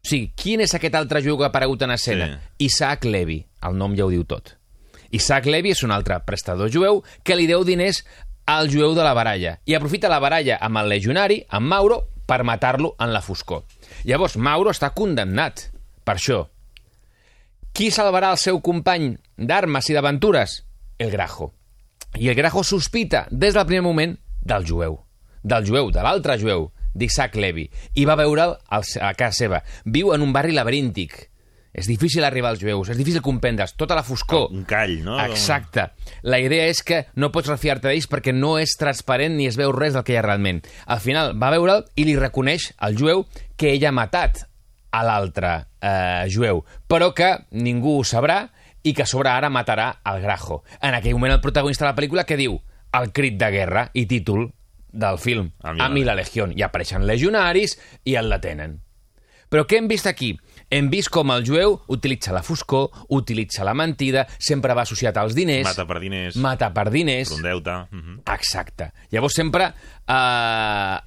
O 0.03 0.09
sigui, 0.09 0.33
quin 0.39 0.63
és 0.63 0.75
aquest 0.75 0.95
altre 0.99 1.23
jueu 1.23 1.37
que 1.39 1.47
ha 1.47 1.51
aparegut 1.51 1.83
en 1.87 1.95
escena? 1.95 2.29
Sí. 2.31 2.69
Isaac 2.71 3.07
Levi. 3.07 3.41
El 3.67 3.79
nom 3.79 3.95
ja 3.99 4.07
ho 4.07 4.11
diu 4.11 4.25
tot. 4.27 4.57
Isaac 5.15 5.47
Levi 5.51 5.75
és 5.75 5.83
un 5.85 5.93
altre 5.95 6.17
prestador 6.27 6.71
jueu 6.73 7.03
que 7.23 7.37
li 7.37 7.47
deu 7.51 7.67
diners 7.67 8.01
al 8.51 8.71
jueu 8.71 8.95
de 8.97 9.05
la 9.05 9.13
baralla 9.15 9.59
i 9.69 9.77
aprofita 9.77 10.11
la 10.11 10.19
baralla 10.23 10.57
amb 10.63 10.81
el 10.81 10.89
legionari, 10.91 11.43
amb 11.51 11.69
Mauro, 11.71 12.01
per 12.27 12.43
matar-lo 12.47 12.95
en 12.99 13.13
la 13.13 13.21
foscor. 13.23 13.63
Llavors, 14.09 14.39
Mauro 14.39 14.73
està 14.73 14.91
condemnat 14.95 15.69
per 16.07 16.17
això. 16.17 16.47
Qui 17.73 17.89
salvarà 17.89 18.35
el 18.35 18.37
seu 18.37 18.59
company 18.61 19.15
d'armes 19.41 19.87
i 19.89 19.95
d'aventures? 19.97 20.59
El 21.01 21.11
Grajo. 21.11 21.55
I 22.21 22.29
el 22.29 22.37
Grajo 22.37 22.61
sospita, 22.69 23.25
des 23.31 23.55
del 23.57 23.65
primer 23.65 23.81
moment, 23.87 24.13
del 24.45 24.67
jueu. 24.69 24.99
Del 25.43 25.65
jueu, 25.65 25.89
de 25.91 26.05
l'altre 26.05 26.37
jueu, 26.39 26.67
d'Isaac 26.93 27.39
Levi. 27.41 27.65
I 27.97 28.05
va 28.05 28.19
veure'l 28.21 28.59
a 28.69 29.15
casa 29.17 29.33
seva. 29.39 29.63
Viu 29.89 30.13
en 30.13 30.21
un 30.21 30.37
barri 30.37 30.53
laberíntic. 30.53 31.17
És 31.73 31.89
difícil 31.89 32.29
arribar 32.29 32.53
als 32.53 32.61
jueus, 32.61 32.93
és 32.93 33.01
difícil 33.01 33.25
comprendre's. 33.25 33.73
Tota 33.81 33.97
la 33.97 34.05
foscor. 34.05 34.51
Un 34.53 34.69
call, 34.69 34.99
no? 35.07 35.17
Exacte. 35.25 35.89
La 36.21 36.43
idea 36.45 36.69
és 36.69 36.85
que 36.85 37.07
no 37.17 37.33
pots 37.33 37.49
refiar-te 37.49 37.89
d'ells 37.89 38.11
perquè 38.13 38.37
no 38.37 38.59
és 38.61 38.77
transparent 38.77 39.33
ni 39.39 39.49
es 39.49 39.57
veu 39.57 39.73
res 39.73 39.97
del 39.97 40.05
que 40.05 40.13
hi 40.13 40.21
ha 40.21 40.29
realment. 40.29 40.61
Al 40.85 41.01
final 41.01 41.33
va 41.41 41.55
veure'l 41.57 41.89
i 41.97 42.05
li 42.05 42.21
reconeix 42.21 42.75
al 42.77 43.01
jueu 43.01 43.25
que 43.57 43.73
ell 43.73 43.89
ha 43.89 43.97
matat 43.97 44.45
a 44.93 45.03
l'altre 45.07 45.53
eh, 45.81 46.29
jueu, 46.29 46.63
però 46.87 47.13
que 47.17 47.33
ningú 47.57 47.99
ho 47.99 48.05
sabrà 48.05 48.45
i 48.83 48.93
que 48.93 49.07
a 49.07 49.09
sobre 49.09 49.31
ara 49.31 49.51
matarà 49.51 49.89
el 50.13 50.21
Grajo. 50.23 50.63
En 50.83 50.95
aquell 50.95 51.17
moment 51.17 51.33
el 51.33 51.41
protagonista 51.41 51.87
de 51.87 51.93
la 51.93 51.97
pel·lícula 51.97 52.27
que 52.29 52.39
diu 52.39 52.59
el 52.93 53.13
crit 53.17 53.39
de 53.41 53.51
guerra 53.51 53.87
i 53.97 54.07
títol 54.07 54.51
del 54.93 55.19
film, 55.19 55.53
A 55.63 55.73
mi 55.73 55.81
a 55.81 55.89
la 55.89 55.95
mi 55.95 56.05
la 56.05 56.15
legión. 56.15 56.53
I 56.53 56.63
apareixen 56.67 57.07
legionaris 57.09 57.79
i 58.05 58.17
el 58.21 58.29
detenen. 58.29 58.81
Però 59.53 59.67
què 59.69 59.79
hem 59.81 59.89
vist 59.89 60.09
aquí? 60.09 60.33
Hem 60.73 60.89
vist 60.93 61.11
com 61.13 61.29
el 61.35 61.45
jueu 61.45 61.75
utilitza 61.93 62.33
la 62.33 62.41
foscor, 62.43 62.89
utilitza 63.13 63.65
la 63.69 63.75
mentida, 63.77 64.25
sempre 64.41 64.73
va 64.73 64.87
associat 64.87 65.19
als 65.21 65.37
diners... 65.37 65.67
Mata 65.69 65.85
per 65.89 65.99
diners, 66.01 66.39
Mata 66.41 66.71
per 66.73 66.87
diners... 66.93 67.29
per 67.29 67.37
un 67.37 67.43
deute... 67.43 67.75
Uh 67.93 67.99
-huh. 67.99 68.35
Exacte. 68.35 68.93
Llavors 69.11 69.35
sempre 69.35 69.73
eh, 70.09 70.99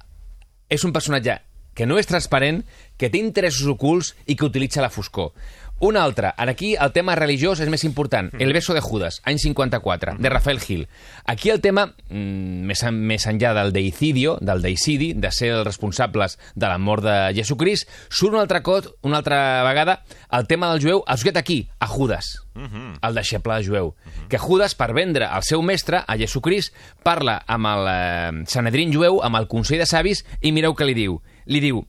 és 0.68 0.84
un 0.84 0.92
personatge 0.92 1.40
que 1.74 1.86
no 1.86 1.98
és 1.98 2.06
transparent, 2.06 2.64
que 2.96 3.10
té 3.12 3.20
interessos 3.22 3.68
ocults 3.70 4.14
i 4.26 4.36
que 4.36 4.48
utilitza 4.48 4.84
la 4.84 4.90
foscor. 4.90 5.32
Un 5.78 5.98
altre, 5.98 6.32
en 6.38 6.48
aquí 6.48 6.74
el 6.74 6.92
tema 6.96 7.14
religiós 7.18 7.60
és 7.60 7.68
més 7.68 7.82
important. 7.84 8.30
El 8.40 8.54
beso 8.56 8.72
de 8.72 8.80
Judas, 8.80 9.18
any 9.28 9.36
54, 9.36 10.14
de 10.16 10.30
Rafael 10.32 10.58
Gil. 10.58 10.86
Aquí 11.26 11.50
el 11.50 11.60
tema, 11.60 11.92
mm, 12.08 12.64
més, 12.64 12.82
més 12.92 13.26
enllà 13.26 13.52
del 13.52 13.74
deicidio, 13.74 14.38
del 14.40 14.62
deicidi, 14.62 15.12
de 15.12 15.30
ser 15.30 15.50
els 15.52 15.66
responsables 15.66 16.38
de 16.54 16.66
la 16.66 16.78
mort 16.78 17.04
de 17.04 17.34
Jesucrist, 17.36 17.90
surt 18.08 18.32
un 18.32 18.40
altre 18.40 18.62
cot, 18.62 18.94
una 19.02 19.18
altra 19.18 19.62
vegada, 19.64 20.02
el 20.32 20.46
tema 20.46 20.70
del 20.72 20.80
jueu 20.80 21.02
associat 21.06 21.36
aquí, 21.36 21.68
a 21.78 21.86
Judas, 21.86 22.24
el 22.54 23.14
deixeble 23.14 23.62
jueu. 23.62 23.94
Que 24.30 24.38
Judas, 24.38 24.74
per 24.74 24.94
vendre 24.94 25.28
el 25.28 25.42
seu 25.42 25.60
mestre, 25.60 26.00
a 26.06 26.16
Jesucrist, 26.16 26.72
parla 27.02 27.42
amb 27.46 27.66
el 27.66 27.90
eh, 27.90 28.44
Sanedrín 28.48 28.94
jueu, 28.94 29.20
amb 29.22 29.36
el 29.36 29.46
Consell 29.46 29.84
de 29.84 29.86
Savis, 29.86 30.24
i 30.40 30.52
mireu 30.52 30.72
què 30.72 30.88
li 30.88 30.94
diu. 30.94 31.20
Li 31.44 31.60
diu, 31.60 31.84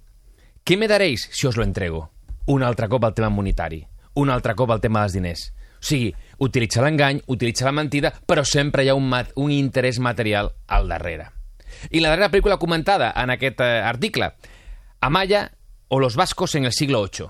¿qué 0.67 0.75
me 0.75 0.89
daréis 0.89 1.29
si 1.31 1.47
os 1.47 1.55
lo 1.55 1.63
entrego? 1.63 2.11
Un 2.45 2.61
altre 2.61 2.89
cop 2.89 3.05
el 3.05 3.13
tema 3.13 3.29
monetari, 3.29 3.87
un 4.19 4.29
altre 4.29 4.53
cop 4.53 4.73
el 4.75 4.81
tema 4.83 4.99
dels 5.05 5.13
diners. 5.15 5.43
O 5.79 5.85
sigui, 5.87 6.09
utilitza 6.43 6.81
l'engany, 6.83 7.21
utilitza 7.31 7.63
la 7.63 7.71
mentida, 7.71 8.11
però 8.11 8.43
sempre 8.43 8.83
hi 8.83 8.89
ha 8.91 8.95
un, 8.97 9.07
un 9.39 9.53
interès 9.55 10.01
material 10.03 10.51
al 10.67 10.89
darrere. 10.91 11.29
I 11.87 12.01
la 12.03 12.11
darrera 12.11 12.27
pel·lícula 12.33 12.57
comentada 12.59 13.13
en 13.15 13.31
aquest 13.31 13.63
eh, 13.63 13.79
article, 13.79 14.33
Amaya 14.99 15.53
o 15.87 16.01
los 16.01 16.17
vascos 16.17 16.55
en 16.55 16.65
el 16.65 16.73
siglo 16.73 17.05
VIII. 17.05 17.29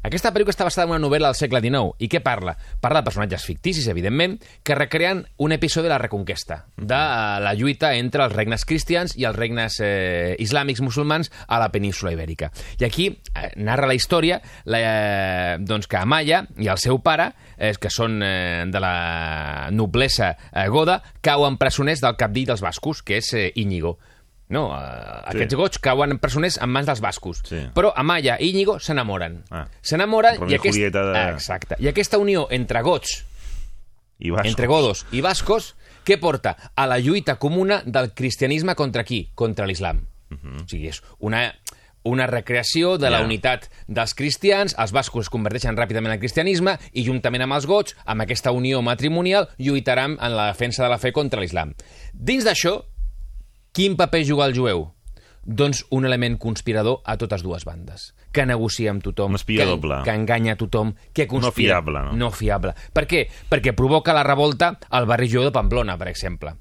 Aquesta 0.00 0.30
pel·lícula 0.32 0.54
està 0.54 0.64
basada 0.64 0.86
en 0.86 0.94
una 0.94 1.02
novel·la 1.02 1.28
del 1.28 1.36
segle 1.36 1.60
XIX. 1.60 1.92
I 2.00 2.08
què 2.08 2.22
parla? 2.24 2.54
Parla 2.80 3.02
de 3.02 3.10
personatges 3.10 3.44
ficticis, 3.44 3.84
evidentment, 3.92 4.38
que 4.64 4.76
recreen 4.78 5.26
un 5.44 5.52
episodi 5.52 5.90
de 5.90 5.92
la 5.92 5.98
Reconquesta, 6.00 6.62
de 6.78 6.96
eh, 6.96 7.40
la 7.44 7.52
lluita 7.52 7.92
entre 7.98 8.24
els 8.24 8.32
regnes 8.32 8.64
cristians 8.64 9.12
i 9.20 9.26
els 9.28 9.36
regnes 9.36 9.76
eh, 9.84 10.36
islàmics 10.40 10.80
musulmans 10.80 11.28
a 11.46 11.58
la 11.60 11.68
península 11.74 12.14
ibèrica. 12.16 12.48
I 12.80 12.86
aquí 12.88 13.10
eh, 13.12 13.50
narra 13.60 13.90
la 13.90 13.98
història 13.98 14.40
la, 14.64 14.80
eh, 14.80 15.58
doncs 15.60 15.90
que 15.90 16.00
Amaya 16.00 16.46
i 16.56 16.72
el 16.72 16.80
seu 16.80 17.02
pare, 17.04 17.34
eh, 17.58 17.74
que 17.76 17.92
són 17.92 18.22
eh, 18.24 18.64
de 18.72 18.80
la 18.80 19.68
noblesa 19.76 20.32
eh, 20.32 20.64
goda, 20.72 21.02
cauen 21.20 21.60
presoners 21.60 22.00
del 22.00 22.16
capdill 22.16 22.48
dels 22.54 22.64
bascos, 22.64 23.04
que 23.04 23.20
és 23.20 23.34
eh, 23.36 23.50
Íñigo. 23.60 23.98
No, 24.50 24.64
eh, 24.74 24.82
Sí. 25.30 25.36
aquests 25.36 25.54
gots 25.54 25.78
cauen 25.78 26.18
presoners 26.18 26.58
en 26.60 26.68
mans 26.74 26.86
dels 26.90 27.00
bascos. 27.00 27.40
Sí. 27.46 27.60
Però 27.74 27.92
Amaya 27.96 28.36
i 28.40 28.50
Íñigo 28.50 28.80
s'enamoren. 28.82 29.44
Ah. 29.50 29.68
S'enamoren 29.80 30.42
i, 30.50 30.58
Julieta 30.58 31.04
de- 31.12 31.28
Exacte. 31.36 31.76
I 31.78 31.86
aquesta 31.88 32.18
unió 32.18 32.48
entre 32.50 32.82
gots, 32.82 33.24
I 34.18 34.30
vascos. 34.30 34.50
entre 34.50 34.66
godos 34.66 35.06
i 35.12 35.20
bascos, 35.20 35.76
què 36.04 36.18
porta? 36.18 36.56
A 36.74 36.86
la 36.86 36.98
lluita 36.98 37.36
comuna 37.38 37.82
del 37.86 38.12
cristianisme 38.12 38.74
contra 38.74 39.04
qui? 39.04 39.30
Contra 39.34 39.66
l'islam. 39.66 40.06
O 40.32 40.66
sigui, 40.68 40.88
és 40.88 41.02
una, 41.18 41.54
una 42.02 42.26
recreació 42.26 42.98
de 42.98 43.10
la 43.10 43.20
unitat 43.22 43.68
dels 43.88 44.14
cristians, 44.14 44.74
els 44.78 44.92
bascos 44.92 45.26
es 45.26 45.30
converteixen 45.30 45.76
ràpidament 45.76 46.12
al 46.12 46.18
cristianisme 46.18 46.78
i 46.92 47.04
juntament 47.04 47.42
amb 47.42 47.52
els 47.54 47.66
gots, 47.66 47.96
amb 48.04 48.22
aquesta 48.22 48.50
unió 48.52 48.80
matrimonial, 48.82 49.48
lluitaran 49.58 50.18
en 50.20 50.36
la 50.36 50.46
defensa 50.48 50.82
de 50.82 50.88
la 50.88 50.98
fe 50.98 51.12
contra 51.12 51.40
l'islam. 51.40 51.74
Dins 52.12 52.44
d'això, 52.44 52.84
quin 53.72 53.96
paper 53.96 54.24
juga 54.26 54.46
el 54.46 54.56
jueu? 54.56 54.88
Doncs 55.44 55.86
un 55.90 56.04
element 56.04 56.36
conspirador 56.38 57.00
a 57.04 57.16
totes 57.16 57.42
dues 57.42 57.64
bandes, 57.64 58.10
que 58.30 58.44
negocia 58.46 58.90
amb 58.92 59.02
tothom, 59.02 59.38
que, 59.40 59.64
doble. 59.64 60.02
que 60.04 60.12
enganya 60.14 60.52
a 60.52 60.60
tothom, 60.60 60.94
que 61.12 61.26
conspira. 61.26 61.80
fiable, 61.80 62.02
no? 62.04 62.16
No 62.16 62.30
fiable. 62.30 62.74
Per 62.92 63.06
què? 63.08 63.24
Perquè 63.48 63.72
provoca 63.74 64.12
la 64.12 64.22
revolta 64.26 64.74
al 64.90 65.06
barri 65.06 65.30
jueu 65.32 65.46
de 65.48 65.54
Pamplona, 65.54 65.96
per 65.98 66.10
exemple. 66.12 66.54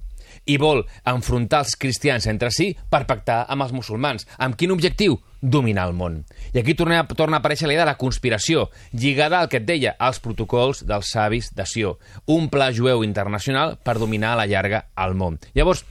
I 0.46 0.56
vol 0.58 0.86
enfrontar 1.06 1.60
els 1.66 1.75
cristians 1.75 2.25
entre 2.32 2.50
si 2.56 2.72
per 2.89 3.04
pactar 3.06 3.44
amb 3.50 3.66
els 3.66 3.74
musulmans. 3.75 4.25
Amb 4.38 4.56
quin 4.56 4.72
objectiu? 4.72 5.18
Dominar 5.42 5.88
el 5.89 5.94
món. 5.94 6.24
I 6.54 6.62
aquí 6.62 6.74
torna, 6.74 7.04
torna 7.08 7.38
a 7.38 7.44
aparèixer 7.44 7.68
la 7.68 7.75
idea 7.75 7.84
de 7.84 7.92
la 7.92 7.98
conspiració, 8.00 8.70
lligada 8.94 9.42
al 9.42 9.50
que 9.50 9.60
et 9.60 9.68
deia, 9.68 9.96
als 10.00 10.22
protocols 10.24 10.86
dels 10.88 11.12
savis 11.12 11.51
de 11.55 11.66
Sió. 11.66 11.98
Un 12.27 12.50
pla 12.50 12.72
jueu 12.74 13.03
internacional 13.03 13.77
per 13.83 14.00
dominar 14.00 14.33
a 14.33 14.42
la 14.42 14.48
llarga 14.48 14.86
el 14.98 15.16
món. 15.20 15.40
Llavors, 15.53 15.83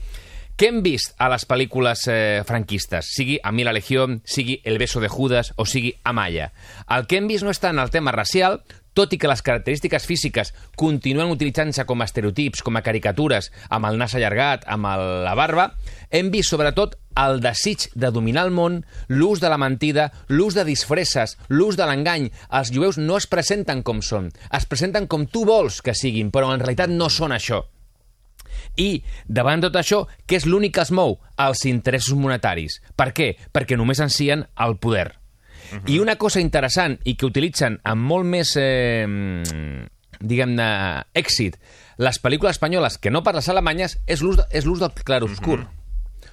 què 0.59 0.67
hem 0.73 0.81
vist 0.83 1.13
a 1.23 1.29
les 1.31 1.45
pel·lícules 1.47 2.01
eh, 2.11 2.41
franquistes, 2.43 3.13
sigui 3.15 3.37
A 3.47 3.53
mi 3.55 3.63
la 3.63 3.71
legió, 3.71 4.03
sigui 4.27 4.57
El 4.67 4.75
beso 4.77 4.99
de 4.99 5.07
Judas 5.07 5.53
o 5.55 5.63
sigui 5.63 5.93
Amaya? 6.03 6.49
El 6.91 7.07
que 7.07 7.15
hem 7.15 7.29
vist 7.31 7.47
no 7.47 7.53
és 7.55 7.61
tant 7.63 7.79
el 7.79 7.93
tema 7.93 8.11
racial, 8.11 8.59
tot 8.91 9.15
i 9.15 9.19
que 9.21 9.29
les 9.31 9.39
característiques 9.39 10.03
físiques 10.03 10.51
continuen 10.75 11.31
utilitzant-se 11.31 11.87
com 11.87 12.03
a 12.03 12.09
estereotips, 12.09 12.59
com 12.59 12.75
a 12.75 12.83
caricatures, 12.83 13.53
amb 13.71 13.87
el 13.87 14.01
nas 14.03 14.17
allargat, 14.19 14.67
amb 14.67 14.91
el, 14.91 15.05
la 15.29 15.37
barba, 15.39 15.69
hem 16.11 16.27
vist 16.35 16.51
sobretot 16.51 16.99
el 17.23 17.39
desig 17.39 17.87
de 17.95 18.11
dominar 18.11 18.49
el 18.49 18.51
món, 18.51 18.83
l'ús 19.07 19.39
de 19.39 19.47
la 19.47 19.63
mentida, 19.63 20.11
l'ús 20.27 20.59
de 20.59 20.67
disfresses, 20.67 21.37
l'ús 21.47 21.79
de 21.79 21.87
l'engany. 21.87 22.33
Els 22.51 22.75
jueus 22.75 22.99
no 22.99 23.15
es 23.15 23.31
presenten 23.31 23.79
com 23.79 24.03
són, 24.03 24.33
es 24.51 24.67
presenten 24.67 25.07
com 25.07 25.23
tu 25.23 25.47
vols 25.47 25.79
que 25.79 25.95
siguin, 25.95 26.35
però 26.35 26.51
en 26.51 26.59
realitat 26.59 26.91
no 26.91 27.07
són 27.07 27.39
això. 27.39 27.63
I, 28.79 29.03
davant 29.27 29.65
tot 29.65 29.75
això, 29.75 30.05
què 30.25 30.39
és 30.39 30.47
l'únic 30.47 30.77
que 30.77 30.85
es 30.85 30.93
mou? 30.95 31.17
Els 31.39 31.65
interessos 31.67 32.17
monetaris. 32.17 32.79
Per 32.95 33.11
què? 33.15 33.33
Perquè 33.51 33.77
només 33.77 33.99
ansien 33.99 34.45
el 34.65 34.77
poder. 34.79 35.11
I 35.85 35.99
una 36.01 36.15
cosa 36.17 36.41
interessant 36.41 36.95
i 37.05 37.13
que 37.13 37.27
utilitzen 37.27 37.77
amb 37.85 38.07
molt 38.09 38.25
més, 38.25 38.55
eh, 38.57 39.05
diguem-ne, 40.19 40.69
èxit 41.13 41.59
les 41.99 42.17
pel·lícules 42.23 42.55
espanyoles 42.55 42.97
que 42.97 43.11
no 43.11 43.21
per 43.25 43.35
les 43.35 43.49
alemanyes 43.51 43.97
és 44.07 44.23
l'ús 44.23 44.39
de, 44.39 44.45
és 44.55 44.65
l'ús 44.65 44.79
del 44.79 44.95
clarobscur. 44.95 45.59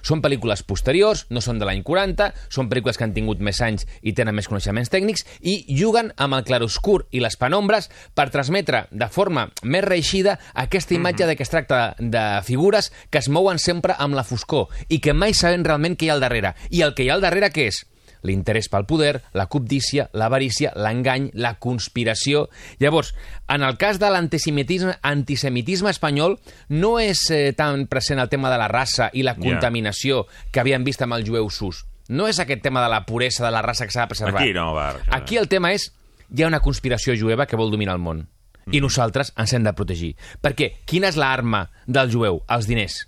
Són 0.07 0.21
pel·lícules 0.23 0.61
posteriors, 0.63 1.25
no 1.35 1.41
són 1.43 1.57
de 1.59 1.67
l'any 1.67 1.81
40, 1.83 2.29
són 2.53 2.69
pel·lícules 2.71 2.95
que 2.95 3.03
han 3.03 3.15
tingut 3.15 3.41
més 3.43 3.59
anys 3.65 3.83
i 4.07 4.13
tenen 4.15 4.37
més 4.37 4.47
coneixements 4.47 4.91
tècnics 4.93 5.25
i 5.41 5.57
juguen 5.75 6.13
amb 6.15 6.37
el 6.37 6.45
clarobscur 6.47 7.01
i 7.11 7.19
les 7.23 7.35
penombres 7.39 7.89
per 8.15 8.29
transmetre 8.31 8.85
de 8.91 9.09
forma 9.11 9.49
més 9.63 9.83
reeixida 9.83 10.37
aquesta 10.55 10.95
imatge 10.95 11.27
de 11.27 11.35
que 11.35 11.43
es 11.43 11.51
tracta 11.51 11.81
de 11.99 12.23
figures 12.47 12.93
que 13.11 13.19
es 13.19 13.27
mouen 13.27 13.59
sempre 13.59 13.97
amb 13.99 14.15
la 14.15 14.23
foscor 14.23 14.71
i 14.87 15.01
que 15.03 15.17
mai 15.17 15.35
sabem 15.35 15.67
realment 15.67 15.99
què 15.99 16.07
hi 16.07 16.13
ha 16.13 16.17
al 16.17 16.23
darrere. 16.23 16.55
I 16.71 16.87
el 16.87 16.95
que 16.95 17.03
hi 17.03 17.11
ha 17.11 17.19
al 17.19 17.27
darrere 17.27 17.51
què 17.51 17.67
és? 17.73 17.83
L'interès 18.23 18.69
pel 18.71 18.87
poder, 18.89 19.21
la 19.37 19.47
cobdícia, 19.51 20.07
l'avarícia, 20.13 20.73
l'engany, 20.75 21.29
la 21.33 21.55
conspiració... 21.59 22.47
Llavors, 22.79 23.13
en 23.49 23.63
el 23.65 23.77
cas 23.77 23.99
de 23.99 24.09
l'antisemitisme 24.11 24.97
antisemitisme 25.01 25.91
espanyol, 25.93 26.37
no 26.69 26.97
és 27.01 27.27
eh, 27.31 27.53
tan 27.57 27.87
present 27.91 28.21
el 28.23 28.31
tema 28.31 28.51
de 28.53 28.57
la 28.61 28.69
raça 28.71 29.11
i 29.13 29.25
la 29.25 29.35
contaminació 29.37 30.25
que 30.51 30.63
havíem 30.63 30.85
vist 30.87 31.03
amb 31.05 31.17
el 31.17 31.27
jueu 31.27 31.49
sus. 31.53 31.85
No 32.07 32.27
és 32.27 32.39
aquest 32.39 32.63
tema 32.63 32.81
de 32.83 32.89
la 32.91 33.03
puresa 33.05 33.43
de 33.45 33.51
la 33.51 33.61
raça 33.61 33.85
que 33.85 33.91
s'ha 33.91 34.05
de 34.05 34.13
preservar. 34.13 34.41
Aquí 34.41 34.53
no, 34.55 34.73
Bar. 34.73 35.01
Aquí 35.11 35.37
el 35.37 35.49
tema 35.51 35.73
és 35.75 35.89
hi 36.29 36.43
ha 36.43 36.49
una 36.49 36.63
conspiració 36.63 37.15
jueva 37.19 37.45
que 37.47 37.59
vol 37.59 37.71
dominar 37.71 37.95
el 37.97 38.03
món. 38.03 38.25
I 38.67 38.81
nosaltres 38.83 39.31
ens 39.39 39.53
hem 39.55 39.63
de 39.63 39.71
protegir. 39.75 40.15
Perquè 40.43 40.73
quina 40.87 41.07
és 41.07 41.15
l'arma 41.19 41.69
del 41.87 42.11
jueu? 42.11 42.41
Els 42.51 42.67
diners. 42.67 43.05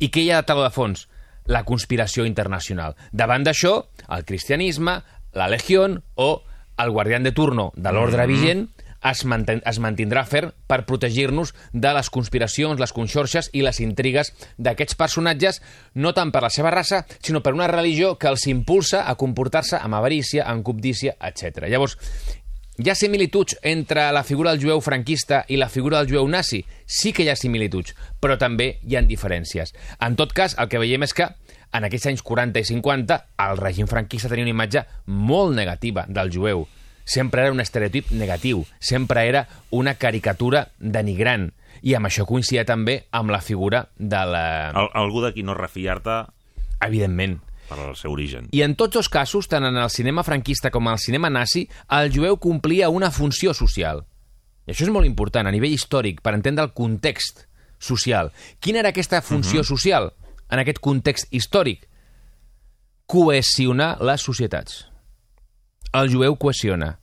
I 0.00 0.08
què 0.12 0.24
hi 0.24 0.30
ha 0.30 0.40
de 0.40 0.48
taló 0.48 0.64
de 0.64 0.72
fons? 0.72 1.04
La 1.46 1.64
conspiració 1.64 2.26
internacional. 2.26 2.96
Davant 3.12 3.46
d'això, 3.46 3.78
el 4.10 4.24
cristianisme, 4.24 5.00
la 5.36 5.48
legió 5.48 5.86
o 6.14 6.30
el 6.78 6.90
guardián 6.90 7.22
de 7.22 7.32
turno 7.32 7.72
de 7.76 7.92
l'ordre 7.92 8.26
vigent 8.26 8.66
es, 9.10 9.24
manten 9.28 9.60
es 9.68 9.78
mantindrà 9.82 10.24
fer 10.26 10.42
per 10.68 10.84
protegir-nos 10.88 11.52
de 11.72 11.92
les 11.94 12.10
conspiracions, 12.10 12.80
les 12.80 12.94
conxorxes 12.96 13.50
i 13.52 13.62
les 13.64 13.80
intrigues 13.84 14.32
d'aquests 14.58 14.98
personatges, 14.98 15.60
no 15.94 16.14
tant 16.16 16.32
per 16.34 16.42
la 16.44 16.50
seva 16.52 16.72
raça, 16.74 17.04
sinó 17.20 17.42
per 17.44 17.54
una 17.54 17.70
religió 17.70 18.16
que 18.18 18.30
els 18.32 18.46
impulsa 18.50 19.04
a 19.06 19.14
comportar-se 19.20 19.78
amb 19.78 19.98
avarícia, 19.98 20.46
amb 20.48 20.64
cobdícia, 20.66 21.16
etc. 21.20 21.68
Llavors, 21.70 21.98
hi 22.76 22.90
ha 22.90 22.94
similituds 22.94 23.56
entre 23.62 24.10
la 24.12 24.22
figura 24.22 24.50
del 24.52 24.60
jueu 24.60 24.82
franquista 24.84 25.44
i 25.48 25.56
la 25.56 25.70
figura 25.72 25.98
del 25.98 26.10
jueu 26.10 26.28
nazi? 26.28 26.60
Sí 26.84 27.12
que 27.16 27.24
hi 27.24 27.30
ha 27.32 27.36
similituds, 27.36 27.94
però 28.20 28.36
també 28.36 28.76
hi 28.84 28.96
ha 28.96 29.02
diferències. 29.02 29.72
En 30.04 30.16
tot 30.16 30.34
cas, 30.36 30.56
el 30.60 30.68
que 30.68 30.80
veiem 30.82 31.06
és 31.06 31.14
que 31.16 31.30
en 31.72 31.86
aquells 31.88 32.06
anys 32.12 32.24
40 32.26 32.60
i 32.60 32.68
50 32.68 33.18
el 33.46 33.60
règim 33.62 33.88
franquista 33.88 34.28
tenia 34.28 34.44
una 34.44 34.54
imatge 34.54 34.84
molt 35.06 35.56
negativa 35.56 36.04
del 36.08 36.32
jueu. 36.34 36.66
Sempre 37.06 37.46
era 37.46 37.54
un 37.54 37.62
estereotip 37.62 38.10
negatiu, 38.10 38.64
sempre 38.78 39.24
era 39.28 39.46
una 39.70 39.94
caricatura 39.94 40.66
denigrant. 40.78 41.52
I 41.80 41.94
amb 41.94 42.08
això 42.08 42.26
coincidia 42.26 42.64
també 42.66 43.04
amb 43.14 43.30
la 43.30 43.40
figura 43.40 43.86
de 43.96 44.22
la... 44.26 44.46
Al, 44.70 44.90
algú 44.92 45.22
d'aquí 45.22 45.44
no 45.46 45.54
refiar-te 45.54 46.24
Evidentment. 46.84 47.38
Per 47.68 47.78
al 47.78 47.96
seu 47.98 48.12
origen. 48.14 48.48
I 48.52 48.62
en 48.66 48.76
tots 48.78 48.98
els 49.00 49.08
casos, 49.12 49.48
tant 49.50 49.64
en 49.66 49.76
el 49.76 49.90
cinema 49.90 50.24
franquista 50.26 50.70
com 50.74 50.86
en 50.88 50.96
el 50.96 51.02
cinema 51.02 51.30
nazi, 51.30 51.66
el 51.98 52.12
jueu 52.14 52.38
complia 52.42 52.90
una 52.90 53.10
funció 53.10 53.54
social. 53.54 54.04
I 54.66 54.74
això 54.74 54.86
és 54.86 54.92
molt 54.92 55.06
important 55.06 55.46
a 55.46 55.54
nivell 55.54 55.74
històric, 55.74 56.22
per 56.22 56.34
entendre 56.34 56.64
el 56.66 56.74
context 56.74 57.46
social. 57.78 58.32
Quina 58.60 58.82
era 58.82 58.90
aquesta 58.94 59.22
funció 59.22 59.62
social 59.64 60.12
en 60.50 60.62
aquest 60.62 60.80
context 60.82 61.30
històric? 61.30 61.86
Cohesionar 63.06 63.96
les 64.02 64.22
societats. 64.22 64.86
El 65.94 66.10
jueu 66.10 66.34
cohesiona. 66.36 66.96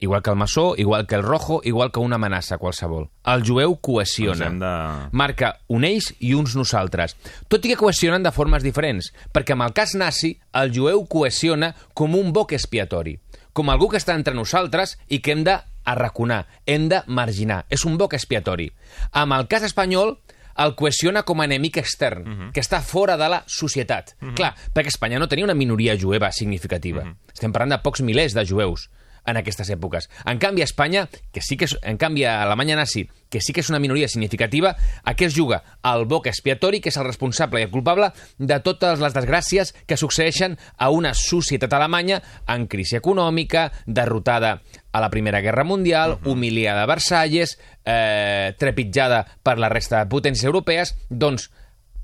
Igual 0.00 0.22
que 0.22 0.30
el 0.30 0.36
maçó, 0.36 0.74
igual 0.76 1.06
que 1.06 1.14
el 1.14 1.22
rojo, 1.22 1.60
igual 1.64 1.92
que 1.92 2.00
una 2.00 2.16
amenaça 2.16 2.58
qualsevol. 2.58 3.10
El 3.24 3.44
jueu 3.44 3.76
cohesiona. 3.80 4.50
de... 4.50 5.08
Marca 5.12 5.60
un 5.68 5.84
ells 5.84 6.14
i 6.18 6.34
uns 6.34 6.56
nosaltres. 6.56 7.16
Tot 7.48 7.64
i 7.64 7.72
que 7.72 7.80
cohesionen 7.80 8.22
de 8.22 8.32
formes 8.32 8.62
diferents, 8.62 9.12
perquè 9.32 9.56
en 9.56 9.62
el 9.64 9.72
cas 9.72 9.94
nazi, 9.94 10.34
el 10.52 10.74
jueu 10.74 11.06
cohesiona 11.08 11.74
com 11.94 12.14
un 12.18 12.32
boc 12.32 12.52
expiatori, 12.52 13.18
com 13.52 13.70
algú 13.70 13.88
que 13.88 14.00
està 14.02 14.16
entre 14.18 14.34
nosaltres 14.34 14.98
i 15.08 15.20
que 15.20 15.32
hem 15.32 15.44
de 15.46 15.58
arraconar, 15.84 16.46
hem 16.66 16.88
de 16.88 17.02
marginar. 17.06 17.64
És 17.70 17.84
un 17.84 17.98
boc 18.00 18.14
expiatori. 18.14 18.70
Amb 19.12 19.36
el 19.36 19.48
cas 19.48 19.62
espanyol, 19.62 20.18
el 20.56 20.74
cohesiona 20.78 21.24
com 21.26 21.40
a 21.40 21.46
enemic 21.48 21.78
extern, 21.82 22.50
que 22.54 22.62
està 22.62 22.80
fora 22.80 23.16
de 23.18 23.28
la 23.28 23.42
societat. 23.46 24.14
Clar, 24.38 24.52
perquè 24.74 24.92
Espanya 24.92 25.18
no 25.18 25.26
tenia 25.28 25.44
una 25.44 25.56
minoria 25.58 25.96
jueva 25.98 26.30
significativa. 26.32 27.08
Estem 27.32 27.52
parlant 27.52 27.74
de 27.74 27.80
pocs 27.82 28.04
milers 28.06 28.36
de 28.36 28.46
jueus 28.46 28.88
en 29.26 29.38
aquestes 29.40 29.70
èpoques. 29.70 30.08
En 30.26 30.38
canvi, 30.38 30.62
a 30.62 30.68
Espanya, 30.68 31.08
que 31.32 31.42
sí 31.42 31.56
que 31.56 31.68
és, 31.68 31.76
en 31.82 31.98
canvi, 32.00 32.24
a 32.24 32.42
Alemanya 32.42 32.76
nazi, 32.76 33.06
que 33.30 33.40
sí 33.40 33.52
que 33.52 33.64
és 33.64 33.70
una 33.72 33.80
minoria 33.82 34.08
significativa, 34.08 34.74
a 35.02 35.14
què 35.16 35.26
es 35.26 35.34
juga? 35.34 35.62
El 35.82 36.04
boc 36.10 36.28
expiatori, 36.30 36.80
que 36.80 36.92
és 36.92 36.98
el 37.00 37.08
responsable 37.08 37.62
i 37.62 37.66
el 37.66 37.72
culpable 37.72 38.12
de 38.38 38.60
totes 38.62 39.02
les 39.02 39.16
desgràcies 39.16 39.74
que 39.88 39.98
succeeixen 39.98 40.58
a 40.76 40.90
una 40.94 41.14
societat 41.18 41.72
alemanya 41.74 42.20
en 42.46 42.68
crisi 42.70 42.98
econòmica, 43.00 43.70
derrotada 43.86 44.60
a 44.92 45.02
la 45.02 45.10
Primera 45.10 45.40
Guerra 45.40 45.64
Mundial, 45.64 46.18
humiliada 46.24 46.84
a 46.84 46.90
Versalles, 46.90 47.58
eh, 47.84 48.54
trepitjada 48.58 49.24
per 49.42 49.58
la 49.58 49.72
resta 49.72 50.04
de 50.04 50.10
potències 50.10 50.46
europees, 50.46 50.94
doncs 51.10 51.50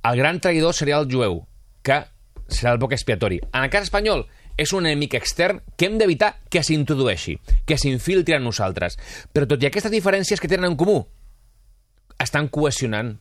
el 0.02 0.16
gran 0.16 0.40
traïdor 0.40 0.74
seria 0.74 0.98
el 0.98 1.06
jueu, 1.10 1.44
que 1.84 2.02
serà 2.50 2.74
el 2.74 2.82
boc 2.82 2.92
expiatori. 2.96 3.38
En 3.52 3.62
el 3.62 3.70
cas 3.70 3.86
espanyol, 3.86 4.26
és 4.60 4.74
un 4.76 4.84
enemic 4.84 5.16
extern 5.16 5.62
que 5.76 5.88
hem 5.88 5.96
d'evitar 6.00 6.34
que 6.52 6.62
s'introdueixi, 6.66 7.38
que 7.66 7.78
s'infiltri 7.80 8.36
en 8.36 8.44
nosaltres. 8.44 8.98
Però 9.32 9.48
tot 9.48 9.62
i 9.62 9.70
aquestes 9.70 9.92
diferències 9.92 10.42
que 10.42 10.50
tenen 10.50 10.72
en 10.72 10.76
comú, 10.80 11.00
estan 12.20 12.50
cohesionant, 12.52 13.14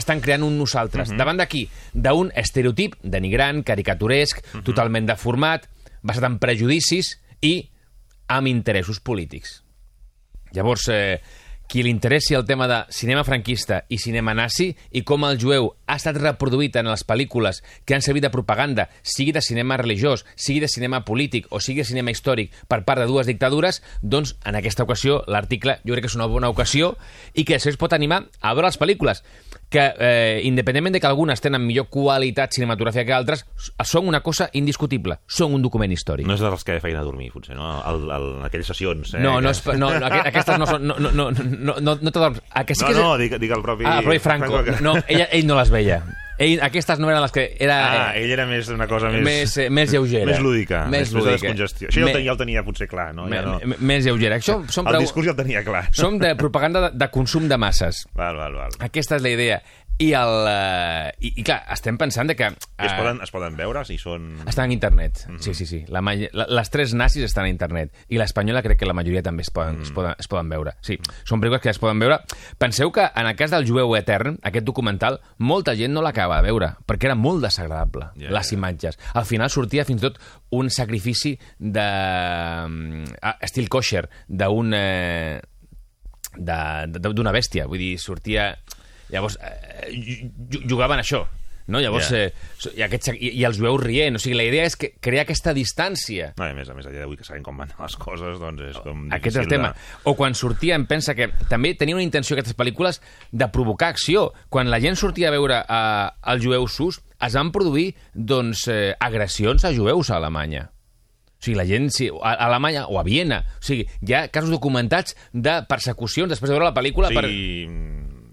estan 0.00 0.22
creant 0.24 0.46
un 0.46 0.56
nosaltres. 0.56 1.10
Mhm. 1.10 1.20
Davant 1.20 1.42
d'aquí, 1.42 1.66
d'un 1.92 2.32
estereotip 2.34 2.96
denigrant, 3.02 3.62
caricaturesc, 3.62 4.40
Mhm. 4.40 4.64
totalment 4.64 5.06
deformat, 5.06 5.68
basat 6.00 6.24
en 6.24 6.38
prejudicis 6.38 7.18
i 7.40 7.70
amb 8.28 8.48
interessos 8.48 9.00
polítics. 9.00 9.62
Llavors, 10.52 10.88
eh, 10.88 11.20
qui 11.72 11.80
li 11.82 11.88
interessi 11.88 12.34
el 12.36 12.44
tema 12.44 12.66
de 12.68 12.82
cinema 12.92 13.22
franquista 13.24 13.78
i 13.88 13.96
cinema 13.96 14.34
nazi 14.36 14.66
i 14.92 15.00
com 15.08 15.24
el 15.24 15.38
jueu 15.40 15.70
ha 15.88 15.96
estat 15.96 16.18
reproduït 16.20 16.74
en 16.76 16.90
les 16.90 17.00
pel·lícules 17.08 17.62
que 17.88 17.94
han 17.96 18.04
servit 18.04 18.26
de 18.26 18.30
propaganda, 18.34 18.90
sigui 19.02 19.32
de 19.32 19.40
cinema 19.40 19.78
religiós, 19.80 20.26
sigui 20.36 20.60
de 20.60 20.68
cinema 20.68 21.00
polític 21.08 21.46
o 21.48 21.60
sigui 21.64 21.80
de 21.80 21.88
cinema 21.88 22.12
històric 22.12 22.52
per 22.68 22.82
part 22.84 23.00
de 23.00 23.06
dues 23.08 23.26
dictadures, 23.26 23.80
doncs 24.02 24.34
en 24.44 24.58
aquesta 24.60 24.84
ocasió 24.84 25.22
l'article 25.32 25.78
jo 25.86 25.96
crec 25.96 26.04
que 26.04 26.12
és 26.12 26.18
una 26.20 26.28
bona 26.28 26.50
ocasió 26.52 26.92
i 27.32 27.46
que 27.48 27.56
es 27.56 27.80
pot 27.80 27.96
animar 27.96 28.26
a 28.42 28.52
veure 28.52 28.68
les 28.68 28.76
pel·lícules 28.78 29.24
que, 29.72 29.86
eh, 29.98 30.40
independentment 30.44 30.92
de 30.92 31.00
que 31.00 31.08
algunes 31.08 31.40
tenen 31.40 31.64
millor 31.64 31.86
qualitat 31.88 32.52
cinematogràfica 32.52 33.06
que 33.06 33.14
altres, 33.16 33.46
són 33.88 34.06
una 34.10 34.20
cosa 34.20 34.50
indiscutible, 34.52 35.16
són 35.26 35.54
un 35.56 35.62
document 35.64 35.90
històric. 35.94 36.26
No 36.28 36.34
és 36.36 36.42
dels 36.44 36.64
que 36.68 36.76
feien 36.84 36.98
a 37.00 37.04
dormir, 37.06 37.30
potser, 37.32 37.56
no? 37.56 37.70
El, 37.88 38.02
el, 38.12 38.26
en 38.40 38.44
aquelles 38.44 38.68
sessions, 38.68 39.14
eh? 39.14 39.22
No, 39.24 39.38
no, 39.40 39.48
és, 39.48 39.62
no, 39.72 39.88
no 39.96 40.10
aqu- 40.10 40.26
aquestes 40.28 40.58
no 40.60 40.68
són... 40.68 40.84
No, 40.90 40.98
no, 41.00 41.10
no, 41.16 41.30
no, 41.62 41.76
no, 41.80 41.96
no 42.02 42.10
t'adorms. 42.12 42.42
A 42.50 42.64
que 42.66 42.74
sí 42.74 42.82
no, 42.82 42.88
que 42.90 42.92
és- 42.98 43.00
no, 43.02 43.14
dic, 43.18 43.38
dic 43.40 43.54
el 43.56 43.62
propi... 43.62 43.86
Ah, 43.86 44.00
però 44.02 44.14
i 44.18 44.20
Franco. 44.20 44.64
que- 44.66 44.80
No, 44.82 44.96
ella, 45.06 45.28
ell 45.32 45.46
no 45.46 45.56
les 45.60 45.70
veia. 45.72 46.02
Ell, 46.42 46.58
aquestes 46.64 46.98
no 46.98 47.06
eren 47.10 47.20
les 47.22 47.30
que... 47.30 47.42
Era, 47.60 47.74
Ah, 48.08 48.16
ell 48.18 48.30
era 48.34 48.46
més 48.48 48.66
una 48.72 48.88
cosa 48.90 49.10
més... 49.12 49.20
més, 49.22 49.52
eh, 49.62 49.66
més 49.70 49.92
lleugera. 49.92 50.26
Més 50.26 50.40
lúdica, 50.42 50.80
més, 50.90 51.04
més 51.04 51.12
de 51.12 51.18
lúdica. 51.20 51.34
descongestió. 51.36 51.88
Això 51.92 52.00
ja, 52.00 52.06
Me- 52.06 52.10
el 52.10 52.16
tenia, 52.16 52.26
ja 52.26 52.32
el 52.32 52.38
tenia 52.40 52.62
potser 52.66 52.88
clar, 52.90 53.14
no? 53.14 53.26
me- 53.30 53.36
Ja 53.36 53.42
no... 53.46 53.76
Més 53.78 54.04
lleugera. 54.08 54.40
Això 54.40 54.56
són, 54.66 54.88
El 54.88 54.94
prou- 54.96 55.04
discurs 55.04 55.28
ja 55.28 55.34
el 55.36 55.38
tenia 55.38 55.62
clar. 55.62 55.84
són 55.94 56.18
de 56.18 56.32
propaganda 56.40 56.88
de, 56.88 56.90
de 56.98 57.10
consum 57.14 57.46
de 57.52 57.58
masses. 57.60 58.06
Val, 58.18 58.40
val, 58.40 58.56
val. 58.58 58.74
Aquesta 58.80 59.20
és 59.20 59.22
la 59.22 59.30
idea. 59.36 59.60
I, 59.98 60.12
el, 60.18 60.46
eh, 60.48 61.12
i, 61.20 61.32
i 61.38 61.44
clar, 61.46 61.60
estem 61.74 61.98
pensant 62.00 62.30
de 62.30 62.34
que... 62.34 62.48
I 62.48 62.86
es 62.86 62.92
eh, 62.92 62.96
poden, 62.98 63.20
es 63.22 63.30
poden 63.30 63.56
veure 63.58 63.84
si 63.86 63.98
són... 64.00 64.24
Estan 64.48 64.72
a 64.72 64.74
internet, 64.74 65.20
sí, 65.44 65.54
sí, 65.54 65.66
sí. 65.68 65.82
La, 65.92 66.00
la, 66.02 66.46
les 66.48 66.72
tres 66.74 66.94
nazis 66.98 67.26
estan 67.28 67.46
a 67.46 67.52
internet. 67.52 67.92
I 68.10 68.18
l'espanyola 68.18 68.64
crec 68.64 68.80
que 68.80 68.88
la 68.88 68.96
majoria 68.96 69.22
també 69.22 69.46
es 69.46 69.52
poden, 69.54 69.82
es 69.84 69.92
poden, 69.94 70.16
es 70.18 70.30
poden 70.30 70.50
veure. 70.50 70.74
Sí, 70.82 70.98
són 71.28 71.42
pel·lícules 71.42 71.62
que 71.62 71.70
es 71.74 71.80
poden 71.82 72.02
veure. 72.02 72.18
Penseu 72.58 72.90
que 72.94 73.06
en 73.06 73.30
el 73.30 73.36
cas 73.38 73.54
del 73.54 73.68
jueu 73.68 73.94
etern, 73.98 74.40
aquest 74.42 74.66
documental, 74.66 75.20
molta 75.38 75.76
gent 75.78 75.94
no 75.94 76.02
l'acaba 76.02 76.40
de 76.40 76.48
veure, 76.50 76.72
perquè 76.88 77.12
era 77.12 77.18
molt 77.18 77.44
desagradable, 77.46 78.10
Ja, 78.18 78.32
les 78.34 78.50
ja. 78.50 78.56
imatges. 78.58 78.98
Al 79.14 79.28
final 79.28 79.50
sortia 79.52 79.86
fins 79.86 80.02
i 80.02 80.08
tot 80.08 80.20
un 80.58 80.70
sacrifici 80.70 81.36
de... 81.58 81.88
estil 83.40 83.70
kosher, 83.72 84.08
d'un... 84.28 84.74
Eh, 84.74 85.40
d'una 86.32 87.32
bèstia, 87.34 87.68
vull 87.68 87.82
dir, 87.82 87.96
sortia... 88.00 88.54
Llavors, 89.12 89.38
eh, 89.42 89.92
ju- 90.50 90.62
jugaven 90.68 90.98
això, 91.02 91.26
no? 91.68 91.78
Llavors, 91.78 92.08
Ja. 92.10 92.16
eh, 92.24 92.32
i, 92.74 92.82
aquests, 92.82 93.12
i, 93.14 93.28
i 93.38 93.44
els 93.44 93.58
jueus 93.60 93.80
rient, 93.82 94.16
o 94.16 94.18
sigui, 94.18 94.34
la 94.34 94.42
idea 94.48 94.64
és 94.66 94.74
que 94.76 94.94
crear 95.00 95.22
aquesta 95.26 95.52
distància. 95.54 96.32
No, 96.38 96.44
a 96.48 96.54
més, 96.56 96.68
a 96.68 96.74
més, 96.74 96.86
a 96.86 96.90
dia 96.90 97.04
d'avui 97.04 97.16
que 97.20 97.24
sabem 97.28 97.44
com 97.44 97.56
van 97.60 97.70
les 97.78 97.96
coses, 97.96 98.40
doncs 98.40 98.62
és 98.72 98.80
com 98.82 99.06
Aquest 99.12 99.36
és 99.36 99.40
el 99.44 99.48
tema. 99.52 99.74
O 100.04 100.16
quan 100.18 100.34
sortia, 100.34 100.74
em 100.74 100.86
pensa 100.90 101.14
que 101.14 101.28
també 101.48 101.74
tenia 101.78 101.94
una 101.94 102.02
intenció 102.02 102.34
aquestes 102.34 102.56
pel·lícules 102.56 103.00
de 103.30 103.48
provocar 103.54 103.92
acció. 103.94 104.32
Quan 104.48 104.70
la 104.72 104.80
gent 104.80 104.96
sortia 104.96 105.28
a 105.28 105.36
veure 105.36 105.62
eh, 105.62 106.08
el 106.32 106.42
jueu 106.42 106.66
sus, 106.68 107.02
es 107.22 107.34
van 107.38 107.52
produir 107.52 107.92
doncs, 108.14 108.66
eh, 108.68 108.94
agressions 108.98 109.64
a 109.64 109.70
jueus 109.76 110.10
a 110.10 110.16
Alemanya. 110.16 110.70
O 111.38 111.44
sigui, 111.44 111.56
la 111.58 111.64
gent, 111.66 111.88
sí, 111.90 112.08
a 112.22 112.32
Alemanya 112.46 112.86
o 112.86 113.00
a 113.00 113.02
Viena. 113.02 113.40
O 113.58 113.62
sigui, 113.66 113.86
hi 114.06 114.12
ha 114.14 114.28
casos 114.30 114.50
documentats 114.50 115.16
de 115.32 115.60
persecucions 115.68 116.30
després 116.30 116.48
de 116.50 116.54
veure 116.54 116.68
la 116.70 116.74
pel·lícula. 116.74 117.08
O 117.10 117.14
per... 117.14 117.24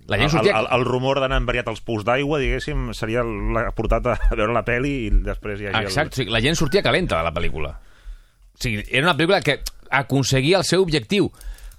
La 0.09 0.17
gent 0.17 0.29
el, 0.29 0.33
sortia- 0.33 0.57
el, 0.59 0.67
el, 0.75 0.85
rumor 0.87 1.19
d'anar 1.21 1.37
enveriat 1.41 1.67
als 1.69 1.81
pous 1.85 2.03
d'aigua, 2.07 2.39
diguéssim, 2.41 2.89
seria 2.97 3.21
la, 3.23 3.67
portat 3.77 4.07
a 4.09 4.17
veure 4.39 4.53
la 4.55 4.65
peli 4.67 4.95
i 5.05 5.11
després 5.25 5.61
hi 5.61 5.69
hagi... 5.69 5.85
Exacte, 5.85 6.17
o 6.17 6.21
sigui, 6.23 6.33
la 6.33 6.41
gent 6.43 6.57
sortia 6.57 6.81
calenta 6.85 7.19
de 7.19 7.27
la 7.29 7.33
pel·lícula. 7.35 7.75
O 8.55 8.61
sigui, 8.63 8.83
era 8.89 9.05
una 9.07 9.15
pel·lícula 9.17 9.41
que 9.45 9.59
aconseguia 9.89 10.57
el 10.59 10.65
seu 10.67 10.81
objectiu, 10.85 11.29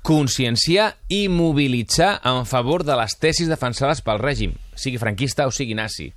conscienciar 0.07 0.95
i 1.13 1.27
mobilitzar 1.29 2.21
en 2.25 2.47
favor 2.49 2.85
de 2.89 2.97
les 2.97 3.19
tesis 3.21 3.51
defensades 3.51 4.01
pel 4.07 4.23
règim, 4.23 4.55
sigui 4.75 4.99
franquista 5.03 5.47
o 5.47 5.53
sigui 5.53 5.77
nazi. 5.77 6.09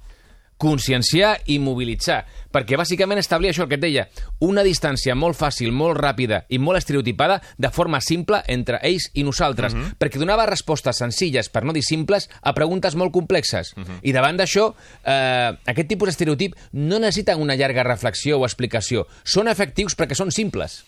Conscienciar 0.63 1.33
i 1.51 1.57
mobilitzar, 1.59 2.21
perquè 2.53 2.77
bàsicament 2.79 3.19
establia 3.19 3.51
això 3.51 3.65
que 3.67 3.75
et 3.75 3.81
deia, 3.83 4.05
una 4.45 4.63
distància 4.63 5.15
molt 5.15 5.35
fàcil, 5.35 5.73
molt 5.75 5.97
ràpida 5.99 6.43
i 6.53 6.59
molt 6.61 6.79
estereotipada 6.79 7.41
de 7.57 7.71
forma 7.73 7.99
simple 7.99 8.39
entre 8.47 8.79
ells 8.87 9.09
i 9.19 9.25
nosaltres, 9.27 9.75
perquè 9.99 10.21
donava 10.21 10.45
respostes 10.47 11.01
senzilles, 11.03 11.49
per 11.51 11.65
no 11.67 11.75
dir 11.75 11.83
simples, 11.83 12.29
a 12.41 12.53
preguntes 12.55 12.95
molt 12.95 13.11
complexes. 13.11 13.73
I 14.07 14.13
davant 14.15 14.39
d'això, 14.39 14.69
eh, 15.03 15.51
aquest 15.73 15.89
tipus 15.89 16.13
d'estereotip 16.13 16.55
no 16.73 16.99
necessiten 16.99 17.41
una 17.41 17.55
llarga 17.59 17.83
reflexió 17.83 18.39
o 18.39 18.47
explicació. 18.47 19.07
Són 19.23 19.51
efectius 19.51 19.97
perquè 19.99 20.15
són 20.15 20.31
simples. 20.31 20.83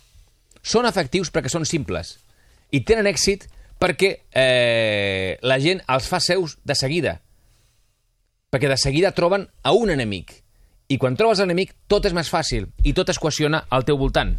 Són 0.63 0.87
efectius 0.87 1.33
perquè 1.33 1.51
són 1.51 1.65
simples. 1.65 2.15
I 2.71 2.85
tenen 2.87 3.07
èxit 3.11 3.49
perquè 3.79 4.15
eh, 4.31 5.37
la 5.43 5.59
gent 5.59 5.83
els 5.91 6.07
fa 6.07 6.21
seus 6.23 6.57
de 6.63 6.75
seguida. 6.75 7.19
Perquè 8.55 8.69
de 8.71 8.77
seguida 8.79 9.09
troben 9.11 9.49
a 9.67 9.73
un 9.75 9.89
enemic. 9.91 10.29
I 10.87 10.95
quan 10.95 11.17
trobes 11.19 11.41
l'enemic, 11.41 11.73
tot 11.91 12.05
és 12.07 12.13
més 12.15 12.29
fàcil 12.31 12.69
i 12.87 12.93
tot 12.95 13.09
es 13.11 13.17
cohesiona 13.19 13.65
al 13.67 13.83
teu 13.83 13.97
voltant. 13.99 14.31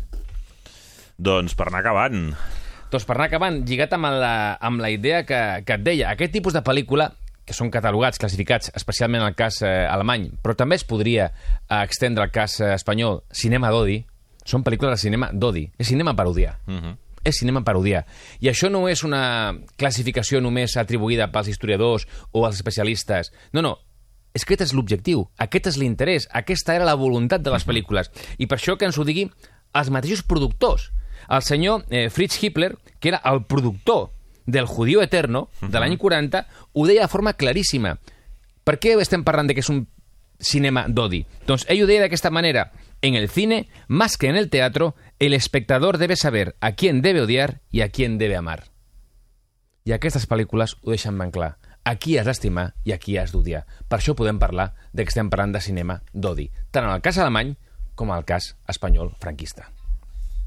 Doncs 1.21 1.53
per 1.53 1.67
anar 1.69 1.83
acabant, 1.83 2.31
Doncs 2.89 3.05
per 3.05 3.17
anar 3.19 3.27
acabant, 3.29 3.59
lligat 3.69 3.93
amb 3.93 4.09
la, 4.09 4.33
amb 4.57 4.81
la 4.81 4.89
idea 4.95 5.21
que, 5.29 5.41
que 5.69 5.77
et 5.77 5.85
deia, 5.85 6.15
aquest 6.15 6.33
tipus 6.33 6.55
de 6.57 6.63
pel·lícula 6.65 7.11
que 7.45 7.53
són 7.53 7.69
catalogats, 7.69 8.17
classificats, 8.17 8.71
especialment 8.79 9.21
en 9.21 9.29
el 9.29 9.37
cas 9.37 9.59
eh, 9.61 9.85
alemany, 9.91 10.31
però 10.41 10.55
també 10.57 10.79
es 10.81 10.87
podria 10.89 11.27
eh, 11.29 11.83
extendre 11.83 12.25
al 12.25 12.33
cas 12.33 12.57
eh, 12.63 12.73
espanyol, 12.79 13.21
cinema 13.37 13.69
d'odi, 13.75 13.99
són 14.49 14.65
pel·lícules 14.65 14.97
de 14.97 15.03
cinema 15.03 15.29
d'odi, 15.29 15.67
és 15.77 15.91
cinema 15.93 16.17
parodiar. 16.17 16.57
Uh 16.65 16.79
-huh. 16.79 16.97
És 17.27 17.37
cinema 17.37 17.61
parodiar. 17.61 18.07
I 18.41 18.49
això 18.49 18.71
no 18.71 18.89
és 18.89 19.05
una 19.05 19.53
classificació 19.77 20.41
només 20.41 20.77
atribuïda 20.77 21.33
pels 21.33 21.49
historiadors 21.49 22.07
o 22.31 22.47
als 22.47 22.57
especialistes. 22.57 23.33
No, 23.53 23.61
no, 23.63 23.79
és 24.37 24.45
que 24.45 24.55
aquest 24.55 24.69
és 24.69 24.75
l'objectiu, 24.77 25.25
aquest 25.41 25.71
és 25.73 25.79
l'interès, 25.81 26.29
aquesta 26.37 26.75
era 26.77 26.85
la 26.89 26.97
voluntat 27.01 27.43
de 27.43 27.53
les 27.55 27.65
pel·lícules. 27.67 28.11
I 28.39 28.47
per 28.47 28.59
això 28.59 28.77
que 28.77 28.85
ens 28.89 28.99
ho 29.01 29.07
digui 29.09 29.25
els 29.77 29.91
mateixos 29.93 30.25
productors. 30.29 30.91
El 31.33 31.43
senyor 31.43 31.87
eh, 31.89 32.11
Fritz 32.13 32.37
Hippler, 32.43 32.75
que 33.01 33.09
era 33.09 33.23
el 33.25 33.45
productor 33.49 34.11
del 34.47 34.67
Judío 34.67 35.03
Eterno, 35.03 35.49
de 35.61 35.81
l'any 35.81 35.97
40, 35.99 36.45
ho 36.73 36.87
deia 36.87 37.07
de 37.07 37.13
forma 37.13 37.35
claríssima. 37.35 37.97
Per 38.67 38.79
què 38.83 38.95
estem 39.01 39.25
parlant 39.25 39.49
de 39.49 39.57
que 39.57 39.65
és 39.65 39.73
un 39.73 39.87
cinema 40.39 40.87
d'odi? 40.89 41.25
Doncs 41.49 41.67
ell 41.73 41.83
ho 41.83 41.89
deia 41.89 42.05
d'aquesta 42.05 42.31
manera. 42.31 42.71
En 43.03 43.17
el 43.17 43.29
cine, 43.29 43.67
más 43.89 44.17
que 44.17 44.29
en 44.29 44.37
el 44.37 44.51
teatro, 44.51 44.95
el 45.19 45.35
espectador 45.35 45.99
debe 45.99 46.17
saber 46.17 46.57
a 46.61 46.73
quién 46.73 47.03
debe 47.03 47.23
odiar 47.23 47.61
y 47.71 47.81
a 47.81 47.89
quién 47.91 48.19
debe 48.19 48.37
amar. 48.37 48.71
I 49.87 49.95
aquestes 49.95 50.27
pel·lícules 50.27 50.75
ho 50.83 50.91
deixen 50.91 51.19
ben 51.19 51.31
clar. 51.31 51.57
A 51.87 51.95
qui 52.03 52.17
has 52.19 52.27
d'estimar 52.27 52.73
i 52.85 52.93
a 52.93 52.99
qui 52.99 53.15
has 53.21 53.31
d'odiar. 53.31 53.63
Per 53.87 54.01
això 54.01 54.17
podem 54.19 54.41
parlar 54.43 54.73
de 54.93 55.05
que 55.05 55.15
estem 55.15 55.31
parlant 55.31 55.55
de 55.55 55.63
cinema 55.63 56.01
d'odi, 56.13 56.51
tant 56.75 56.89
en 56.89 56.97
el 56.97 57.05
cas 57.05 57.23
alemany 57.23 57.55
com 57.95 58.11
en 58.11 58.19
el 58.19 58.27
cas 58.29 58.57
espanyol 58.69 59.15
franquista. 59.23 59.71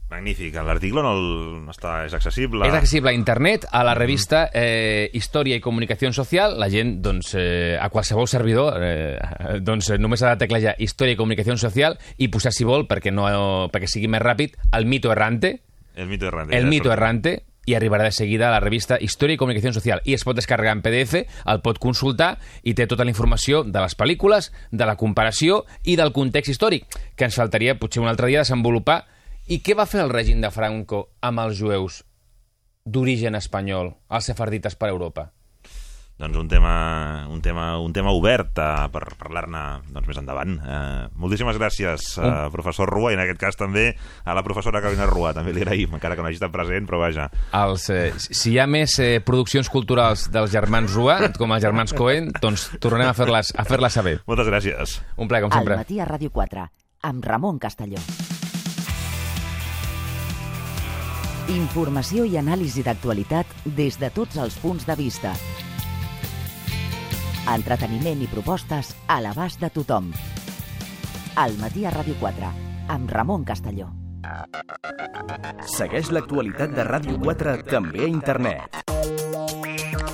Magnífic. 0.09 0.55
L'article 0.65 1.03
no, 1.05 1.11
el, 1.13 1.25
no 1.67 1.73
està, 1.73 1.99
és 2.07 2.13
accessible. 2.17 2.65
És 2.65 2.73
accessible 2.73 3.11
a 3.11 3.15
internet, 3.15 3.67
a 3.69 3.83
la 3.85 3.93
revista 3.93 4.47
eh, 4.57 5.09
Història 5.13 5.59
i 5.59 5.61
Comunicació 5.61 6.09
Social. 6.17 6.57
La 6.59 6.69
gent, 6.73 6.95
doncs, 7.05 7.35
eh, 7.37 7.77
a 7.77 7.91
qualsevol 7.93 8.27
servidor, 8.27 8.81
eh, 8.81 9.19
doncs, 9.67 9.91
només 10.01 10.25
ha 10.25 10.33
de 10.33 10.41
teclejar 10.45 10.73
Història 10.81 11.13
i 11.13 11.19
Comunicació 11.19 11.57
Social 11.61 11.99
i 12.17 12.31
posar, 12.33 12.53
si 12.55 12.65
vol, 12.65 12.87
perquè, 12.89 13.13
no, 13.13 13.29
perquè 13.69 13.89
sigui 13.91 14.09
més 14.09 14.25
ràpid, 14.25 14.57
el 14.73 14.89
mito 14.89 15.13
errante. 15.13 15.59
El 15.93 16.09
mito 16.09 16.25
errante. 16.31 16.57
El 16.57 16.65
ja 16.65 16.73
mito 16.73 16.93
errante 16.95 17.35
i 17.69 17.75
arribarà 17.77 18.07
de 18.07 18.15
seguida 18.15 18.47
a 18.47 18.53
la 18.55 18.63
revista 18.63 18.97
Història 18.97 19.37
i 19.37 19.41
Comunicació 19.41 19.71
Social. 19.75 20.01
I 20.09 20.15
es 20.17 20.25
pot 20.25 20.37
descarregar 20.39 20.73
en 20.73 20.81
PDF, 20.81 21.21
el 21.53 21.61
pot 21.61 21.77
consultar 21.77 22.31
i 22.65 22.73
té 22.73 22.87
tota 22.89 23.05
la 23.05 23.13
informació 23.13 23.61
de 23.63 23.83
les 23.83 23.93
pel·lícules, 23.97 24.49
de 24.71 24.89
la 24.89 24.97
comparació 24.97 25.63
i 25.85 25.95
del 25.99 26.13
context 26.15 26.55
històric, 26.55 26.89
que 27.15 27.29
ens 27.29 27.37
faltaria 27.37 27.77
potser 27.77 28.01
un 28.01 28.09
altre 28.09 28.31
dia 28.31 28.41
desenvolupar. 28.41 29.03
I 29.53 29.61
què 29.61 29.77
va 29.77 29.89
fer 29.89 30.01
el 30.01 30.13
règim 30.13 30.41
de 30.41 30.49
Franco 30.53 31.09
amb 31.21 31.45
els 31.45 31.61
jueus 31.61 32.03
d'origen 32.89 33.37
espanyol, 33.37 33.93
els 34.09 34.31
sefardites 34.31 34.73
per 34.73 34.89
Europa? 34.89 35.29
Doncs 36.19 36.35
un 36.35 36.49
tema, 36.51 37.27
un 37.31 37.39
tema, 37.41 37.79
un 37.79 37.93
tema 37.95 38.11
obert 38.11 38.57
uh, 38.59 38.89
per 38.91 39.15
parlar-ne 39.15 39.61
doncs, 39.87 40.07
més 40.09 40.17
endavant. 40.19 40.57
Uh, 40.59 41.05
moltíssimes 41.15 41.55
gràcies, 41.55 42.09
uh, 42.19 42.49
professor 42.51 42.91
Rua, 42.91 43.13
i 43.13 43.15
en 43.15 43.21
aquest 43.23 43.39
cas 43.39 43.55
també 43.55 43.85
a 44.27 44.35
la 44.35 44.43
professora 44.43 44.81
Carolina 44.83 45.07
Rua. 45.07 45.31
També 45.37 45.53
li 45.55 45.63
agraïm, 45.63 45.95
encara 45.95 46.17
que 46.17 46.25
no 46.25 46.27
hagi 46.27 46.35
estat 46.41 46.51
present, 46.51 46.89
però 46.89 46.99
vaja. 46.99 47.29
Els, 47.55 47.87
eh, 47.95 48.11
si 48.19 48.51
hi 48.51 48.59
ha 48.59 48.67
més 48.67 48.97
eh, 48.99 49.21
produccions 49.23 49.71
culturals 49.71 50.25
dels 50.33 50.51
germans 50.51 50.91
Rua, 50.91 51.31
com 51.39 51.55
els 51.55 51.63
germans 51.63 51.95
Cohen, 51.95 52.33
doncs 52.43 52.67
tornarem 52.83 53.13
a 53.13 53.15
fer-les 53.15 53.53
a 53.55 53.67
fer 53.69 53.79
saber. 53.87 54.17
Moltes 54.27 54.51
gràcies. 54.51 54.99
Un 55.15 55.31
plaer, 55.31 55.45
com 55.47 55.55
Al 55.55 55.63
sempre. 55.63 55.79
matí 55.79 56.01
a 56.03 56.09
Ràdio 56.09 56.35
4, 56.35 56.67
amb 57.07 57.31
Ramon 57.31 57.63
Castelló. 57.63 58.03
Informació 61.49 62.27
i 62.27 62.35
anàlisi 62.37 62.83
d'actualitat 62.83 63.55
des 63.65 63.97
de 63.97 64.11
tots 64.11 64.35
els 64.37 64.59
punts 64.59 64.83
de 64.85 64.99
vista. 64.99 65.33
Entreteniment 67.49 68.19
i 68.21 68.27
propostes 68.29 68.91
a 69.09 69.15
l'abast 69.25 69.57
de 69.63 69.71
tothom. 69.73 70.11
Al 71.41 71.55
matí 71.57 71.85
a 71.87 71.93
Ràdio 71.95 72.13
4, 72.21 72.51
amb 72.93 73.09
Ramon 73.09 73.45
Castelló. 73.47 73.87
Segueix 75.65 76.11
l'actualitat 76.13 76.75
de 76.77 76.85
Ràdio 76.85 77.17
4 77.23 77.55
també 77.71 78.05
a 78.05 78.11
internet. 78.11 78.79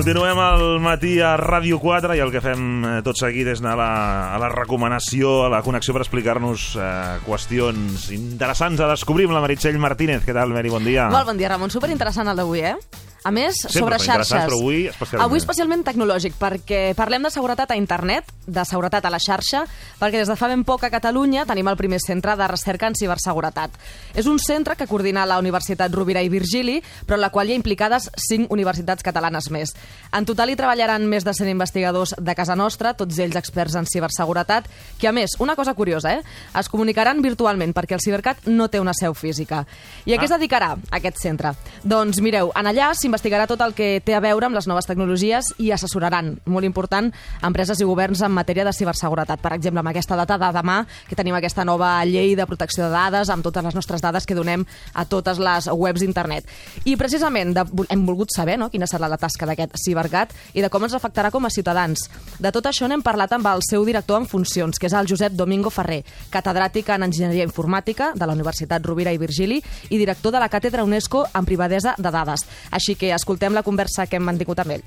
Continuem 0.00 0.38
al 0.40 0.62
matí 0.80 1.18
a 1.20 1.34
Ràdio 1.36 1.76
4 1.76 2.14
i 2.16 2.22
el 2.24 2.30
que 2.32 2.40
fem 2.40 2.62
eh, 2.88 2.92
tot 3.04 3.18
seguit 3.20 3.50
és 3.52 3.60
anar 3.60 3.74
a 3.74 3.76
la, 3.76 3.88
a 4.32 4.38
la 4.40 4.48
recomanació, 4.48 5.34
a 5.44 5.50
la 5.52 5.58
connexió 5.60 5.92
per 5.92 6.00
explicar-nos 6.06 6.70
eh, 6.80 6.86
qüestions 7.26 8.06
interessants 8.16 8.80
a 8.80 8.88
descobrir 8.94 9.28
amb 9.28 9.36
la 9.36 9.44
Meritxell 9.44 9.76
Martínez. 9.76 10.24
Què 10.24 10.32
tal, 10.32 10.56
Meri? 10.56 10.72
Bon 10.72 10.88
dia. 10.88 11.10
Molt 11.12 11.28
bon 11.28 11.36
dia, 11.36 11.52
Ramon. 11.52 11.68
Superinteressant 11.76 12.32
el 12.32 12.40
d'avui, 12.40 12.64
eh? 12.64 13.09
A 13.22 13.30
més, 13.30 13.54
Sempre 13.60 13.78
sobre 13.80 13.98
xarxes. 13.98 14.32
però 14.46 14.56
avui 14.56 14.86
especialment. 14.88 15.24
Avui 15.26 15.38
especialment 15.38 15.82
tecnològic, 15.84 16.34
perquè 16.40 16.94
parlem 16.96 17.22
de 17.22 17.30
seguretat 17.30 17.70
a 17.70 17.76
internet, 17.76 18.24
de 18.46 18.64
seguretat 18.64 19.04
a 19.04 19.10
la 19.10 19.18
xarxa, 19.20 19.66
perquè 20.00 20.18
des 20.22 20.28
de 20.28 20.36
fa 20.36 20.48
ben 20.48 20.64
poc 20.64 20.84
a 20.84 20.90
Catalunya 20.90 21.44
tenim 21.44 21.68
el 21.68 21.76
primer 21.76 22.00
centre 22.00 22.34
de 22.36 22.48
recerca 22.48 22.86
en 22.88 22.94
ciberseguretat. 22.94 23.70
És 24.14 24.26
un 24.26 24.38
centre 24.38 24.74
que 24.74 24.86
coordina 24.86 25.26
la 25.26 25.38
Universitat 25.38 25.92
Rovira 25.92 26.22
i 26.22 26.30
Virgili, 26.30 26.82
però 27.06 27.14
en 27.16 27.20
la 27.20 27.30
qual 27.30 27.48
hi 27.48 27.52
ha 27.52 27.56
implicades 27.60 28.10
cinc 28.16 28.50
universitats 28.50 29.02
catalanes 29.02 29.50
més. 29.50 29.74
En 30.12 30.24
total 30.24 30.50
hi 30.50 30.56
treballaran 30.56 31.04
més 31.06 31.22
de 31.24 31.34
100 31.34 31.50
investigadors 31.50 32.14
de 32.18 32.34
casa 32.34 32.56
nostra, 32.56 32.94
tots 32.94 33.18
ells 33.18 33.36
experts 33.36 33.74
en 33.76 33.84
ciberseguretat, 33.86 34.64
que 34.98 35.08
a 35.08 35.12
més, 35.12 35.36
una 35.38 35.56
cosa 35.56 35.74
curiosa, 35.74 36.14
eh? 36.14 36.22
es 36.58 36.68
comunicaran 36.68 37.20
virtualment, 37.20 37.74
perquè 37.74 37.92
el 37.94 38.00
Cibercat 38.00 38.46
no 38.46 38.68
té 38.68 38.80
una 38.80 38.94
seu 38.94 39.12
física. 39.14 39.66
I 40.06 40.14
a 40.14 40.16
què 40.16 40.22
Ah. 40.22 40.24
es 40.24 40.30
dedicarà 40.30 40.76
aquest 40.90 41.18
centre? 41.20 41.52
Doncs 41.84 42.20
mireu, 42.20 42.50
en 42.56 42.66
allà 42.66 42.94
s'investigarà 43.10 43.48
tot 43.50 43.60
el 43.64 43.72
que 43.74 43.98
té 44.06 44.14
a 44.14 44.20
veure 44.22 44.46
amb 44.46 44.54
les 44.54 44.68
noves 44.70 44.86
tecnologies 44.86 45.48
i 45.58 45.72
assessoraran, 45.74 46.36
molt 46.46 46.66
important, 46.66 47.08
empreses 47.42 47.80
i 47.82 47.86
governs 47.88 48.20
en 48.22 48.30
matèria 48.30 48.62
de 48.62 48.72
ciberseguretat. 48.72 49.40
Per 49.42 49.50
exemple, 49.56 49.82
amb 49.82 49.90
aquesta 49.90 50.14
data 50.14 50.36
de 50.38 50.50
demà, 50.54 50.84
que 51.08 51.18
tenim 51.18 51.34
aquesta 51.34 51.64
nova 51.66 51.96
llei 52.06 52.36
de 52.38 52.46
protecció 52.46 52.86
de 52.86 52.92
dades, 52.94 53.32
amb 53.34 53.42
totes 53.42 53.66
les 53.66 53.74
nostres 53.74 54.04
dades 54.04 54.26
que 54.26 54.36
donem 54.38 54.62
a 54.94 55.04
totes 55.10 55.40
les 55.42 55.66
webs 55.74 56.04
d'internet. 56.04 56.46
I 56.84 56.94
precisament 57.00 57.50
de, 57.56 57.64
hem 57.90 58.04
volgut 58.06 58.30
saber 58.30 58.56
no, 58.60 58.70
quina 58.70 58.86
serà 58.86 59.10
la 59.10 59.18
tasca 59.18 59.48
d'aquest 59.50 59.74
cibergat 59.82 60.36
i 60.54 60.62
de 60.62 60.70
com 60.70 60.86
ens 60.86 60.94
afectarà 60.94 61.32
com 61.34 61.48
a 61.48 61.50
ciutadans. 61.50 62.06
De 62.38 62.54
tot 62.54 62.70
això 62.70 62.86
n'hem 62.86 63.02
parlat 63.02 63.34
amb 63.34 63.50
el 63.50 63.64
seu 63.66 63.82
director 63.88 64.22
en 64.22 64.28
funcions, 64.30 64.78
que 64.78 64.86
és 64.86 64.94
el 64.94 65.10
Josep 65.10 65.34
Domingo 65.34 65.74
Ferrer, 65.74 66.04
catedràtic 66.30 66.94
en 66.94 67.08
Enginyeria 67.08 67.48
Informàtica 67.48 68.12
de 68.14 68.30
la 68.30 68.38
Universitat 68.38 68.86
Rovira 68.86 69.10
i 69.10 69.18
Virgili 69.18 69.58
i 69.90 69.98
director 69.98 70.30
de 70.30 70.38
la 70.38 70.50
Càtedra 70.52 70.86
UNESCO 70.86 71.26
en 71.34 71.48
Privadesa 71.48 71.96
de 71.98 72.14
Dades. 72.14 72.46
Així 72.70 72.94
que 73.00 73.14
escoltem 73.16 73.56
la 73.56 73.64
conversa 73.64 74.04
que 74.06 74.20
hem 74.20 74.28
mantingut 74.28 74.60
amb 74.60 74.76
ell. 74.76 74.84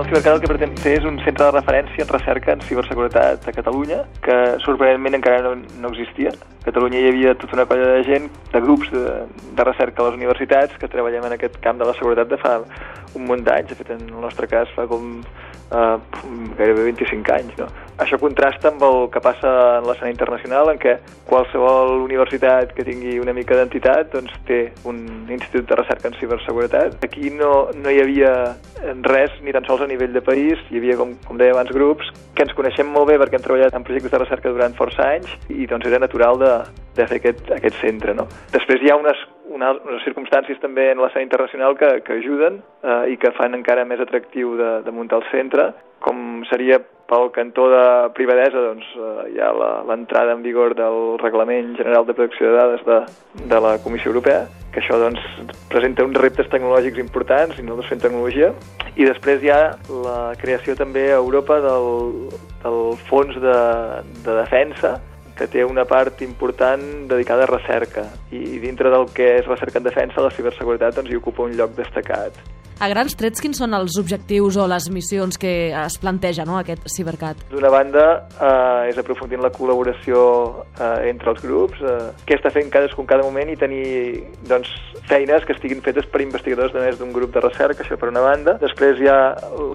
El 0.00 0.06
Cibercat 0.08 0.32
el 0.32 0.40
que 0.40 0.48
pretén 0.48 0.70
ser 0.80 0.94
és 0.96 1.04
un 1.06 1.18
centre 1.20 1.44
de 1.44 1.52
referència 1.52 2.02
en 2.02 2.08
recerca 2.08 2.54
en 2.56 2.62
ciberseguretat 2.64 3.44
a 3.46 3.52
Catalunya, 3.52 3.98
que 4.24 4.36
sorprenentment 4.64 5.18
encara 5.18 5.42
no, 5.44 5.52
no 5.82 5.90
existia. 5.92 6.32
A 6.32 6.64
Catalunya 6.64 7.02
hi 7.02 7.10
havia 7.10 7.34
tota 7.38 7.58
una 7.58 7.66
colla 7.68 7.90
de 7.98 8.06
gent, 8.08 8.30
de 8.50 8.62
grups 8.64 8.88
de, 8.94 9.04
de 9.58 9.66
recerca 9.68 10.02
a 10.02 10.08
les 10.08 10.16
universitats, 10.16 10.80
que 10.80 10.88
treballem 10.88 11.28
en 11.28 11.36
aquest 11.36 11.60
camp 11.62 11.78
de 11.78 11.86
la 11.86 11.94
seguretat 12.00 12.32
de 12.32 12.40
fa 12.40 12.56
un 13.12 13.28
munt 13.28 13.44
d'anys. 13.44 13.70
De 13.70 13.76
fet, 13.76 13.92
en 13.92 14.08
el 14.08 14.24
nostre 14.24 14.48
cas 14.48 14.72
fa 14.74 14.88
com 14.88 15.20
eh, 15.70 15.96
gairebé 16.58 16.90
25 16.90 17.32
anys. 17.34 17.56
No? 17.58 17.68
Això 18.00 18.16
contrasta 18.20 18.70
amb 18.70 18.82
el 18.86 19.02
que 19.12 19.20
passa 19.20 19.50
en 19.78 19.86
l'escena 19.88 20.12
internacional, 20.12 20.70
en 20.72 20.78
què 20.80 20.96
qualsevol 21.28 22.00
universitat 22.06 22.72
que 22.76 22.86
tingui 22.86 23.18
una 23.20 23.34
mica 23.36 23.58
d'entitat 23.58 24.14
doncs, 24.14 24.32
té 24.48 24.60
un 24.88 25.02
institut 25.28 25.68
de 25.68 25.78
recerca 25.82 26.08
en 26.08 26.16
ciberseguretat. 26.16 26.96
Aquí 27.04 27.30
no, 27.34 27.68
no 27.76 27.92
hi 27.92 28.00
havia 28.00 28.32
res, 29.04 29.36
ni 29.44 29.52
tan 29.52 29.68
sols 29.68 29.84
a 29.84 29.90
nivell 29.90 30.14
de 30.16 30.24
país, 30.24 30.60
hi 30.70 30.80
havia, 30.80 30.96
com, 30.96 31.12
com 31.26 31.40
deia 31.40 31.52
abans, 31.54 31.72
grups 31.76 32.08
que 32.34 32.46
ens 32.46 32.56
coneixem 32.56 32.88
molt 32.88 33.10
bé 33.10 33.18
perquè 33.20 33.36
hem 33.36 33.44
treballat 33.44 33.74
en 33.76 33.84
projectes 33.84 34.14
de 34.14 34.22
recerca 34.22 34.52
durant 34.54 34.72
força 34.78 35.04
anys 35.12 35.34
i 35.52 35.66
doncs 35.68 35.84
era 35.90 36.00
natural 36.00 36.40
de, 36.40 36.54
de 36.96 37.06
fer 37.10 37.20
aquest, 37.20 37.50
aquest 37.58 37.76
centre. 37.82 38.14
No? 38.16 38.24
Després 38.54 38.80
hi 38.80 38.88
ha 38.88 38.96
unes, 38.96 39.20
unes 39.50 40.04
circumstàncies 40.06 40.60
també 40.62 40.90
en 40.92 41.02
l'escena 41.02 41.26
internacional 41.26 41.76
que, 41.78 41.90
que 42.06 42.20
ajuden 42.20 42.60
eh, 42.82 43.12
i 43.14 43.18
que 43.20 43.34
fan 43.36 43.56
encara 43.58 43.86
més 43.88 44.00
atractiu 44.02 44.56
de, 44.60 44.70
de 44.86 44.94
muntar 44.94 45.20
el 45.20 45.28
centre, 45.32 45.70
com 46.04 46.44
seria 46.50 46.80
pel 47.10 47.32
cantó 47.34 47.66
de 47.72 47.82
privadesa, 48.14 48.62
doncs 48.62 48.86
eh, 48.94 49.32
hi 49.34 49.40
ha 49.42 49.50
l'entrada 49.88 50.36
en 50.36 50.44
vigor 50.46 50.76
del 50.78 51.18
Reglament 51.18 51.74
General 51.80 52.06
de 52.06 52.14
Protecció 52.14 52.52
de 52.52 52.56
Dades 52.60 52.86
de, 52.86 53.00
de 53.50 53.60
la 53.64 53.76
Comissió 53.82 54.12
Europea, 54.12 54.44
que 54.70 54.78
això 54.82 55.00
doncs, 55.02 55.20
presenta 55.72 56.06
uns 56.06 56.18
reptes 56.22 56.48
tecnològics 56.52 57.02
importants 57.02 57.58
i 57.58 57.66
nosaltres 57.66 57.90
fem 57.90 58.04
tecnologia. 58.06 58.52
I 58.94 59.06
després 59.08 59.42
hi 59.42 59.50
ha 59.50 59.74
la 60.06 60.18
creació 60.38 60.78
també 60.78 61.08
a 61.10 61.18
Europa 61.18 61.58
del, 61.66 62.30
del 62.62 62.80
Fons 63.10 63.34
de, 63.42 63.58
de 64.22 64.36
Defensa, 64.44 65.00
que 65.40 65.48
té 65.48 65.62
una 65.64 65.86
part 65.88 66.20
important 66.20 66.82
dedicada 67.08 67.46
a 67.46 67.48
recerca 67.48 68.04
i 68.36 68.58
dintre 68.60 68.92
del 68.92 69.08
que 69.16 69.38
és 69.38 69.46
recerca 69.48 69.80
en 69.80 69.86
defensa 69.88 70.20
la 70.20 70.32
ciberseguretat 70.36 70.98
doncs, 70.98 71.08
hi 71.08 71.16
ocupa 71.16 71.46
un 71.48 71.56
lloc 71.56 71.72
destacat. 71.78 72.36
A 72.80 72.86
grans 72.88 73.12
trets, 73.12 73.42
quins 73.44 73.58
són 73.60 73.76
els 73.76 73.98
objectius 74.00 74.56
o 74.56 74.64
les 74.64 74.86
missions 74.88 75.36
que 75.36 75.50
es 75.68 75.96
planteja 76.00 76.46
no, 76.48 76.54
aquest 76.56 76.86
Cibercat? 76.88 77.42
D'una 77.50 77.68
banda, 77.68 78.04
eh, 78.32 78.88
és 78.88 78.96
aprofundir 78.96 79.36
la 79.36 79.50
col·laboració 79.52 80.22
eh, 80.78 81.10
entre 81.10 81.34
els 81.34 81.42
grups, 81.44 81.82
eh, 81.84 81.98
què 82.24 82.38
està 82.38 82.48
fent 82.54 82.72
cadascun 82.72 83.04
cada 83.10 83.26
moment 83.26 83.52
i 83.52 83.58
tenir 83.60 83.84
doncs, 84.48 84.72
feines 85.10 85.44
que 85.44 85.52
estiguin 85.52 85.82
fetes 85.84 86.08
per 86.08 86.22
investigadors 86.24 86.72
de 86.72 86.80
més 86.80 86.96
d'un 86.96 87.12
grup 87.12 87.34
de 87.34 87.42
recerca, 87.44 87.84
això 87.84 87.98
per 88.00 88.08
una 88.08 88.22
banda. 88.24 88.56
Després 88.62 89.02
hi 89.02 89.10
ha 89.12 89.18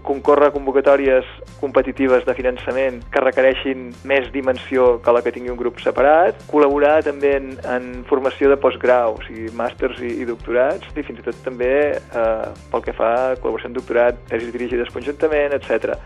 concórrer 0.08 0.50
convocatòries 0.56 1.30
competitives 1.60 2.26
de 2.26 2.34
finançament 2.38 3.02
que 3.14 3.22
requereixin 3.22 3.92
més 4.10 4.32
dimensió 4.34 4.96
que 5.06 5.14
la 5.14 5.22
que 5.22 5.36
tingui 5.36 5.54
un 5.54 5.62
grup 5.62 5.78
separat, 5.84 6.42
col·laborar 6.50 6.96
també 7.06 7.36
en, 7.38 7.54
en 7.70 7.88
formació 8.10 8.50
de 8.50 8.58
postgrau, 8.58 9.20
o 9.20 9.24
sigui, 9.28 9.52
màsters 9.54 10.02
i, 10.02 10.16
i 10.24 10.30
doctorats, 10.30 10.90
i 10.96 11.06
fins 11.06 11.22
i 11.22 11.30
tot 11.30 11.46
també 11.46 11.74
eh, 11.94 12.50
pel 12.74 12.82
que 12.82 12.95
fa 12.98 13.12
col·laboració 13.42 13.72
en 13.72 13.78
doctorat, 13.78 14.22
tesis 14.30 14.54
dirigides 14.54 14.92
conjuntament, 14.94 15.56
etc. 15.58 16.00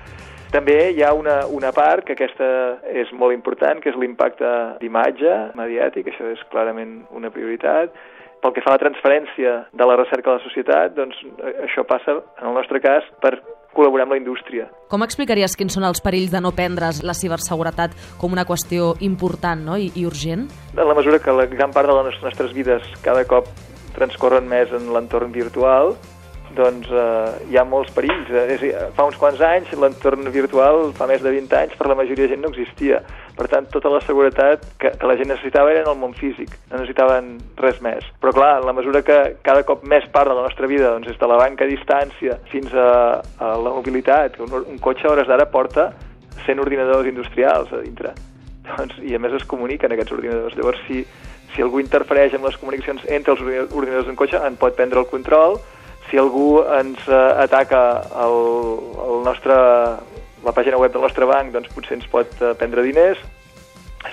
També 0.53 0.77
hi 0.95 1.03
ha 1.05 1.11
una, 1.13 1.43
una 1.53 1.69
part, 1.75 2.07
que 2.07 2.15
aquesta 2.15 2.47
és 2.89 3.11
molt 3.13 3.35
important, 3.35 3.81
que 3.83 3.91
és 3.91 3.99
l'impacte 3.99 4.49
d'imatge 4.81 5.35
mediàtic, 5.59 6.09
això 6.09 6.31
és 6.33 6.41
clarament 6.49 7.03
una 7.15 7.29
prioritat. 7.33 7.93
Pel 8.39 8.55
que 8.55 8.63
fa 8.63 8.71
a 8.73 8.77
la 8.77 8.81
transferència 8.81 9.55
de 9.75 9.85
la 9.85 9.99
recerca 9.99 10.31
a 10.31 10.39
la 10.39 10.45
societat, 10.45 10.95
doncs 10.97 11.19
això 11.67 11.85
passa, 11.85 12.17
en 12.39 12.49
el 12.49 12.55
nostre 12.57 12.81
cas, 12.81 13.05
per 13.21 13.35
col·laborar 13.75 14.07
amb 14.07 14.15
la 14.15 14.19
indústria. 14.19 14.67
Com 14.89 15.05
explicaries 15.05 15.55
quins 15.59 15.75
són 15.77 15.85
els 15.85 16.01
perills 16.01 16.33
de 16.33 16.41
no 16.41 16.53
prendre's 16.55 17.03
la 17.05 17.13
ciberseguretat 17.13 17.93
com 18.17 18.33
una 18.33 18.47
qüestió 18.49 18.95
important 19.05 19.61
no? 19.67 19.77
I, 19.77 19.91
i 19.93 20.05
urgent? 20.09 20.47
En 20.73 20.87
la 20.87 20.97
mesura 20.97 21.21
que 21.21 21.35
la 21.35 21.45
gran 21.51 21.75
part 21.75 21.89
de 21.89 21.97
les 21.99 22.21
nostres 22.23 22.55
vides 22.57 22.85
cada 23.05 23.25
cop 23.29 23.51
transcorren 23.95 24.47
més 24.49 24.71
en 24.73 24.89
l'entorn 24.95 25.33
virtual, 25.35 25.93
doncs 26.55 26.89
eh, 26.91 27.49
hi 27.51 27.57
ha 27.57 27.65
molts 27.67 27.91
perills. 27.95 28.29
Eh, 28.31 28.45
és, 28.55 28.63
fa 28.97 29.05
uns 29.09 29.17
quants 29.19 29.41
anys 29.45 29.71
l'entorn 29.79 30.29
virtual, 30.33 30.89
fa 30.97 31.07
més 31.09 31.21
de 31.23 31.33
20 31.35 31.57
anys, 31.59 31.75
per 31.79 31.89
la 31.89 31.97
majoria 31.99 32.25
de 32.27 32.33
gent 32.33 32.43
no 32.43 32.51
existia. 32.53 33.01
Per 33.39 33.47
tant, 33.51 33.69
tota 33.71 33.91
la 33.93 34.01
seguretat 34.03 34.65
que, 34.81 34.91
que 34.99 35.07
la 35.07 35.15
gent 35.19 35.31
necessitava 35.31 35.71
era 35.71 35.85
en 35.85 35.91
el 35.93 35.99
món 36.01 36.15
físic, 36.17 36.51
no 36.71 36.81
necessitaven 36.81 37.31
res 37.61 37.79
més. 37.85 38.07
Però 38.19 38.33
clar, 38.35 38.51
en 38.59 38.67
la 38.67 38.75
mesura 38.75 39.03
que 39.07 39.19
cada 39.45 39.63
cop 39.67 39.85
més 39.87 40.07
part 40.11 40.27
de 40.27 40.35
la 40.35 40.43
nostra 40.47 40.67
vida, 40.67 40.91
doncs 40.91 41.07
des 41.07 41.21
de 41.21 41.29
la 41.31 41.39
banca 41.39 41.63
a 41.63 41.71
distància 41.71 42.35
fins 42.51 42.75
a, 42.75 42.89
a 43.39 43.53
la 43.55 43.75
mobilitat, 43.77 44.41
un, 44.43 44.57
un 44.59 44.83
cotxe 44.83 45.07
a 45.07 45.13
hores 45.13 45.31
d'ara 45.31 45.47
porta 45.53 45.91
100 46.45 46.59
ordinadors 46.59 47.07
industrials 47.07 47.71
a 47.71 47.81
dintre. 47.85 48.13
Doncs, 48.69 48.99
I 49.07 49.15
a 49.15 49.23
més 49.23 49.33
es 49.39 49.47
comuniquen 49.49 49.95
aquests 49.95 50.13
ordinadors. 50.13 50.55
Llavors, 50.59 50.83
si, 50.87 51.05
si 51.53 51.63
algú 51.63 51.81
interfereix 51.81 52.35
amb 52.35 52.47
les 52.49 52.57
comunicacions 52.59 53.05
entre 53.07 53.35
els 53.35 53.43
ordinadors 53.71 54.07
d'un 54.09 54.19
cotxe, 54.19 54.41
en 54.45 54.59
pot 54.59 54.75
prendre 54.77 55.01
el 55.01 55.09
control, 55.09 55.59
si 56.09 56.17
algú 56.17 56.61
ens 56.73 57.01
uh, 57.07 57.37
ataca 57.43 57.81
el, 58.25 58.39
el 59.05 59.21
nostre, 59.25 59.55
la 60.45 60.53
pàgina 60.55 60.79
web 60.81 60.93
del 60.93 61.05
nostre 61.05 61.27
banc, 61.29 61.53
doncs 61.53 61.69
potser 61.75 61.99
ens 61.99 62.09
pot 62.09 62.31
uh, 62.41 62.53
prendre 62.57 62.85
diners. 62.85 63.21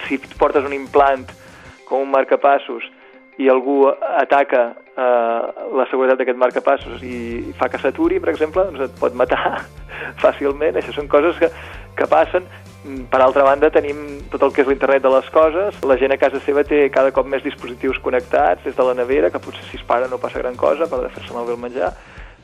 Si 0.06 0.18
portes 0.38 0.66
un 0.66 0.74
implant 0.76 1.24
com 1.86 2.02
un 2.02 2.12
marcapassos 2.12 2.84
i 3.40 3.48
algú 3.52 3.84
ataca 3.88 4.68
uh, 4.72 5.72
la 5.76 5.86
seguretat 5.90 6.20
d'aquest 6.20 6.40
marcapassos 6.40 7.02
i 7.04 7.54
fa 7.58 7.70
que 7.72 7.80
s'aturi, 7.80 8.20
per 8.20 8.32
exemple, 8.32 8.64
doncs 8.68 8.88
et 8.88 9.00
pot 9.00 9.16
matar 9.16 9.60
fàcilment. 10.24 10.76
Això 10.80 10.96
són 10.96 11.08
coses 11.12 11.38
que, 11.40 11.52
que 11.96 12.08
passen 12.10 12.48
per 13.10 13.20
altra 13.20 13.44
banda, 13.44 13.70
tenim 13.74 13.98
tot 14.30 14.42
el 14.46 14.52
que 14.54 14.62
és 14.62 14.68
l'internet 14.70 15.02
de 15.02 15.10
les 15.12 15.30
coses. 15.34 15.78
La 15.86 15.96
gent 16.00 16.14
a 16.14 16.18
casa 16.20 16.40
seva 16.44 16.64
té 16.66 16.84
cada 16.94 17.12
cop 17.14 17.26
més 17.28 17.44
dispositius 17.44 17.98
connectats, 18.04 18.64
des 18.64 18.76
de 18.76 18.86
la 18.86 18.94
nevera, 18.94 19.30
que 19.30 19.42
potser 19.42 19.64
si 19.66 19.80
es 19.80 19.86
para 19.86 20.08
no 20.08 20.20
passa 20.22 20.42
gran 20.42 20.56
cosa 20.56 20.88
per 20.90 21.02
fer-se 21.14 21.34
malbé 21.34 21.56
el 21.56 21.62
menjar, 21.62 21.92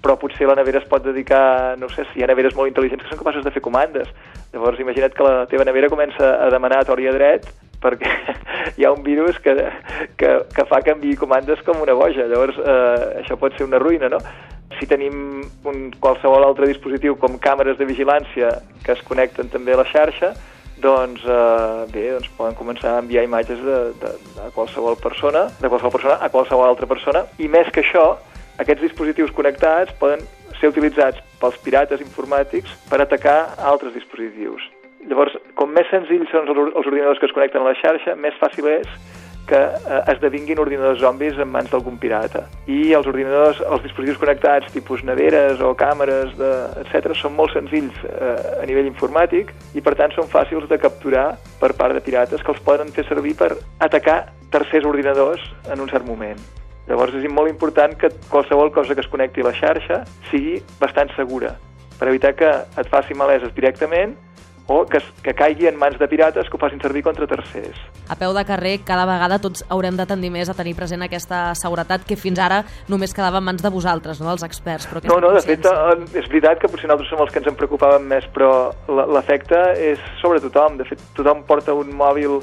però 0.03 0.17
potser 0.19 0.49
la 0.51 0.59
nevera 0.59 0.83
es 0.83 0.89
pot 0.91 1.05
dedicar, 1.05 1.79
no 1.79 1.89
sé, 1.89 2.05
si 2.11 2.21
hi 2.21 2.25
ha 2.25 2.31
neveres 2.31 2.57
molt 2.59 2.73
intel·ligents 2.73 3.05
que 3.05 3.13
són 3.13 3.23
capaces 3.23 3.45
de 3.47 3.55
fer 3.55 3.63
comandes. 3.63 4.11
Llavors, 4.53 4.81
imagina't 4.83 5.15
que 5.15 5.27
la 5.27 5.45
teva 5.51 5.67
nevera 5.69 5.91
comença 5.93 6.35
a 6.43 6.51
demanar 6.51 6.83
a 6.83 6.89
tor 6.89 7.01
i 7.01 7.07
a 7.09 7.15
dret 7.15 7.47
perquè 7.83 8.11
hi 8.79 8.87
ha 8.87 8.93
un 8.95 9.03
virus 9.03 9.39
que, 9.43 9.55
que, 10.19 10.33
que 10.55 10.67
fa 10.71 10.83
que 10.83 10.95
enviï 10.95 11.17
comandes 11.19 11.63
com 11.67 11.83
una 11.83 11.95
boja. 11.99 12.27
Llavors, 12.31 12.59
eh, 12.59 13.23
això 13.23 13.39
pot 13.39 13.55
ser 13.59 13.67
una 13.67 13.81
ruïna, 13.83 14.11
no? 14.13 14.21
Si 14.79 14.89
tenim 14.91 15.43
un, 15.69 15.85
qualsevol 16.03 16.45
altre 16.47 16.69
dispositiu 16.71 17.17
com 17.21 17.39
càmeres 17.43 17.79
de 17.79 17.87
vigilància 17.89 18.51
que 18.85 18.97
es 18.97 19.05
connecten 19.07 19.51
també 19.53 19.75
a 19.75 19.81
la 19.83 19.87
xarxa, 19.91 20.33
doncs 20.83 21.23
eh, 21.23 21.87
bé, 21.93 22.09
doncs 22.17 22.31
poden 22.37 22.57
començar 22.59 22.97
a 22.97 23.03
enviar 23.03 23.25
imatges 23.25 23.61
de, 23.63 23.79
de, 24.03 24.13
de 24.37 24.51
qualsevol 24.57 24.99
persona, 24.99 25.47
de 25.61 25.71
qualsevol 25.71 25.95
persona 25.95 26.19
a 26.21 26.31
qualsevol 26.33 26.67
altra 26.67 26.89
persona, 26.91 27.25
i 27.39 27.49
més 27.49 27.71
que 27.73 27.85
això, 27.85 28.07
aquests 28.63 28.83
dispositius 28.89 29.35
connectats 29.37 29.95
poden 30.03 30.25
ser 30.59 30.73
utilitzats 30.73 31.23
pels 31.41 31.59
pirates 31.65 32.03
informàtics 32.05 32.75
per 32.91 33.01
atacar 33.03 33.55
altres 33.73 33.95
dispositius. 33.97 34.69
Llavors, 35.11 35.35
com 35.59 35.73
més 35.75 35.89
senzills 35.91 36.31
són 36.31 36.47
els 36.51 36.87
ordinadors 36.87 37.19
que 37.19 37.27
es 37.27 37.35
connecten 37.35 37.65
a 37.65 37.73
la 37.73 37.79
xarxa, 37.81 38.15
més 38.15 38.37
fàcil 38.39 38.69
és 38.71 38.91
que 39.47 39.59
eh, 39.59 40.01
esdevinguin 40.13 40.61
ordinadors 40.63 41.01
zombis 41.03 41.39
en 41.41 41.51
mans 41.51 41.71
d'algun 41.73 41.99
pirata. 42.01 42.45
I 42.71 42.95
els 42.97 43.09
ordinadors, 43.11 43.61
els 43.67 43.83
dispositius 43.85 44.21
connectats, 44.21 44.73
tipus 44.75 45.05
neveres 45.07 45.61
o 45.65 45.73
càmeres, 45.79 46.33
de, 46.39 46.53
etc., 46.85 47.17
són 47.19 47.37
molt 47.39 47.55
senzills 47.57 47.99
eh, 48.09 48.63
a 48.63 48.67
nivell 48.69 48.89
informàtic 48.91 49.53
i, 49.75 49.83
per 49.85 49.97
tant, 49.99 50.15
són 50.17 50.31
fàcils 50.33 50.69
de 50.71 50.81
capturar 50.81 51.33
per 51.61 51.75
part 51.79 51.97
de 51.97 52.05
pirates 52.05 52.43
que 52.43 52.55
els 52.55 52.65
poden 52.65 52.93
fer 52.95 53.07
servir 53.09 53.37
per 53.39 53.55
atacar 53.83 54.25
tercers 54.53 54.89
ordinadors 54.89 55.45
en 55.73 55.81
un 55.81 55.91
cert 55.91 56.07
moment. 56.07 56.41
Llavors 56.89 57.15
és 57.15 57.29
molt 57.31 57.51
important 57.51 57.95
que 57.99 58.11
qualsevol 58.29 58.73
cosa 58.75 58.95
que 58.95 59.05
es 59.05 59.11
connecti 59.11 59.43
a 59.43 59.51
la 59.51 59.55
xarxa 59.55 60.03
sigui 60.31 60.59
bastant 60.81 61.13
segura, 61.17 61.55
per 61.99 62.11
evitar 62.11 62.35
que 62.35 62.51
et 62.51 62.89
faci 62.91 63.15
maleses 63.15 63.55
directament 63.55 64.17
o 64.67 64.85
que, 64.87 65.01
que 65.23 65.35
caigui 65.35 65.67
en 65.67 65.77
mans 65.79 65.99
de 65.99 66.07
pirates 66.09 66.49
que 66.49 66.57
ho 66.57 66.61
facin 66.61 66.81
servir 66.81 67.03
contra 67.03 67.27
tercers. 67.27 67.79
A 68.09 68.17
peu 68.19 68.33
de 68.35 68.45
carrer, 68.47 68.79
cada 68.87 69.05
vegada 69.09 69.41
tots 69.43 69.65
haurem 69.69 69.97
de 69.99 70.07
tendir 70.07 70.31
més 70.31 70.51
a 70.51 70.55
tenir 70.55 70.75
present 70.79 71.03
aquesta 71.03 71.51
seguretat 71.59 72.07
que 72.07 72.17
fins 72.17 72.39
ara 72.39 72.63
només 72.89 73.15
quedava 73.15 73.43
en 73.43 73.49
mans 73.51 73.63
de 73.63 73.73
vosaltres, 73.75 74.21
no 74.23 74.31
dels 74.31 74.47
experts. 74.47 74.89
Però 74.91 75.03
no, 75.11 75.21
no, 75.27 75.33
de 75.35 75.43
fet, 75.45 75.67
eh, 75.67 75.99
és 76.23 76.29
veritat 76.31 76.63
que 76.63 76.71
potser 76.71 76.89
nosaltres 76.91 77.11
som 77.13 77.23
els 77.25 77.35
que 77.35 77.43
ens 77.43 77.51
en 77.51 77.59
preocupàvem 77.59 78.07
més, 78.15 78.29
però 78.35 78.73
l'efecte 78.89 79.61
és 79.93 80.03
sobre 80.21 80.43
tothom. 80.45 80.79
De 80.79 80.87
fet, 80.89 81.03
tothom 81.17 81.43
porta 81.49 81.75
un 81.75 81.91
mòbil 81.97 82.41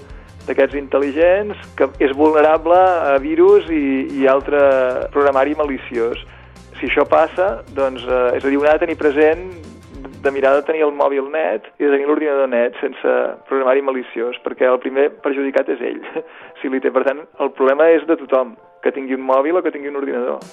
d'aquests 0.48 0.78
intel·ligents 0.80 1.64
que 1.78 1.90
és 2.04 2.12
vulnerable 2.18 2.76
a 2.76 3.18
virus 3.22 3.70
i, 3.72 4.10
i 4.20 4.28
altre 4.28 4.60
programari 5.14 5.56
maliciós. 5.60 6.22
Si 6.80 6.88
això 6.88 7.04
passa, 7.08 7.60
doncs, 7.76 8.06
eh, 8.08 8.38
és 8.38 8.46
a 8.46 8.48
dir, 8.48 8.60
un 8.60 8.68
ha 8.68 8.78
de 8.78 8.86
tenir 8.86 8.98
present 9.00 9.69
de 10.24 10.32
mirar 10.32 10.56
de 10.56 10.66
tenir 10.68 10.84
el 10.84 10.96
mòbil 10.96 11.30
net 11.32 11.70
i 11.80 11.86
de 11.86 11.92
tenir 11.94 12.08
l'ordinador 12.10 12.50
net 12.52 12.76
sense 12.82 13.14
programari 13.48 13.84
maliciós, 13.86 14.40
perquè 14.44 14.68
el 14.68 14.82
primer 14.84 15.10
perjudicat 15.24 15.72
és 15.76 15.86
ell, 15.92 16.02
si 16.60 16.72
li 16.72 16.84
té. 16.84 16.92
Per 16.92 17.06
tant, 17.08 17.24
el 17.40 17.54
problema 17.56 17.88
és 17.96 18.04
de 18.10 18.20
tothom, 18.20 18.58
que 18.84 18.94
tingui 18.96 19.16
un 19.16 19.26
mòbil 19.28 19.60
o 19.60 19.64
que 19.64 19.72
tingui 19.76 19.92
un 19.92 20.02
ordinador. 20.02 20.44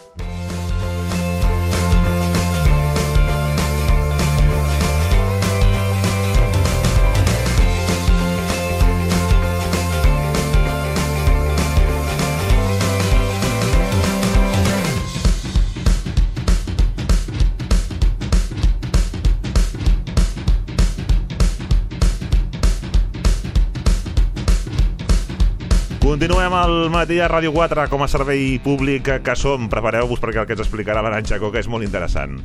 Continuem 26.06 26.54
al 26.54 26.86
matí 26.94 27.16
a 27.18 27.26
Ràdio 27.26 27.50
4 27.50 27.88
com 27.90 28.04
a 28.04 28.06
servei 28.06 28.60
públic 28.62 29.08
que 29.26 29.34
som. 29.34 29.64
Prepareu-vos 29.66 30.20
perquè 30.22 30.38
el 30.38 30.46
que 30.46 30.54
ens 30.54 30.62
explicarà 30.62 31.02
l'Aranxa 31.02 31.40
Coca 31.42 31.58
és 31.58 31.66
molt 31.66 31.82
interessant. 31.82 32.38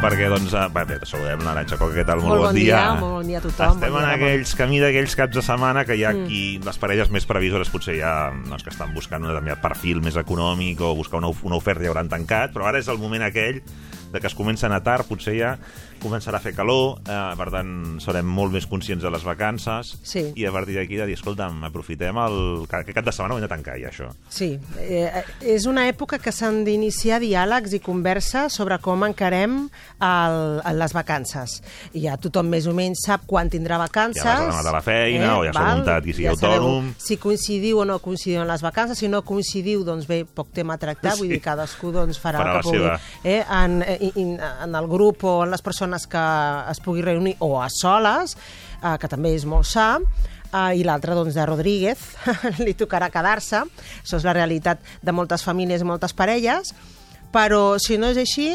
perquè, 0.00 0.30
doncs, 0.32 0.54
eh, 0.54 0.68
bé, 0.72 0.96
saludem 1.04 1.42
l'Aranxa 1.44 1.76
Coca, 1.76 1.92
què 1.98 2.06
tal? 2.06 2.22
Molt, 2.22 2.28
molt 2.30 2.40
bon, 2.40 2.46
bon 2.46 2.54
dia. 2.54 2.78
dia. 2.78 2.94
Molt 3.02 3.12
bon 3.18 3.26
dia 3.26 3.38
a 3.42 3.42
tothom. 3.44 3.74
Estem 3.76 3.92
bon 3.92 4.06
en 4.06 4.14
aquells 4.14 4.54
camí 4.56 4.80
d'aquells 4.80 5.18
caps 5.18 5.34
de 5.36 5.42
setmana 5.44 5.84
que 5.84 5.98
hi 5.98 6.06
ha 6.06 6.14
mm. 6.14 6.30
qui, 6.30 6.42
les 6.64 6.80
parelles 6.80 7.10
més 7.10 7.26
previsores 7.28 7.68
potser 7.68 7.98
ja 7.98 8.14
doncs, 8.46 8.62
que 8.62 8.70
estan 8.70 8.94
buscant 8.94 9.26
un 9.26 9.34
determinat 9.34 9.60
perfil 9.60 10.00
més 10.00 10.16
econòmic 10.16 10.80
o 10.80 10.94
buscar 10.94 11.18
una, 11.18 11.34
una 11.42 11.58
oferta 11.58 11.84
i 11.84 11.90
hauran 11.90 12.08
tancat, 12.08 12.54
però 12.54 12.70
ara 12.70 12.78
és 12.78 12.88
el 12.88 13.02
moment 13.02 13.26
aquell 13.26 13.60
de 14.12 14.20
que 14.20 14.26
es 14.26 14.34
comença 14.34 14.66
a 14.66 14.70
anar 14.70 14.82
tard, 14.82 15.06
potser 15.08 15.36
ja 15.38 15.56
començarà 16.00 16.38
a 16.38 16.40
fer 16.40 16.54
calor, 16.56 16.98
eh, 17.04 17.34
per 17.36 17.50
tant, 17.52 17.98
serem 18.00 18.24
molt 18.26 18.52
més 18.54 18.64
conscients 18.66 19.02
de 19.04 19.10
les 19.12 19.22
vacances, 19.22 19.98
Sí. 20.02 20.32
i 20.34 20.46
a 20.46 20.52
partir 20.52 20.74
d'aquí 20.78 20.96
de 20.96 21.04
dir, 21.06 21.14
escolta'm, 21.14 21.62
aprofitem 21.64 22.16
el... 22.16 22.66
que 22.70 22.76
Aquest 22.80 22.94
cap 22.96 23.04
de 23.04 23.12
setmana 23.12 23.34
ho 23.34 23.36
hem 23.36 23.44
de 23.44 23.48
tancar, 23.52 23.76
ja, 23.78 23.90
això. 23.90 24.08
Sí, 24.30 24.58
eh, 24.78 25.22
és 25.42 25.66
una 25.68 25.86
època 25.90 26.18
que 26.18 26.32
s'han 26.32 26.64
d'iniciar 26.64 27.20
diàlegs 27.20 27.74
i 27.76 27.80
converses 27.84 28.54
sobre 28.56 28.78
com 28.80 29.04
encarem 29.04 29.68
el, 30.00 30.62
les 30.78 30.94
vacances. 30.96 31.58
I 31.92 32.06
ja 32.06 32.16
tothom 32.16 32.48
més 32.48 32.66
o 32.66 32.72
menys 32.72 33.04
sap 33.04 33.26
quan 33.28 33.50
tindrà 33.52 33.76
vacances. 33.78 34.24
Ja 34.24 34.38
vas 34.48 34.64
a 34.66 34.72
la 34.72 34.80
feina, 34.82 35.34
o 35.38 35.44
ja 35.44 35.52
s'ha 35.52 35.66
muntat 35.76 36.04
qui 36.04 36.14
sigui 36.16 36.30
sabeu 36.34 36.56
autònom. 36.56 36.90
Si 36.96 37.18
coincidiu 37.20 37.82
o 37.82 37.84
no 37.84 37.98
coincidiu 38.00 38.40
en 38.40 38.48
les 38.48 38.62
vacances, 38.64 38.98
si 38.98 39.08
no 39.12 39.20
coincidiu, 39.22 39.84
doncs 39.84 40.08
bé, 40.08 40.22
poc 40.24 40.48
tema 40.56 40.74
a 40.74 40.78
tractar, 40.80 41.16
vull 41.18 41.28
Sí. 41.28 41.34
dir, 41.36 41.42
cadascú 41.44 41.92
doncs, 41.92 42.18
farà, 42.18 42.40
Farà 42.40 42.56
el 42.56 42.62
que 42.62 42.68
pugui. 42.70 42.78
seva. 42.78 43.00
Eh, 43.22 43.44
en, 43.44 43.82
en, 44.00 44.34
en 44.40 44.74
el 44.74 44.88
grup 44.88 45.24
o 45.24 45.36
en 45.44 45.52
les 45.52 45.62
persones 45.62 46.06
que 46.10 46.24
es 46.70 46.80
pugui 46.80 47.04
reunir, 47.04 47.36
o 47.40 47.60
a 47.60 47.68
soles, 47.70 48.36
eh, 48.80 48.96
que 49.00 49.08
també 49.08 49.34
és 49.36 49.46
molt 49.48 49.68
sa, 49.68 49.96
Uh, 50.50 50.72
i 50.74 50.80
l'altre, 50.82 51.14
doncs, 51.14 51.36
de 51.38 51.44
Rodríguez, 51.46 52.00
li 52.66 52.72
tocarà 52.74 53.06
quedar-se. 53.14 53.60
Això 54.00 54.18
és 54.18 54.24
la 54.26 54.32
realitat 54.34 54.82
de 54.98 55.12
moltes 55.14 55.44
famílies 55.46 55.84
i 55.84 55.86
moltes 55.86 56.10
parelles. 56.10 56.72
Però, 57.30 57.78
si 57.78 58.00
no 58.02 58.10
és 58.10 58.18
així, 58.18 58.48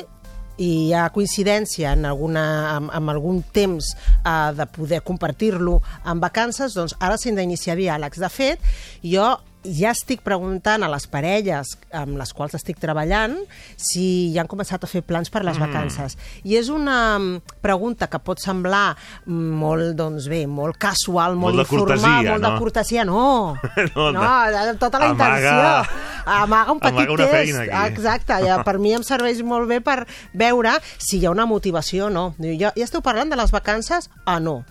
i 0.59 0.69
hi 0.87 0.93
ha 0.95 1.07
coincidència 1.15 1.93
en, 1.95 2.03
alguna, 2.07 2.43
amb, 2.73 2.91
amb 2.99 3.13
algun 3.15 3.41
temps 3.55 3.93
uh, 3.95 4.51
de 4.55 4.67
poder 4.75 5.01
compartir-lo 5.07 5.77
en 6.03 6.19
vacances, 6.19 6.75
doncs 6.75 6.95
ara 6.99 7.15
s'han 7.19 7.39
d'iniciar 7.39 7.77
diàlegs. 7.79 8.19
De 8.19 8.31
fet, 8.31 8.71
jo 9.03 9.31
ja 9.65 9.91
estic 9.91 10.21
preguntant 10.21 10.83
a 10.83 10.89
les 10.91 11.07
parelles 11.07 11.73
amb 11.91 12.17
les 12.19 12.31
quals 12.33 12.53
estic 12.55 12.77
treballant 12.79 13.35
si 13.77 14.31
ja 14.33 14.41
han 14.43 14.47
començat 14.51 14.83
a 14.83 14.87
fer 14.87 15.01
plans 15.03 15.29
per 15.29 15.43
les 15.43 15.57
Mm. 15.57 15.65
vacances. 15.65 16.17
I 16.43 16.57
és 16.57 16.69
una 16.69 17.17
mm, 17.19 17.41
pregunta 17.61 18.07
que 18.07 18.19
pot 18.19 18.39
semblar 18.39 18.95
mm, 19.25 19.51
molt, 19.59 19.95
doncs 19.95 20.27
bé, 20.27 20.45
molt 20.47 20.77
casual, 20.77 21.35
molt, 21.35 21.55
Molt 21.55 21.71
informal, 21.71 21.87
cortesia, 21.97 22.31
molt 22.31 22.41
no? 22.41 22.51
de 22.51 22.59
cortesia. 22.59 23.05
No, 23.05 23.55
No, 23.95 24.11
no, 24.11 24.21
no. 24.21 24.65
de 24.65 24.75
tota 24.77 24.99
la 24.99 25.09
Amaga- 25.09 25.37
intenció. 25.37 26.01
Amaga 26.25 26.71
un 26.71 26.79
petit 26.79 26.99
amaga 27.07 27.17
test. 27.17 27.31
feina 27.31 27.61
aquí. 27.61 27.93
Exacte, 27.93 28.33
ja, 28.45 28.63
per 28.63 28.79
mi 28.79 28.93
em 28.93 29.03
serveix 29.03 29.43
molt 29.43 29.67
bé 29.69 29.79
per 29.81 30.07
veure 30.33 30.71
si 30.97 31.19
hi 31.19 31.25
ha 31.25 31.31
una 31.31 31.45
motivació 31.45 32.07
o 32.07 32.09
no. 32.09 32.33
Ja, 32.39 32.71
ja 32.75 32.83
esteu 32.83 33.01
parlant 33.01 33.29
de 33.29 33.35
les 33.37 33.51
vacances? 33.51 34.09
Ah, 34.25 34.39
no. 34.39 34.63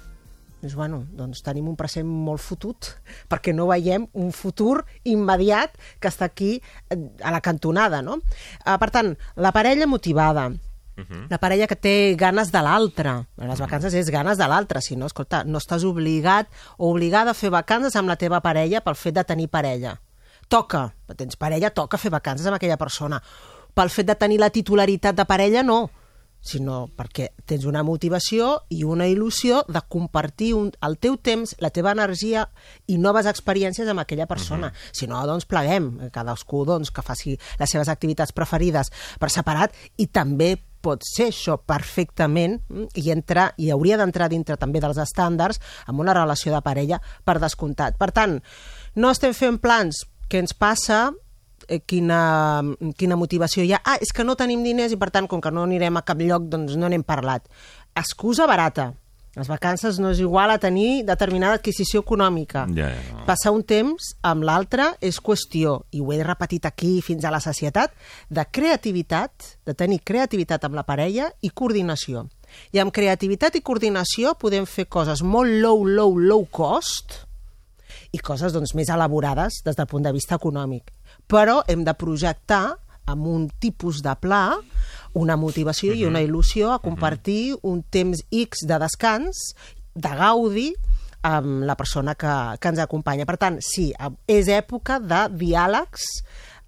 Dius, 0.65 0.75
bueno, 0.79 1.03
doncs 1.13 1.43
tenim 1.45 1.67
un 1.69 1.77
present 1.77 2.09
molt 2.09 2.41
fotut, 2.41 2.95
perquè 3.29 3.53
no 3.53 3.69
veiem 3.69 4.07
un 4.17 4.31
futur 4.33 4.79
immediat 5.05 5.75
que 6.01 6.09
està 6.09 6.31
aquí 6.31 6.55
eh, 6.57 6.97
a 7.21 7.33
la 7.35 7.43
cantonada, 7.45 8.01
no? 8.01 8.23
Uh, 8.65 8.79
per 8.81 8.89
tant, 8.95 9.11
la 9.37 9.53
parella 9.53 9.85
motivada, 9.87 10.49
la 11.29 11.39
parella 11.43 11.67
que 11.67 11.77
té 11.77 12.15
ganes 12.17 12.53
de 12.55 12.61
l'altre. 12.63 13.13
Les 13.43 13.61
vacances 13.61 13.95
és 13.99 14.11
ganes 14.15 14.39
de 14.39 14.47
l'altre, 14.49 14.81
si 14.81 14.95
no, 14.97 15.09
escolta, 15.11 15.43
no 15.45 15.59
estàs 15.59 15.85
obligat 15.85 16.49
o 16.79 16.93
obligada 16.93 17.35
a 17.35 17.37
fer 17.37 17.51
vacances 17.51 17.97
amb 17.99 18.09
la 18.09 18.17
teva 18.17 18.41
parella 18.41 18.81
pel 18.81 18.97
fet 18.97 19.19
de 19.19 19.25
tenir 19.27 19.51
parella. 19.51 19.97
Toca, 20.49 20.87
tens 21.19 21.37
parella, 21.37 21.73
toca 21.75 21.99
fer 21.99 22.13
vacances 22.15 22.47
amb 22.47 22.61
aquella 22.61 22.79
persona. 22.79 23.21
Pel 23.75 23.91
fet 23.91 24.07
de 24.07 24.15
tenir 24.15 24.39
la 24.39 24.53
titularitat 24.55 25.19
de 25.19 25.27
parella, 25.27 25.67
no 25.67 25.91
sinó 26.45 26.85
perquè 26.93 27.31
tens 27.49 27.65
una 27.69 27.83
motivació 27.83 28.51
i 28.69 28.83
una 28.85 29.09
il·lusió 29.09 29.63
de 29.67 29.81
compartir 29.89 30.53
un, 30.59 30.71
el 30.85 30.99
teu 31.01 31.17
temps, 31.17 31.57
la 31.65 31.73
teva 31.75 31.95
energia 31.97 32.45
i 32.87 32.99
noves 33.01 33.27
experiències 33.31 33.89
amb 33.89 34.05
aquella 34.05 34.29
persona. 34.29 34.69
Uh 34.69 34.73
-huh. 34.73 34.91
Si 34.93 35.07
no, 35.07 35.27
doncs 35.27 35.47
pleguem, 35.47 36.11
cadascú 36.11 36.65
doncs, 36.65 36.91
que 36.91 37.03
faci 37.03 37.39
les 37.59 37.71
seves 37.71 37.89
activitats 37.89 38.33
preferides 38.33 38.93
per 39.19 39.31
separat 39.31 39.73
i 39.97 40.07
també 40.07 40.59
pot 40.85 41.05
ser 41.07 41.31
això 41.33 41.57
perfectament 41.57 42.61
mm, 42.69 42.93
i, 43.01 43.11
entra, 43.11 43.53
i 43.57 43.71
hauria 43.71 43.97
d'entrar 43.97 44.29
dintre 44.29 44.57
també 44.61 44.81
dels 44.81 44.99
estàndards 44.99 45.61
amb 45.87 46.01
una 46.01 46.13
relació 46.13 46.53
de 46.53 46.61
parella 46.61 47.01
per 47.25 47.41
descomptat. 47.41 47.97
Per 47.97 48.11
tant, 48.13 48.43
no 48.95 49.11
estem 49.11 49.33
fent 49.33 49.59
plans 49.59 50.05
què 50.29 50.43
ens 50.43 50.55
passa, 50.57 51.07
eh, 51.09 51.24
quina, 51.87 52.63
quina 52.99 53.19
motivació 53.21 53.65
hi 53.65 53.73
ha. 53.75 53.81
Ah, 53.85 53.97
és 54.01 54.13
que 54.15 54.27
no 54.27 54.37
tenim 54.39 54.65
diners 54.65 54.95
i 54.95 55.01
per 55.01 55.11
tant, 55.15 55.29
com 55.31 55.41
que 55.41 55.53
no 55.55 55.65
anirem 55.69 55.97
a 55.97 56.05
cap 56.07 56.21
lloc, 56.21 56.51
doncs 56.53 56.77
no 56.81 56.91
n'hem 56.91 57.07
parlat. 57.07 57.49
Excusa 57.95 58.47
barata. 58.51 58.93
Les 59.35 59.49
vacances 59.51 59.97
no 59.99 60.13
és 60.15 60.21
igual 60.23 60.53
a 60.53 60.61
tenir 60.63 61.03
determinada 61.03 61.59
adquisició 61.59 62.05
econòmica. 62.05 62.69
Ja, 62.77 62.93
ja. 62.95 63.25
Passar 63.27 63.51
un 63.51 63.65
temps 63.67 64.13
amb 64.23 64.47
l'altre 64.47 64.93
és 65.03 65.19
qüestió, 65.19 65.81
i 65.91 65.99
ho 65.99 66.13
he 66.15 66.21
repetit 66.23 66.69
aquí 66.71 67.01
fins 67.03 67.27
a 67.27 67.33
la 67.35 67.43
societat, 67.43 67.97
de 68.31 68.47
creativitat, 68.47 69.57
de 69.67 69.75
tenir 69.75 70.05
creativitat 70.07 70.69
amb 70.69 70.79
la 70.79 70.87
parella 70.87 71.33
i 71.43 71.51
coordinació. 71.51 72.29
I 72.71 72.79
amb 72.79 72.95
creativitat 72.95 73.59
i 73.59 73.65
coordinació 73.67 74.37
podem 74.39 74.71
fer 74.71 74.87
coses 74.87 75.25
molt 75.27 75.51
low, 75.51 75.83
low, 75.83 76.15
low 76.15 76.47
cost 76.47 77.25
i 78.15 78.23
coses 78.23 78.55
doncs, 78.55 78.77
més 78.79 78.93
elaborades 78.95 79.65
des 79.67 79.75
del 79.75 79.91
punt 79.91 80.07
de 80.07 80.15
vista 80.15 80.39
econòmic. 80.39 80.94
Però 81.31 81.63
hem 81.69 81.85
de 81.87 81.95
projectar 81.99 82.77
amb 83.11 83.27
un 83.29 83.49
tipus 83.61 84.01
de 84.05 84.15
pla 84.21 84.59
una 85.15 85.37
motivació 85.39 85.95
i 85.95 86.05
una 86.09 86.23
il·lusió 86.25 86.73
a 86.75 86.81
compartir 86.83 87.55
un 87.63 87.83
temps 87.83 88.25
X 88.35 88.65
de 88.67 88.79
descans, 88.83 89.53
de 89.95 90.11
gaudi, 90.19 90.73
amb 91.25 91.63
la 91.65 91.77
persona 91.79 92.17
que, 92.19 92.33
que 92.61 92.73
ens 92.73 92.83
acompanya. 92.83 93.25
Per 93.25 93.39
tant, 93.41 93.61
sí, 93.65 93.93
és 94.29 94.51
època 94.53 94.99
de 95.01 95.25
diàlegs 95.33 96.05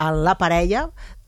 en 0.00 0.22
la 0.24 0.36
parella 0.38 0.86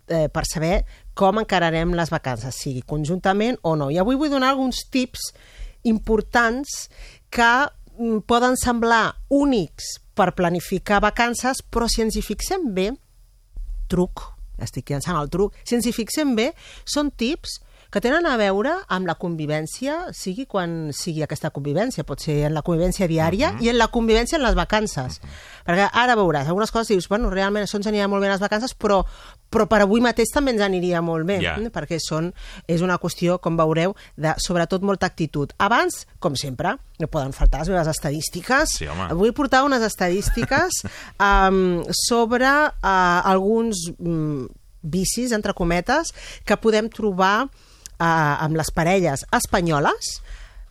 eh, 0.08 0.28
per 0.32 0.46
saber 0.48 0.80
com 1.18 1.40
encararem 1.42 1.92
les 1.98 2.12
vacances, 2.14 2.56
sigui 2.56 2.84
conjuntament 2.86 3.58
o 3.66 3.74
no. 3.76 3.90
I 3.90 3.98
avui 4.00 4.16
vull 4.16 4.32
donar 4.32 4.52
alguns 4.54 4.84
tips 4.88 5.32
importants 5.90 6.86
que 7.34 7.50
mm, 7.98 8.22
poden 8.30 8.56
semblar 8.56 9.18
únics 9.34 9.98
per 10.16 10.32
planificar 10.38 11.02
vacances, 11.02 11.60
però 11.66 11.90
si 11.90 12.06
ens 12.06 12.16
hi 12.16 12.24
fixem 12.24 12.70
bé, 12.74 12.92
truc, 13.88 14.26
estic 14.62 14.90
llançant 14.90 15.18
el 15.20 15.30
truc, 15.32 15.56
si 15.64 15.78
ens 15.78 15.86
hi 15.86 15.94
fixem 15.94 16.34
bé, 16.38 16.52
són 16.84 17.10
tips 17.10 17.60
que 17.88 18.02
tenen 18.04 18.26
a 18.28 18.34
veure 18.36 18.74
amb 18.92 19.08
la 19.08 19.14
convivència, 19.16 20.10
sigui 20.12 20.44
quan 20.50 20.90
sigui 20.92 21.22
aquesta 21.24 21.48
convivència, 21.54 22.04
pot 22.04 22.20
ser 22.20 22.42
en 22.50 22.52
la 22.56 22.62
convivència 22.64 23.08
diària 23.08 23.48
uh 23.48 23.56
-huh. 23.56 23.64
i 23.64 23.70
en 23.70 23.78
la 23.78 23.88
convivència 23.88 24.36
en 24.36 24.42
les 24.42 24.54
vacances. 24.54 25.20
Uh 25.22 25.24
-huh. 25.24 25.64
Perquè 25.66 25.88
ara 25.92 26.16
veuràs, 26.16 26.46
algunes 26.46 26.70
coses 26.70 26.88
dius, 26.88 27.08
bueno, 27.08 27.30
realment 27.30 27.64
això 27.64 27.76
ens 27.76 27.86
aniria 27.86 28.08
molt 28.08 28.20
bé 28.20 28.28
a 28.28 28.32
les 28.32 28.40
vacances, 28.40 28.76
però, 28.76 29.06
però 29.50 29.64
per 29.70 29.80
avui 29.84 30.02
mateix 30.04 30.28
també 30.34 30.52
ens 30.52 30.60
aniria 30.64 31.00
molt 31.02 31.26
bé, 31.26 31.38
Ja. 31.42 31.56
eh? 31.58 31.70
perquè 31.72 31.98
són, 32.00 32.32
és 32.68 32.82
una 32.84 32.98
qüestió, 32.98 33.38
com 33.40 33.56
veureu, 33.56 33.94
de 34.16 34.34
sobretot 34.38 34.82
molta 34.82 35.06
actitud. 35.06 35.52
Abans, 35.58 36.06
com 36.20 36.36
sempre, 36.36 36.76
no 37.00 37.08
poden 37.08 37.32
faltar 37.32 37.60
les 37.64 37.68
meves 37.72 37.88
estadístiques. 37.88 38.76
Sí, 38.78 38.86
home. 38.86 39.08
Vull 39.14 39.32
portar 39.32 39.64
unes 39.64 39.82
estadístiques 39.82 40.82
um, 41.20 41.82
sobre 42.08 42.48
uh, 42.48 43.20
alguns 43.24 43.88
um, 43.98 44.46
vicis, 44.82 45.32
entre 45.32 45.54
cometes, 45.54 46.12
que 46.44 46.56
podem 46.56 46.88
trobar 46.92 47.46
uh, 47.46 48.34
amb 48.44 48.56
les 48.56 48.70
parelles 48.70 49.24
espanyoles 49.34 50.18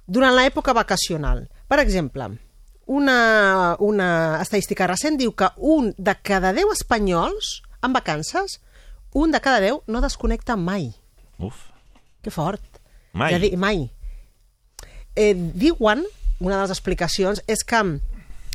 durant 0.07 0.35
l'època 0.37 0.71
vacacional. 0.73 1.47
Per 1.67 1.79
exemple, 1.83 2.29
una, 2.87 3.75
una 3.83 4.39
estadística 4.41 4.87
recent 4.87 5.17
diu 5.19 5.33
que 5.35 5.49
un 5.57 5.89
de 5.97 6.13
cada 6.23 6.53
10 6.55 6.71
espanyols 6.77 7.57
en 7.83 7.91
vacances, 7.93 8.61
un 9.17 9.31
de 9.33 9.41
cada 9.41 9.59
10 9.59 9.87
no 9.87 10.01
desconnecta 10.01 10.55
mai. 10.55 10.91
Uf. 11.39 11.71
Que 12.21 12.29
fort. 12.29 12.61
Mai. 13.13 13.33
Ja 13.33 13.39
di, 13.41 13.55
mai. 13.57 13.87
Eh, 15.17 15.33
diuen, 15.33 16.05
una 16.39 16.55
de 16.55 16.61
les 16.61 16.73
explicacions, 16.75 17.41
és 17.49 17.65
que 17.65 17.81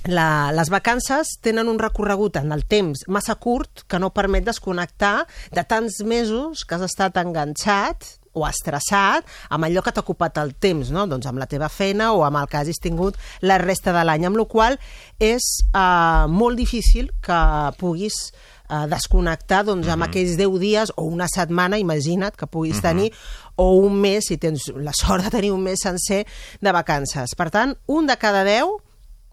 la, 0.07 0.53
les 0.55 0.71
vacances 0.71 1.37
tenen 1.43 1.71
un 1.71 1.79
recorregut 1.83 2.39
en 2.39 2.55
el 2.55 2.65
temps 2.67 3.05
massa 3.07 3.37
curt 3.39 3.85
que 3.91 4.01
no 4.03 4.11
permet 4.15 4.47
desconnectar 4.47 5.27
de 5.55 5.63
tants 5.67 6.01
mesos 6.07 6.65
que 6.67 6.75
has 6.75 6.87
estat 6.87 7.19
enganxat 7.23 8.19
o 8.33 8.47
estressat 8.49 9.27
amb 9.53 9.67
allò 9.67 9.83
que 9.85 9.93
t'ha 9.93 10.03
ocupat 10.03 10.39
el 10.43 10.55
temps, 10.55 10.91
no? 10.95 11.05
doncs 11.07 11.29
amb 11.29 11.43
la 11.43 11.47
teva 11.51 11.69
feina 11.69 12.13
o 12.17 12.25
amb 12.27 12.41
el 12.41 12.49
que 12.49 12.63
hagis 12.63 12.81
tingut 12.83 13.19
la 13.43 13.59
resta 13.61 13.93
de 13.95 14.07
l'any, 14.07 14.27
amb 14.27 14.41
la 14.41 14.47
qual 14.49 14.79
és 15.21 15.51
eh, 15.69 16.25
molt 16.33 16.59
difícil 16.59 17.13
que 17.23 17.43
puguis 17.79 18.19
eh, 18.31 18.52
desconnectar 18.89 19.63
doncs, 19.69 19.89
amb 19.93 20.07
aquells 20.07 20.37
10 20.41 20.59
dies 20.63 20.93
o 20.97 21.05
una 21.09 21.29
setmana, 21.31 21.81
imagina't 21.81 22.37
que 22.39 22.49
puguis 22.49 22.81
tenir, 22.85 23.11
o 23.57 23.75
un 23.83 23.99
mes, 24.01 24.29
si 24.29 24.39
tens 24.41 24.71
la 24.77 24.95
sort 24.97 25.27
de 25.27 25.35
tenir 25.35 25.53
un 25.53 25.63
mes 25.63 25.83
sencer 25.83 26.23
de 26.61 26.73
vacances. 26.73 27.37
Per 27.37 27.51
tant, 27.53 27.77
un 27.87 28.09
de 28.09 28.17
cada 28.17 28.45
10 28.49 28.79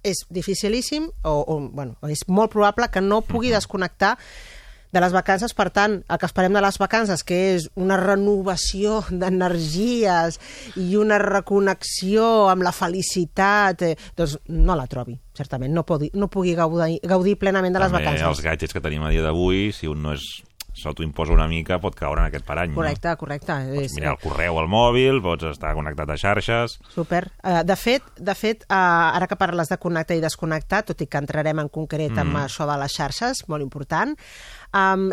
és 0.03 0.23
dificilíssim 0.31 1.09
o, 1.23 1.33
o 1.43 1.59
bueno, 1.71 1.97
és 2.07 2.23
molt 2.27 2.51
probable 2.53 2.87
que 2.91 3.03
no 3.03 3.21
pugui 3.25 3.51
desconnectar 3.51 4.15
de 4.91 5.01
les 5.03 5.13
vacances, 5.13 5.53
per 5.53 5.69
tant, 5.75 5.99
el 6.01 6.19
que 6.19 6.27
esperem 6.29 6.55
de 6.55 6.63
les 6.65 6.79
vacances, 6.81 7.23
que 7.23 7.39
és 7.53 7.69
una 7.79 7.97
renovació 8.01 9.03
d'energies 9.09 10.39
i 10.81 10.95
una 10.99 11.19
reconnexió 11.21 12.49
amb 12.49 12.65
la 12.65 12.73
felicitat, 12.75 13.85
eh, 13.85 13.95
doncs 14.17 14.39
no 14.49 14.77
la 14.79 14.87
trobi, 14.89 15.19
certament, 15.37 15.73
no 15.73 15.85
pugui, 15.85 16.11
no 16.13 16.29
pugui 16.31 16.55
gaudir, 16.57 16.99
gaudir 17.03 17.37
plenament 17.37 17.75
de 17.75 17.83
les 17.85 17.91
També 17.91 18.05
vacances. 18.05 18.27
els 18.27 18.45
gadgets 18.45 18.73
que 18.73 18.81
tenim 18.81 19.05
a 19.05 19.13
dia 19.13 19.25
d'avui, 19.25 19.71
si 19.73 19.87
un 19.87 20.01
no 20.03 20.13
és 20.17 20.25
s'autoimposa 20.79 21.33
una 21.33 21.47
mica 21.47 21.79
pot 21.81 21.95
caure 21.97 22.21
en 22.23 22.29
aquest 22.29 22.45
parany. 22.47 22.73
Correcte, 22.75 23.11
correcte. 23.19 23.51
No? 23.51 23.75
És, 23.75 23.89
Pots 23.89 23.97
mirar 23.97 24.13
el 24.15 24.21
correu 24.21 24.59
al 24.61 24.69
mòbil, 24.71 25.21
pots 25.23 25.49
estar 25.51 25.73
connectat 25.77 26.13
a 26.13 26.17
xarxes... 26.19 26.77
Super. 26.93 27.25
Uh, 27.43 27.61
de 27.67 27.75
fet, 27.79 28.05
de 28.17 28.35
fet 28.37 28.65
uh, 28.69 28.77
ara 29.17 29.27
que 29.29 29.37
parles 29.39 29.71
de 29.71 29.79
connectar 29.81 30.17
i 30.17 30.23
desconnectar, 30.23 30.83
tot 30.87 31.03
i 31.03 31.09
que 31.09 31.21
entrarem 31.21 31.63
en 31.63 31.71
concret 31.73 32.13
mm. 32.13 32.23
amb 32.23 32.43
això 32.45 32.67
de 32.69 32.77
les 32.81 32.95
xarxes, 32.95 33.43
molt 33.51 33.65
important, 33.65 34.15
um, 34.73 35.09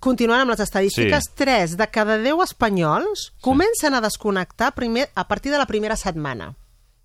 continuant 0.00 0.40
amb 0.46 0.50
les 0.54 0.60
estadístiques, 0.64 1.24
Sí. 1.28 1.34
3 1.36 1.76
de 1.76 1.86
cada 1.92 2.16
10 2.18 2.42
espanyols 2.44 3.32
comencen 3.40 3.94
a 3.94 4.00
desconnectar 4.00 4.72
primer, 4.74 5.10
a 5.14 5.28
partir 5.28 5.52
de 5.52 5.58
la 5.58 5.66
primera 5.66 5.96
setmana. 5.96 6.54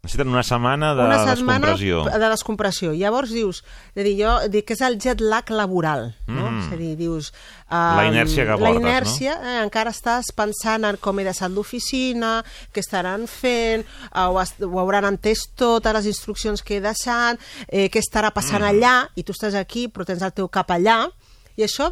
Necessiten 0.03 0.29
una 0.29 0.41
setmana 0.41 0.95
de 0.95 1.03
una 1.03 1.19
setmana 1.27 1.67
descompressió. 1.75 2.03
de 2.19 2.29
descompressió. 2.29 2.91
Llavors 2.93 3.29
dius, 3.29 3.63
és 3.93 4.03
dir, 4.03 4.15
jo 4.23 4.31
dic 4.49 4.65
que 4.65 4.73
és 4.73 4.81
el 4.81 4.97
jet 4.97 5.21
lag 5.21 5.45
laboral, 5.53 6.15
no? 6.25 6.49
Mm. 6.49 6.59
És 6.63 6.71
a 6.73 6.75
dir, 6.79 6.95
dius... 6.97 7.31
La 7.69 8.07
inèrcia 8.07 8.45
que 8.47 8.55
La 8.55 8.57
portes, 8.57 8.81
inèrcia, 8.81 9.35
eh, 9.43 9.59
encara 9.63 9.91
estàs 9.93 10.31
pensant 10.35 10.85
en 10.89 10.97
com 10.97 11.19
he 11.19 11.23
deixat 11.23 11.51
l'oficina, 11.53 12.43
què 12.73 12.79
estaran 12.81 13.27
fent, 13.27 13.85
eh, 13.85 14.25
ho, 14.25 14.39
has, 14.41 14.55
ho 14.59 14.79
hauran 14.79 15.05
entès 15.05 15.45
totes 15.55 15.93
les 15.93 16.07
instruccions 16.07 16.63
que 16.63 16.77
he 16.77 16.81
deixat, 16.81 17.37
eh, 17.67 17.87
què 17.93 17.99
estarà 18.01 18.31
passant 18.33 18.63
Mm. 18.63 18.71
allà, 18.73 18.95
i 19.15 19.21
tu 19.23 19.33
estàs 19.33 19.53
aquí 19.53 19.87
però 19.87 20.03
tens 20.03 20.23
el 20.23 20.33
teu 20.33 20.47
cap 20.49 20.71
allà, 20.71 21.11
i 21.59 21.65
això 21.67 21.91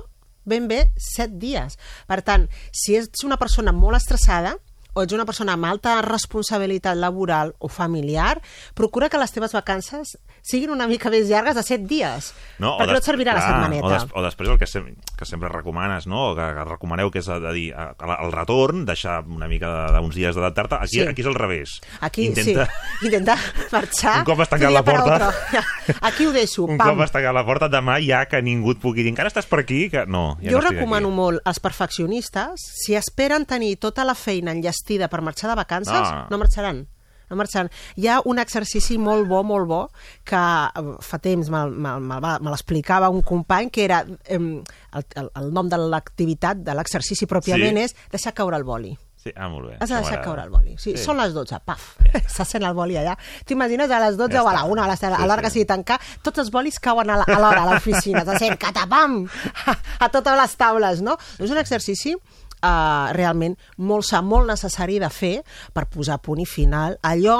ben 0.50 0.68
bé 0.70 0.86
set 0.98 1.36
dies. 1.42 1.78
Per 2.10 2.22
tant, 2.26 2.48
si 2.74 2.98
ets 2.98 3.26
una 3.28 3.38
persona 3.42 3.74
molt 3.76 4.00
estressada, 4.00 4.56
o 5.00 5.04
ets 5.06 5.16
una 5.16 5.26
persona 5.26 5.56
amb 5.56 5.66
alta 5.70 5.98
responsabilitat 6.04 6.98
laboral 7.00 7.54
o 7.60 7.70
familiar, 7.72 8.42
procura 8.76 9.08
que 9.10 9.18
les 9.22 9.32
teves 9.32 9.54
vacances 9.56 10.18
siguin 10.44 10.72
una 10.76 10.88
mica 10.88 11.10
més 11.12 11.28
llargues 11.30 11.56
de 11.56 11.64
7 11.64 11.88
dies, 11.88 12.34
No, 12.60 12.74
perquè 12.80 12.92
no 12.92 13.00
et 13.00 13.06
servirà 13.08 13.34
la 13.34 13.40
clar, 13.42 13.52
setmaneta. 13.56 13.86
O, 13.88 13.92
des, 13.94 14.06
o 14.12 14.24
després 14.26 14.50
el 14.52 14.58
que, 14.60 14.68
sem 14.68 14.90
que 15.20 15.26
sempre 15.28 15.50
recomanes, 15.52 16.06
no? 16.08 16.32
o 16.32 16.36
que, 16.36 16.44
que 16.58 16.64
recomaneu, 16.68 17.10
que 17.12 17.20
és 17.24 17.30
a, 17.32 17.38
a 17.40 17.54
dir, 17.56 17.70
a, 17.74 17.94
al 18.20 18.32
retorn, 18.36 18.84
deixar 18.88 19.22
una 19.28 19.48
mica 19.48 19.70
d'uns 19.96 20.16
dies 20.16 20.36
d'adaptar-te. 20.36 20.76
Aquí, 20.84 21.00
Sí. 21.00 21.06
aquí 21.08 21.22
és 21.24 21.28
al 21.30 21.36
revés. 21.38 21.78
Aquí, 22.02 22.26
Intenta... 22.28 22.66
sí, 23.00 23.06
intenta 23.08 23.38
marxar. 23.72 24.18
Un 24.20 24.26
cop 24.28 24.42
has 24.44 24.50
tancat 24.52 24.74
la 24.74 24.84
porta. 24.84 25.30
Aquí 26.10 26.26
ho 26.28 26.32
deixo, 26.36 26.66
Un 26.66 26.78
pam. 26.78 26.90
cop 26.96 27.02
has 27.06 27.12
tancat 27.14 27.34
la 27.36 27.46
porta, 27.48 27.70
demà 27.72 28.00
ja 28.04 28.26
que 28.28 28.42
ningú 28.44 28.74
et 28.76 28.82
pugui 28.82 29.04
dir 29.06 29.14
encara 29.14 29.30
estàs 29.32 29.48
per 29.48 29.62
aquí? 29.64 29.86
Que... 29.94 30.04
No, 30.10 30.38
ja 30.44 30.52
jo 30.52 30.60
no 30.60 30.66
recomano 30.70 31.08
aquí. 31.08 31.16
molt 31.22 31.42
als 31.48 31.60
perfeccionistes, 31.64 32.62
si 32.84 32.96
esperen 32.96 33.46
tenir 33.46 33.78
tota 33.80 34.04
la 34.04 34.16
feina 34.16 34.52
enllestida 34.90 35.08
per 35.10 35.22
marxar 35.22 35.50
de 35.50 35.56
vacances, 35.56 35.94
No. 35.94 36.28
no 36.30 36.38
marxaran. 36.38 36.88
No 37.30 37.36
marxaran. 37.36 37.70
Hi 37.96 38.08
ha 38.08 38.22
un 38.26 38.40
exercici 38.40 38.98
molt 38.98 39.28
bo, 39.28 39.44
molt 39.44 39.68
bo, 39.68 39.92
que 40.26 40.36
eh, 40.36 40.96
fa 41.00 41.20
temps 41.20 41.50
me, 41.54 41.68
me, 41.70 42.00
me, 42.00 42.20
me 42.20 42.50
l'explicava 42.50 43.10
un 43.10 43.22
company, 43.22 43.70
que 43.70 43.84
era 43.86 44.04
em, 44.26 44.64
el, 44.94 45.06
el, 45.16 45.30
el 45.36 45.54
nom 45.54 45.70
de 45.70 45.78
l'activitat, 45.78 46.58
de 46.58 46.74
l'exercici 46.74 47.28
pròpiament, 47.28 47.78
Sí. 47.78 47.84
és 47.84 47.96
deixar 48.12 48.34
caure 48.34 48.58
el 48.58 48.64
boli. 48.64 48.98
Sí, 49.20 49.34
ah, 49.36 49.50
molt 49.50 49.68
bé. 49.68 49.76
Has 49.82 49.90
de 49.90 49.98
deixar 50.00 50.22
caure 50.24 50.42
el 50.42 50.50
boli. 50.50 50.78
Sí, 50.80 50.94
Sí. 50.94 50.98
sí. 50.98 51.04
Són 51.04 51.18
les 51.18 51.34
12, 51.36 51.60
paf, 51.66 51.98
se 52.36 52.46
sent 52.46 52.64
el 52.64 52.74
boli 52.74 52.96
allà. 52.98 53.16
T'imagines 53.46 53.92
a 53.92 54.00
les 54.00 54.18
12 54.18 54.34
Ja 54.34 54.42
o 54.44 54.48
a 54.48 54.54
la 54.54 54.62
està. 54.64 54.72
1, 54.72 54.82
a 54.82 54.88
la- 54.88 54.96
Sí, 54.98 55.06
l'hora 55.28 55.42
que 55.44 55.50
sí. 55.52 55.60
sigui 55.60 55.66
tancar, 55.68 56.00
tots 56.24 56.40
els 56.40 56.50
bolis 56.50 56.80
cauen 56.80 57.10
a 57.12 57.18
l'hora 57.28 57.62
a 57.62 57.74
l'oficina, 57.74 58.26
se 58.26 58.40
sent 58.40 58.58
catapam 58.58 59.28
a, 59.68 59.78
a 60.00 60.10
totes 60.10 60.34
les 60.36 60.56
taules, 60.58 61.02
no? 61.04 61.18
És 61.38 61.52
un 61.52 61.58
exercici 61.60 62.16
uh, 62.64 63.10
realment 63.16 63.56
molt 63.78 64.08
sa, 64.08 64.22
molt 64.22 64.50
necessari 64.50 65.00
de 65.00 65.10
fer 65.10 65.38
per 65.74 65.88
posar 65.92 66.20
punt 66.24 66.42
i 66.42 66.48
final 66.50 66.98
allò 67.02 67.40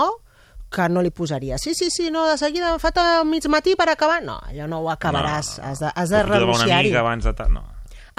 que 0.70 0.86
no 0.90 1.02
li 1.02 1.10
posaria. 1.10 1.58
Sí, 1.58 1.74
sí, 1.74 1.90
sí, 1.90 2.12
no, 2.14 2.28
de 2.30 2.38
seguida 2.38 2.70
em 2.76 2.80
falta 2.80 3.24
mig 3.26 3.48
matí 3.50 3.74
per 3.76 3.90
acabar. 3.90 4.22
No, 4.22 4.38
allò 4.52 4.68
no 4.70 4.84
ho 4.84 4.92
acabaràs. 4.94 5.58
No, 5.58 5.64
no, 5.64 5.66
no. 5.66 5.72
Has 5.72 5.80
de, 5.82 5.92
has 5.96 6.14
de 6.14 6.24
renunciar-hi 6.24 6.96
abans 6.96 7.26
de... 7.26 7.34
No. 7.50 7.66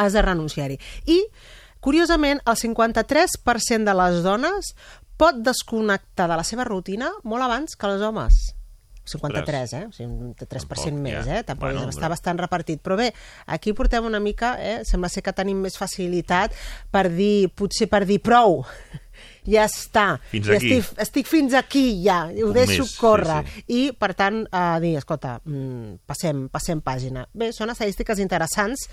has 0.01 0.13
de 0.13 0.23
renunciar-hi. 0.23 0.79
I, 1.07 1.21
curiosament, 1.81 2.41
el 2.49 2.57
53% 2.57 3.85
de 3.87 3.95
les 4.01 4.23
dones 4.25 4.75
pot 5.21 5.43
desconnectar 5.45 6.27
de 6.31 6.39
la 6.41 6.47
seva 6.49 6.65
rutina 6.65 7.11
molt 7.29 7.45
abans 7.45 7.77
que 7.77 7.89
els 7.89 8.03
homes. 8.03 8.41
53, 9.11 9.75
eh? 9.81 9.83
O 9.89 9.93
sigui, 9.93 10.09
un 10.11 10.33
3% 10.35 10.67
Tampoc, 10.67 11.01
més, 11.03 11.27
ja. 11.27 11.41
eh? 11.41 11.45
Tampoc 11.45 11.71
Bueno, 11.73 11.89
està 11.91 12.07
però- 12.07 12.15
bastant 12.15 12.39
repartit. 12.41 12.81
Però 12.83 12.97
bé, 12.97 13.11
aquí 13.47 13.73
portem 13.77 14.05
una 14.07 14.21
mica, 14.21 14.55
eh? 14.61 14.81
Sembla 14.89 15.09
ser 15.13 15.23
que 15.27 15.33
tenim 15.37 15.61
més 15.61 15.77
facilitat 15.79 16.55
per 16.91 17.09
dir, 17.13 17.51
potser 17.55 17.89
per 17.91 18.05
dir 18.07 18.21
prou. 18.23 18.63
Ja 19.45 19.65
està. 19.67 20.19
Fins 20.31 20.47
ja 20.47 20.55
aquí. 20.57 20.69
Estic, 20.79 20.99
estic 21.03 21.27
fins 21.29 21.55
aquí, 21.57 22.03
ja. 22.05 22.27
Ho 22.29 22.47
Un 22.51 22.55
deixo 22.57 22.85
mes, 22.85 22.91
sí, 22.93 22.99
córrer. 23.01 23.41
sí. 23.49 23.65
I, 23.69 23.81
per 23.99 24.13
tant, 24.17 24.43
eh, 24.47 24.81
dir, 24.81 24.95
escolta, 25.01 25.35
mm, 25.45 25.99
passem, 26.09 26.47
passem 26.53 26.81
pàgina. 26.85 27.27
Bé, 27.35 27.51
són 27.53 27.73
estadístiques 27.73 28.21
interessants 28.21 28.87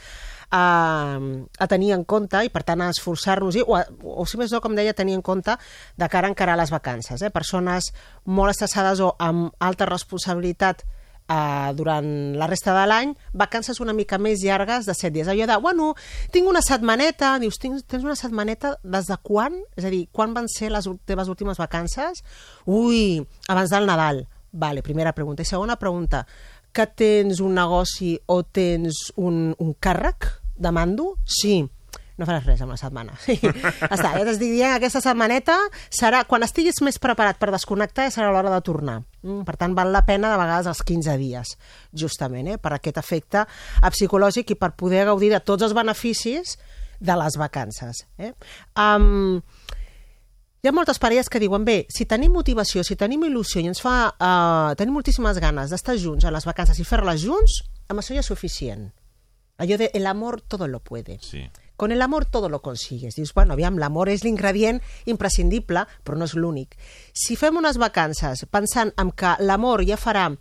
eh, 0.51 1.45
a 1.59 1.67
tenir 1.67 1.91
en 1.95 2.03
compte 2.05 2.43
i, 2.45 2.49
per 2.53 2.63
tant, 2.67 2.81
a 2.81 2.89
esforçar-nos-hi, 2.93 3.63
o, 3.67 3.75
a- 3.77 3.87
o, 4.03 4.25
si 4.25 4.37
més 4.39 4.51
no, 4.53 4.61
com 4.63 4.75
deia, 4.75 4.93
tenir 4.97 5.15
en 5.17 5.21
compte 5.25 5.55
de 5.97 6.09
cara 6.09 6.27
a 6.27 6.31
encarar 6.33 6.57
les 6.57 6.71
vacances. 6.73 7.21
Eh? 7.21 7.29
Persones 7.31 7.91
molt 8.25 8.53
estressades 8.55 8.99
o 9.03 9.13
amb 9.19 9.51
alta 9.59 9.85
responsabilitat 9.89 10.83
eh, 11.27 11.73
durant 11.75 12.07
la 12.39 12.47
resta 12.47 12.71
de 12.77 12.85
l'any, 12.87 13.11
vacances 13.33 13.81
una 13.83 13.93
mica 13.93 14.17
més 14.17 14.39
llargues 14.43 14.85
de 14.87 14.95
7 14.95 15.11
dies. 15.17 15.27
Allò 15.27 15.47
de, 15.49 15.57
bueno, 15.63 15.89
tinc 16.31 16.47
una 16.47 16.61
setmaneta, 16.63 17.33
dius, 17.43 17.59
tens, 17.59 17.83
tens 17.83 18.05
una 18.07 18.15
setmaneta 18.15 18.77
des 18.83 19.09
de 19.11 19.17
quan? 19.23 19.59
És 19.75 19.83
a 19.85 19.91
dir, 19.91 20.05
quan 20.11 20.33
van 20.37 20.47
ser 20.47 20.71
les 20.71 20.87
teves 21.05 21.27
últimes 21.27 21.59
vacances? 21.59 22.23
Ui, 22.65 23.19
abans 23.47 23.69
del 23.75 23.85
Nadal. 23.89 24.25
Vale, 24.57 24.81
primera 24.81 25.11
pregunta. 25.13 25.43
I 25.43 25.45
segona 25.45 25.75
pregunta, 25.77 26.23
que 26.77 26.85
tens 26.99 27.41
un 27.41 27.57
negoci 27.57 28.13
o 28.29 28.43
tens 28.43 29.07
un, 29.17 29.49
un 29.57 29.73
càrrec 29.81 30.29
de 30.57 30.71
mando? 30.73 31.15
Sí. 31.25 31.63
No 32.17 32.25
faràs 32.25 32.47
res 32.47 32.61
amb 32.65 32.73
la 32.73 32.79
setmana. 32.79 33.15
Sí. 33.27 33.35
Està, 33.37 34.13
ja 34.15 34.23
t'estic 34.25 34.53
dient, 34.55 34.73
aquesta 34.75 35.01
setmaneta 35.03 35.57
serà, 35.93 36.23
quan 36.29 36.45
estiguis 36.45 36.79
més 36.85 36.97
preparat 37.01 37.37
per 37.41 37.51
desconnectar, 37.53 38.07
serà 38.13 38.31
l'hora 38.33 38.53
de 38.53 38.61
tornar. 38.65 38.99
Mm, 39.21 39.43
per 39.45 39.57
tant, 39.61 39.75
val 39.77 39.93
la 39.93 40.03
pena 40.07 40.31
de 40.33 40.39
vegades 40.41 40.69
els 40.71 40.81
15 40.85 41.17
dies, 41.21 41.53
justament, 41.93 42.49
eh, 42.53 42.57
per 42.61 42.73
aquest 42.77 42.97
efecte 43.01 43.45
psicològic 43.93 44.53
i 44.53 44.59
per 44.59 44.73
poder 44.77 45.05
gaudir 45.09 45.31
de 45.33 45.41
tots 45.45 45.65
els 45.67 45.77
beneficis 45.77 46.57
de 46.99 47.17
les 47.21 47.37
vacances. 47.37 48.05
Eh? 48.17 48.33
Um, 48.73 49.43
hi 50.61 50.69
ha 50.69 50.73
moltes 50.73 50.97
parelles 50.97 51.29
que 51.29 51.39
diuen, 51.39 51.65
bé, 51.65 51.85
si 51.93 52.07
tenim 52.09 52.33
motivació, 52.33 52.83
si 52.83 52.97
tenim 52.97 53.27
il·lusió 53.27 53.61
i 53.61 53.69
ens 53.69 53.81
fa... 53.83 53.97
Uh, 54.17 54.73
tenim 54.79 54.95
moltíssimes 54.97 55.37
ganes 55.43 55.73
d'estar 55.73 55.97
junts 56.01 56.25
a 56.25 56.33
les 56.33 56.47
vacances 56.49 56.79
i 56.81 56.87
fer-les 56.87 57.21
junts, 57.21 57.61
amb 57.87 58.01
això 58.01 58.17
ja 58.17 58.23
és 58.25 58.31
suficient. 58.31 58.87
Allò 59.57 59.77
de 59.77 59.89
el 59.93 60.05
amor 60.05 60.41
todo 60.41 60.67
lo 60.67 60.79
puede. 60.79 61.19
Sí. 61.21 61.47
Con 61.77 61.91
el 61.91 62.01
amor 62.01 62.25
todo 62.25 62.49
lo 62.49 62.61
consigues. 62.61 63.15
Dius, 63.15 63.33
bueno, 63.33 63.53
aviam, 63.53 63.77
l'amor 63.77 64.09
és 64.09 64.23
l'ingredient 64.25 64.81
imprescindible, 65.05 65.85
però 66.03 66.17
no 66.17 66.25
és 66.25 66.33
l'únic. 66.33 66.73
Si 67.13 67.37
fem 67.37 67.57
unes 67.57 67.77
vacances 67.77 68.45
pensant 68.49 68.93
en 68.97 69.13
que 69.13 69.35
l'amor 69.45 69.85
ja 69.85 69.97
farà 69.97 70.31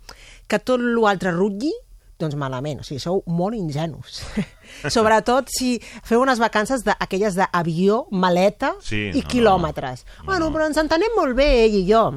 que 0.49 0.57
tot 0.57 0.81
l'altre 0.81 1.33
rutlli, 1.35 1.73
doncs 2.19 2.35
malament, 2.35 2.79
o 2.81 2.83
sigui, 2.83 2.99
sou 2.99 3.23
molt 3.27 3.55
ingenus. 3.55 4.21
Sobretot 4.93 5.49
si 5.53 5.77
feu 6.05 6.21
unes 6.23 6.39
vacances 6.41 6.83
d'aquelles 6.85 7.35
d'avió, 7.37 8.05
maleta 8.11 8.73
Sí, 8.81 9.09
i 9.13 9.21
no, 9.21 9.27
quilòmetres. 9.29 10.05
no. 10.19 10.25
Bueno, 10.31 10.49
No. 10.49 10.55
però 10.55 10.65
ens 10.67 10.77
entenem 10.77 11.13
molt 11.15 11.35
bé, 11.35 11.65
ell 11.65 11.75
i 11.81 11.85
jo. 11.89 12.07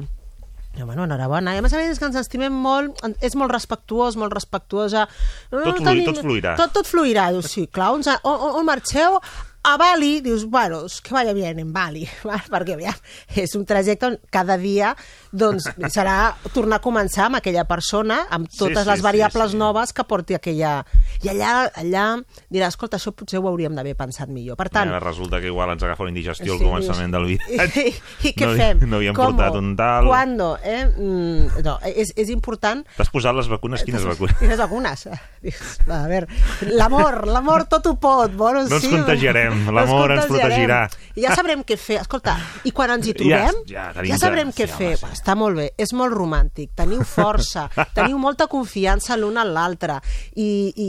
Ja, 0.77 0.85
bueno, 0.85 1.03
enhorabona. 1.03 1.53
I 1.53 1.59
a 1.59 1.61
més 1.61 1.73
a 1.73 1.77
més 1.81 1.89
és 1.91 1.99
que 1.99 2.05
ens 2.07 2.15
estimem 2.15 2.53
molt, 2.53 3.01
és 3.19 3.35
molt 3.35 3.51
respectuós, 3.51 4.15
molt 4.15 4.31
respectuosa. 4.33 5.07
No, 5.51 5.63
Tot 5.65 5.81
flui- 5.83 6.05
tot 6.05 6.21
fluirà. 6.23 6.55
Tot, 6.55 6.71
tot 6.71 6.87
fluirà. 6.87 7.29
Dius, 7.35 7.49
sí, 7.51 7.67
clar, 7.67 7.89
on, 7.91 8.01
on, 8.23 8.55
on 8.55 8.65
marxeu? 8.65 9.19
A 9.63 9.75
Bali, 9.77 10.21
dius, 10.21 10.45
bueno, 10.49 10.85
que 11.03 11.13
vaya 11.13 11.33
bien 11.33 11.59
en 11.59 11.71
Bali, 11.73 12.07
perquè 12.49 12.73
aviam, 12.73 12.95
és 13.35 13.51
un 13.53 13.65
trajecte 13.69 14.07
on 14.07 14.15
cada 14.31 14.55
dia 14.57 14.95
doncs, 15.31 15.65
serà 15.93 16.33
tornar 16.53 16.77
a 16.79 16.83
començar 16.83 17.25
amb 17.29 17.37
aquella 17.39 17.63
persona, 17.69 18.25
amb 18.29 18.49
Sí, 18.51 18.57
totes 18.59 18.83
sí, 18.83 18.89
les 18.89 18.99
sí, 18.99 19.05
variables 19.05 19.51
sí. 19.51 19.57
noves 19.57 19.93
que 19.93 20.03
porti 20.03 20.35
aquella... 20.35 20.85
I 21.23 21.29
allà, 21.29 21.69
allà 21.77 22.05
dirà, 22.49 22.67
escolta, 22.71 22.97
això 22.97 23.11
potser 23.15 23.39
ho 23.39 23.47
hauríem 23.47 23.75
d'haver 23.77 23.93
pensat 23.95 24.29
millor. 24.33 24.57
Per 24.57 24.69
tant, 24.73 24.89
Ara 24.89 24.99
resulta 25.03 25.39
que 25.39 25.47
igual 25.51 25.69
ens 25.75 25.83
agafa 25.83 26.03
una 26.03 26.11
indigestió 26.11 26.53
al 26.53 26.59
Sí, 26.59 26.65
començament 26.65 27.11
del 27.13 27.25
viatge. 27.31 27.83
I, 27.87 27.93
i 28.29 28.33
què 28.35 28.47
no, 28.49 28.55
fem? 28.57 28.81
No 28.89 28.97
havíem 28.99 29.15
Com? 29.15 29.35
portat 29.35 29.57
un 29.59 29.75
tal... 29.79 30.07
Quando? 30.09 30.49
Eh? 30.63 30.85
Mm, 30.97 31.61
no, 31.63 31.77
és, 31.87 32.11
és 32.17 32.29
important... 32.33 32.83
T'has 32.97 33.11
posat 33.13 33.35
les 33.37 33.47
vacunes? 33.51 33.83
Quines 33.87 34.03
vacunes? 34.07 34.35
Quines 34.41 34.59
vacunes? 34.59 35.07
A 35.91 36.01
veure, 36.09 36.27
l'amor, 36.75 37.21
l'amor 37.27 37.65
tot 37.69 37.87
ho 37.89 37.95
pot. 38.01 38.33
Bueno, 38.37 38.63
No 38.67 38.77
ens 38.77 38.83
sí, 38.85 38.91
contagiarem, 38.93 39.63
l'amor 39.73 40.11
ens 40.17 40.27
protegirà. 40.29 40.81
I 41.17 41.25
ja 41.25 41.35
sabrem 41.37 41.63
què 41.67 41.77
fer. 41.79 41.99
Escolta, 42.03 42.35
i 42.67 42.71
quan 42.75 42.93
ens 42.97 43.07
hi 43.07 43.13
Ja- 43.13 43.19
trobem, 43.21 43.61
ja 43.69 43.81
ja, 43.81 43.87
tenim 43.97 44.17
sabrem 44.21 44.51
què 44.55 44.67
sí, 44.67 44.73
fer. 44.77 44.91
home, 45.01 45.15
sí. 45.15 45.20
Està 45.21 45.35
molt 45.37 45.59
bé, 45.59 45.67
és 45.77 45.91
molt 45.93 46.15
romàntic, 46.17 46.71
teniu 46.73 47.03
força, 47.05 47.67
teniu 47.97 48.17
molta 48.17 48.47
confiança 48.49 49.13
l'un 49.19 49.37
en 49.37 49.51
l'altre 49.53 49.99
i, 50.33 50.49
i 50.73 50.87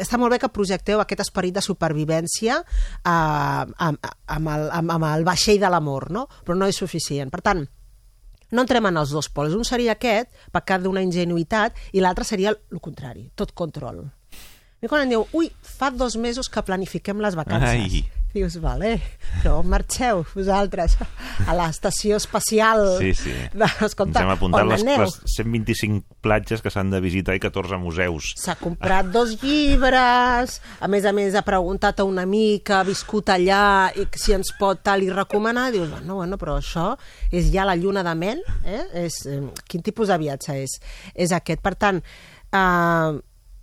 està 0.00 0.16
molt 0.16 0.32
bé 0.32 0.38
que 0.40 0.48
projecteu 0.48 1.02
aquest 1.02 1.26
esperit 1.26 1.58
de 1.58 1.64
supervivència 1.64 2.56
eh, 2.62 3.10
amb, 3.12 3.74
amb, 4.08 4.52
el, 4.54 4.68
amb, 4.80 4.94
amb 4.96 5.08
el 5.12 5.26
vaixell 5.28 5.60
de 5.60 5.68
l'amor, 5.68 6.08
no? 6.14 6.24
però 6.46 6.56
no 6.56 6.68
és 6.70 6.80
suficient. 6.80 7.28
Per 7.34 7.44
tant, 7.44 7.66
no 8.48 8.64
entrem 8.64 8.88
en 8.88 8.96
els 9.02 9.12
dos 9.12 9.28
pols. 9.28 9.52
Un 9.52 9.68
seria 9.68 9.98
aquest, 9.98 10.32
pecat 10.54 10.80
d'una 10.84 11.04
ingenuïtat, 11.04 11.76
i 11.92 12.00
l'altre 12.00 12.24
seria 12.24 12.54
el, 12.54 12.62
el 12.72 12.80
contrari, 12.80 13.28
tot 13.36 13.52
control. 13.52 14.06
A 14.08 14.80
mi 14.80 14.88
quan 14.88 15.04
em 15.04 15.12
diu, 15.12 15.26
ui, 15.36 15.50
fa 15.60 15.90
dos 15.92 16.16
mesos 16.16 16.48
que 16.48 16.64
planifiquem 16.64 17.20
les 17.20 17.36
vacances. 17.36 17.76
Ai. 17.76 18.17
Dius, 18.38 18.54
vale, 18.62 19.00
però 19.40 19.64
marxeu 19.66 20.20
vosaltres 20.30 20.92
a 21.42 21.54
l'estació 21.58 22.20
espacial. 22.20 22.84
Sí, 23.00 23.10
sí. 23.18 23.32
De, 23.50 23.66
escolta, 23.82 24.20
Ens 24.20 24.20
hem 24.22 24.30
apuntat 24.30 24.68
les, 24.70 24.84
aneu? 24.84 25.02
les 25.02 25.16
125 25.34 26.22
platges 26.22 26.62
que 26.62 26.70
s'han 26.70 26.92
de 26.92 27.00
visitar 27.02 27.34
i 27.34 27.42
14 27.42 27.80
museus. 27.82 28.30
S'ha 28.38 28.54
comprat 28.60 29.10
dos 29.10 29.34
llibres, 29.42 30.60
a 30.78 30.90
més 30.92 31.08
a 31.08 31.14
més 31.16 31.34
ha 31.34 31.42
preguntat 31.46 31.98
a 31.98 32.06
una 32.06 32.22
amiga, 32.28 32.78
ha 32.78 32.86
viscut 32.86 33.34
allà, 33.34 33.90
i 33.98 34.06
si 34.14 34.36
ens 34.36 34.54
pot 34.60 34.84
tal 34.86 35.02
i 35.02 35.10
recomanar, 35.10 35.72
dius, 35.74 35.90
bueno, 35.90 36.20
bueno, 36.22 36.38
però 36.38 36.60
això 36.62 36.92
és 37.34 37.50
ja 37.50 37.66
la 37.66 37.74
lluna 37.74 38.06
de 38.06 38.14
mel, 38.22 38.44
eh? 38.62 38.84
És, 39.02 39.24
eh, 39.26 39.42
quin 39.66 39.82
tipus 39.82 40.14
de 40.14 40.22
viatge 40.22 40.60
és, 40.62 40.78
és 41.18 41.34
aquest? 41.34 41.64
Per 41.64 41.74
tant, 41.74 41.98
eh, 42.54 43.18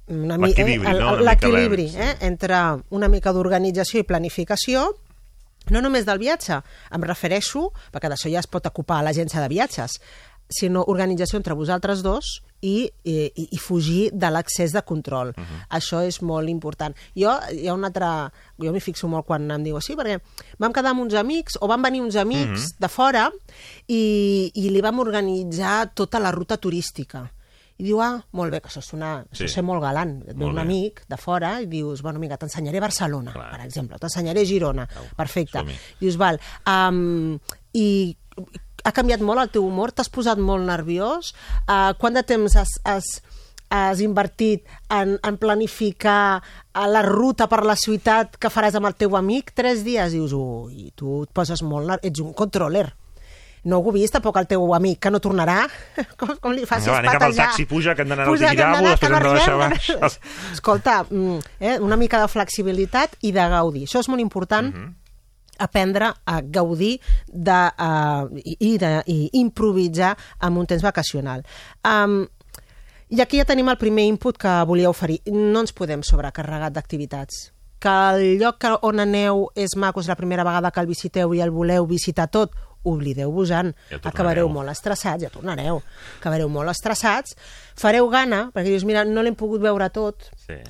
L'equilibri, 0.08 0.88
el- 0.88 1.00
no? 1.00 1.14
Una 1.14 1.18
el- 1.18 1.20
mica 1.20 1.32
L'equilibri, 1.32 1.90
sí. 1.90 1.98
eh? 1.98 2.16
entre 2.22 2.56
una 2.90 3.08
mica 3.08 3.32
d'organització 3.34 4.00
i 4.00 4.04
planificació, 4.04 4.94
no 5.72 5.82
només 5.82 6.06
del 6.06 6.20
viatge, 6.22 6.62
em 6.94 7.02
refereixo, 7.02 7.72
perquè 7.92 8.10
d'això 8.10 8.30
ja 8.30 8.40
es 8.40 8.48
pot 8.48 8.66
ocupar 8.70 9.02
l'agència 9.04 9.42
de 9.42 9.50
viatges, 9.50 10.00
sinó 10.48 10.84
organització 10.86 11.38
entre 11.38 11.56
vosaltres 11.58 12.04
dos 12.04 12.44
i, 12.62 12.92
i, 13.04 13.32
i 13.34 13.58
fugir 13.58 14.12
de 14.14 14.30
l'accés 14.30 14.72
de 14.74 14.82
control. 14.84 15.30
Uh 15.30 15.42
-huh. 15.42 15.66
Això 15.80 16.04
és 16.06 16.22
molt 16.22 16.50
important. 16.50 16.96
Jo, 17.16 17.34
hi 17.52 17.68
ha 17.68 17.74
un 17.74 17.84
altre... 17.84 18.06
Jo 18.62 18.72
m'hi 18.72 18.80
fixo 18.80 19.08
molt 19.08 19.26
quan 19.26 19.50
em 19.52 19.64
diu 19.64 19.76
així, 19.76 19.96
perquè 19.96 20.20
vam 20.60 20.72
quedar 20.72 20.92
amb 20.92 21.02
uns 21.02 21.14
amics, 21.16 21.58
o 21.62 21.68
van 21.68 21.82
venir 21.82 22.02
uns 22.02 22.16
amics 22.16 22.62
uh 22.62 22.68
-huh. 22.68 22.76
de 22.80 22.88
fora, 22.88 23.32
i, 23.88 24.52
i 24.54 24.70
li 24.70 24.82
vam 24.82 25.00
organitzar 25.00 25.92
tota 25.96 26.20
la 26.20 26.32
ruta 26.32 26.58
turística. 26.58 27.32
I 27.78 27.84
diu, 27.84 28.00
ah, 28.02 28.22
molt 28.32 28.54
bé, 28.54 28.62
que 28.64 28.70
això, 28.70 28.82
sona, 28.82 29.26
Sí. 29.32 29.44
això 29.44 29.56
ser 29.56 29.64
molt 29.68 29.82
galant. 29.84 30.22
Et 30.30 30.36
ve 30.38 30.46
un 30.46 30.56
bé. 30.56 30.62
amic 30.62 31.02
de 31.10 31.18
fora 31.18 31.62
i 31.62 31.66
dius, 31.68 32.02
bueno, 32.02 32.20
vinga, 32.20 32.38
t'ensenyaré 32.38 32.80
Barcelona, 32.80 33.34
Clar. 33.34 33.52
per 33.52 33.66
exemple, 33.66 33.98
t'ensenyaré 34.00 34.46
Girona. 34.46 34.88
Perfecte. 35.18 35.60
som-hi. 35.60 35.76
Dius, 36.00 36.16
val, 36.18 36.40
um, 36.66 37.38
i 37.74 38.16
ha 38.86 38.92
canviat 38.94 39.20
molt 39.20 39.42
el 39.42 39.50
teu 39.50 39.66
humor? 39.68 39.92
T'has 39.92 40.08
posat 40.10 40.38
molt 40.38 40.64
nerviós? 40.64 41.34
Uh, 41.68 41.92
quant 42.00 42.14
de 42.14 42.24
temps 42.24 42.56
has, 42.56 42.70
has, 42.86 43.04
has 43.70 44.00
invertit 44.00 44.64
en, 44.90 45.18
en 45.22 45.38
planificar 45.38 46.42
uh, 46.76 46.86
la 46.88 47.02
ruta 47.02 47.48
per 47.52 47.66
la 47.66 47.76
ciutat 47.76 48.38
que 48.38 48.48
faràs 48.54 48.76
amb 48.76 48.86
el 48.88 48.96
teu 48.96 49.18
amic? 49.18 49.52
Tres 49.58 49.84
dies? 49.84 50.14
Dius, 50.14 50.32
ui, 50.32 50.92
tu 50.96 51.24
et 51.24 51.32
poses 51.34 51.62
molt 51.62 51.88
nerviós, 51.90 52.12
ets 52.12 52.22
un 52.22 52.32
controller. 52.34 52.94
No 53.66 53.80
ho 53.82 53.92
vist, 53.92 54.14
tampoc 54.14 54.38
el 54.38 54.46
teu 54.48 54.74
amic, 54.78 55.00
que 55.02 55.10
no 55.10 55.20
tornarà. 55.20 55.64
Com, 56.20 56.36
com 56.42 56.54
li 56.54 56.66
facis 56.70 56.86
Vinga, 56.86 56.94
va, 56.94 57.00
anem 57.02 57.12
al 57.16 57.20
patejar. 57.20 57.46
taxi, 57.50 57.66
puja, 57.66 57.96
que 57.96 58.04
hem 58.06 58.10
d'anar 58.14 58.28
al 58.30 58.38
Tibidabo, 58.38 58.86
després 58.86 59.10
hem 59.10 59.16
de 59.18 59.24
no 59.24 59.34
deixar 59.34 59.58
baix. 59.58 60.20
Escolta, 60.54 61.00
mm, 61.10 61.40
eh, 61.60 61.80
una 61.82 61.98
mica 61.98 62.22
de 62.22 62.28
flexibilitat 62.30 63.18
i 63.26 63.32
de 63.34 63.48
gaudir. 63.50 63.88
Això 63.90 64.00
és 64.06 64.10
molt 64.10 64.22
important, 64.22 64.70
Mhm. 64.74 64.94
aprendre 65.58 66.14
a 66.26 66.42
gaudir 66.44 67.00
de, 67.28 67.60
uh, 67.80 68.28
i, 68.44 68.78
de, 68.78 69.04
i 69.08 69.30
improvisar 69.40 70.18
amb 70.40 70.58
un 70.60 70.66
temps 70.68 70.84
vacacional. 70.84 71.46
Um, 71.84 72.26
i 73.10 73.22
aquí 73.22 73.38
ja 73.40 73.46
tenim 73.46 73.70
el 73.70 73.78
primer 73.78 74.04
input 74.10 74.38
que 74.38 74.52
volia 74.68 74.90
oferir. 74.90 75.22
No 75.32 75.62
ens 75.62 75.72
podem 75.74 76.02
sobrecarregar 76.04 76.72
d'activitats. 76.74 77.54
Que 77.80 77.90
el 78.16 78.40
lloc 78.42 78.58
que- 78.60 78.78
on 78.82 79.00
aneu 79.00 79.48
és 79.56 79.76
maco, 79.78 80.02
és 80.02 80.08
la 80.08 80.16
primera 80.16 80.44
vegada 80.44 80.72
que 80.72 80.80
el 80.82 80.88
visiteu 80.88 81.34
i 81.34 81.40
el 81.42 81.52
voleu 81.52 81.86
visitar 81.88 82.28
tot, 82.28 82.52
oblideu-vos-en. 82.86 83.74
Ja. 83.92 84.00
Acabareu 84.04 84.50
molt 84.50 84.70
estressats, 84.72 85.24
ja 85.26 85.30
tornareu. 85.34 85.82
Acabareu 86.20 86.50
molt 86.50 86.70
estressats. 86.72 87.36
Fareu 87.76 88.08
gana, 88.10 88.50
perquè 88.54 88.72
dius, 88.72 88.86
mira, 88.88 89.04
no 89.06 89.24
l'hem 89.26 89.36
pogut 89.36 89.62
veure 89.62 89.90
tot, 89.90 90.30
Sí. 90.48 90.62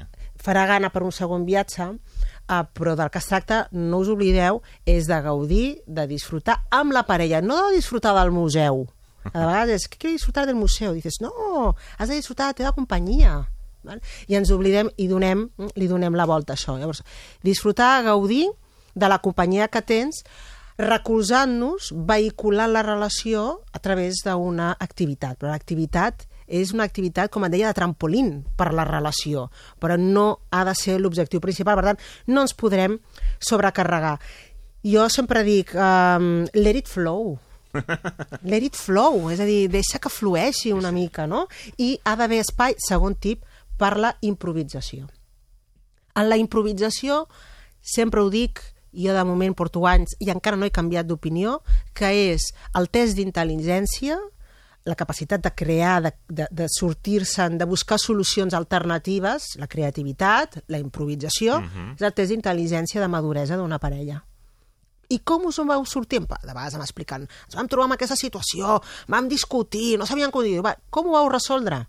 farà 0.42 0.66
gana 0.68 0.90
per 0.94 1.04
un 1.04 1.12
segon 1.12 1.46
viatge, 1.46 1.84
uh, 1.90 2.64
però 2.74 2.96
del 2.96 3.10
que 3.10 3.18
es 3.18 3.26
tracta, 3.26 3.68
no 3.72 3.98
us 4.00 4.10
oblideu, 4.10 4.62
és 4.86 5.08
de 5.08 5.22
gaudir, 5.22 5.82
de 5.88 6.06
disfrutar 6.08 6.64
amb 6.72 6.94
la 6.94 7.04
parella, 7.06 7.42
no 7.42 7.70
de 7.70 7.76
disfrutar 7.76 8.14
del 8.20 8.32
museu. 8.32 8.88
A 9.34 9.40
vegades 9.48 9.82
és 9.82 9.88
que 9.90 9.98
quiero 9.98 10.14
disfrutar 10.14 10.46
del 10.46 10.54
museu. 10.56 10.94
Dices, 10.94 11.16
no, 11.20 11.76
has 11.98 12.10
de 12.10 12.16
disfrutar 12.16 12.46
de 12.46 12.50
la 12.52 12.54
teva 12.54 12.72
companyia. 12.74 13.50
Val? 13.82 14.00
I 14.28 14.36
ens 14.38 14.52
oblidem 14.54 14.92
i 14.98 15.08
donem, 15.08 15.48
li 15.74 15.88
donem 15.88 16.14
la 16.14 16.26
volta 16.30 16.54
a 16.54 16.56
això. 16.56 16.78
Llavors, 16.78 17.02
disfrutar, 17.42 18.04
gaudir 18.04 18.48
de 18.94 19.10
la 19.10 19.18
companyia 19.20 19.68
que 19.68 19.82
tens, 19.82 20.24
recolzant-nos, 20.78 21.92
vehiculant 22.08 22.74
la 22.74 22.84
relació 22.84 23.62
a 23.72 23.80
través 23.80 24.24
d'una 24.26 24.74
activitat. 24.80 25.38
Però 25.40 25.52
l'activitat 25.52 26.26
és 26.46 26.74
una 26.76 26.86
activitat, 26.86 27.32
com 27.32 27.46
et 27.48 27.54
deia, 27.54 27.72
de 27.72 27.78
trampolín 27.78 28.44
per 28.58 28.72
la 28.76 28.86
relació, 28.86 29.48
però 29.82 29.98
no 29.98 30.28
ha 30.52 30.64
de 30.68 30.76
ser 30.78 31.00
l'objectiu 31.00 31.42
principal. 31.42 31.80
Per 31.80 31.88
tant, 31.90 32.04
no 32.28 32.46
ens 32.46 32.54
podrem 32.54 33.00
sobrecarregar. 33.40 34.20
Jo 34.86 35.08
sempre 35.10 35.42
dic, 35.48 35.74
um, 35.74 36.46
let 36.54 36.78
it 36.78 36.92
flow. 36.92 37.40
Let 38.48 38.64
it 38.64 38.78
flow, 38.80 39.26
és 39.34 39.42
a 39.44 39.46
dir, 39.48 39.66
deixa 39.68 40.00
que 40.00 40.08
flueixi 40.08 40.72
una 40.72 40.94
mica, 40.96 41.26
no? 41.28 41.42
I 41.76 41.98
ha 42.08 42.14
d'haver 42.16 42.38
espai, 42.40 42.78
segon 42.80 43.18
tip, 43.20 43.42
per 43.76 43.98
la 44.00 44.14
improvisació. 44.24 45.10
En 46.16 46.30
la 46.30 46.38
improvisació, 46.40 47.26
sempre 47.84 48.24
ho 48.24 48.30
dic, 48.32 48.62
jo 48.96 49.14
de 49.14 49.24
moment 49.28 49.56
porto 49.56 49.86
anys 49.88 50.16
i 50.20 50.32
encara 50.34 50.58
no 50.58 50.66
he 50.66 50.74
canviat 50.74 51.08
d'opinió, 51.08 51.60
que 51.94 52.10
és 52.34 52.52
el 52.80 52.90
test 52.90 53.20
d'intel·ligència, 53.20 54.18
la 54.86 54.96
capacitat 54.96 55.42
de 55.42 55.52
crear, 55.58 55.98
de, 56.06 56.12
de, 56.30 56.48
de 56.52 56.68
sortir-se'n, 56.70 57.58
de 57.58 57.66
buscar 57.66 57.98
solucions 58.00 58.54
alternatives, 58.54 59.56
la 59.58 59.68
creativitat, 59.68 60.62
la 60.70 60.78
improvisació, 60.78 61.58
uh 61.58 61.66
-huh. 61.66 61.96
és 61.96 62.02
el 62.02 62.14
test 62.14 62.32
d'intel·ligència 62.32 63.02
de 63.02 63.08
maduresa 63.08 63.58
d'una 63.58 63.80
parella. 63.80 64.24
I 65.10 65.20
com 65.20 65.46
us 65.46 65.60
en 65.60 65.68
vau 65.68 65.86
sortir? 65.86 66.20
De 66.20 66.54
vegades 66.54 66.74
em 66.74 66.82
expliquen, 66.82 67.22
ens 67.22 67.56
vam 67.56 67.68
trobar 67.68 67.88
en 67.88 67.94
aquesta 67.94 68.16
situació, 68.16 68.82
vam 69.08 69.28
discutir, 69.28 69.98
no 69.98 70.06
sabíem 70.06 70.32
com 70.32 70.44
dir, 70.44 70.62
va, 70.62 70.78
com 70.90 71.08
ho 71.08 71.12
vau 71.12 71.30
resoldre? 71.30 71.88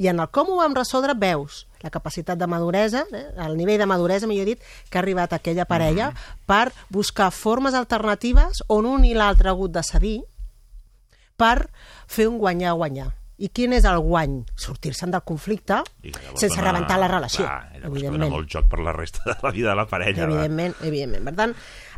I 0.00 0.08
en 0.08 0.20
el 0.22 0.30
com 0.32 0.48
ho 0.48 0.56
vam 0.62 0.72
resoldre 0.74 1.12
veus 1.18 1.66
la 1.84 1.90
capacitat 1.92 2.38
de 2.40 2.46
maduresa, 2.48 3.04
eh, 3.12 3.26
el 3.44 3.56
nivell 3.56 3.78
de 3.80 3.86
maduresa, 3.88 4.26
millor 4.26 4.46
dit, 4.48 4.60
que 4.88 4.98
ha 4.98 5.02
arribat 5.02 5.32
aquella 5.36 5.64
parella 5.68 6.10
per 6.48 6.70
buscar 6.88 7.30
formes 7.32 7.74
alternatives 7.76 8.62
on 8.68 8.86
un 8.88 9.04
i 9.04 9.12
l'altre 9.14 9.48
ha 9.48 9.52
hagut 9.52 9.72
de 9.72 9.82
cedir 9.84 10.18
per 11.36 11.68
fer 12.06 12.26
un 12.28 12.38
guanyar-guanyar. 12.38 13.10
I 13.40 13.48
quin 13.48 13.72
és 13.72 13.86
el 13.88 13.96
guany? 14.04 14.42
Sortir-se'n 14.60 15.12
del 15.14 15.22
conflicte 15.24 15.78
sense 16.36 16.50
dona- 16.58 16.66
rebentar 16.66 16.98
la 17.00 17.08
relació, 17.08 17.46
Clar, 17.46 17.62
llavors 17.72 17.80
dona 17.80 17.88
evidentment. 17.96 18.32
molt 18.34 18.50
joc 18.52 18.68
per 18.68 18.80
la 18.84 18.92
resta 18.92 19.22
de 19.24 19.36
la 19.42 19.50
vida 19.50 19.70
de 19.70 19.76
la 19.76 19.86
parella. 19.88 20.26
va. 20.26 20.32
Evidentment, 20.34 20.74
evidentment. 20.84 21.24
Per 21.24 21.34
tant, 21.38 21.54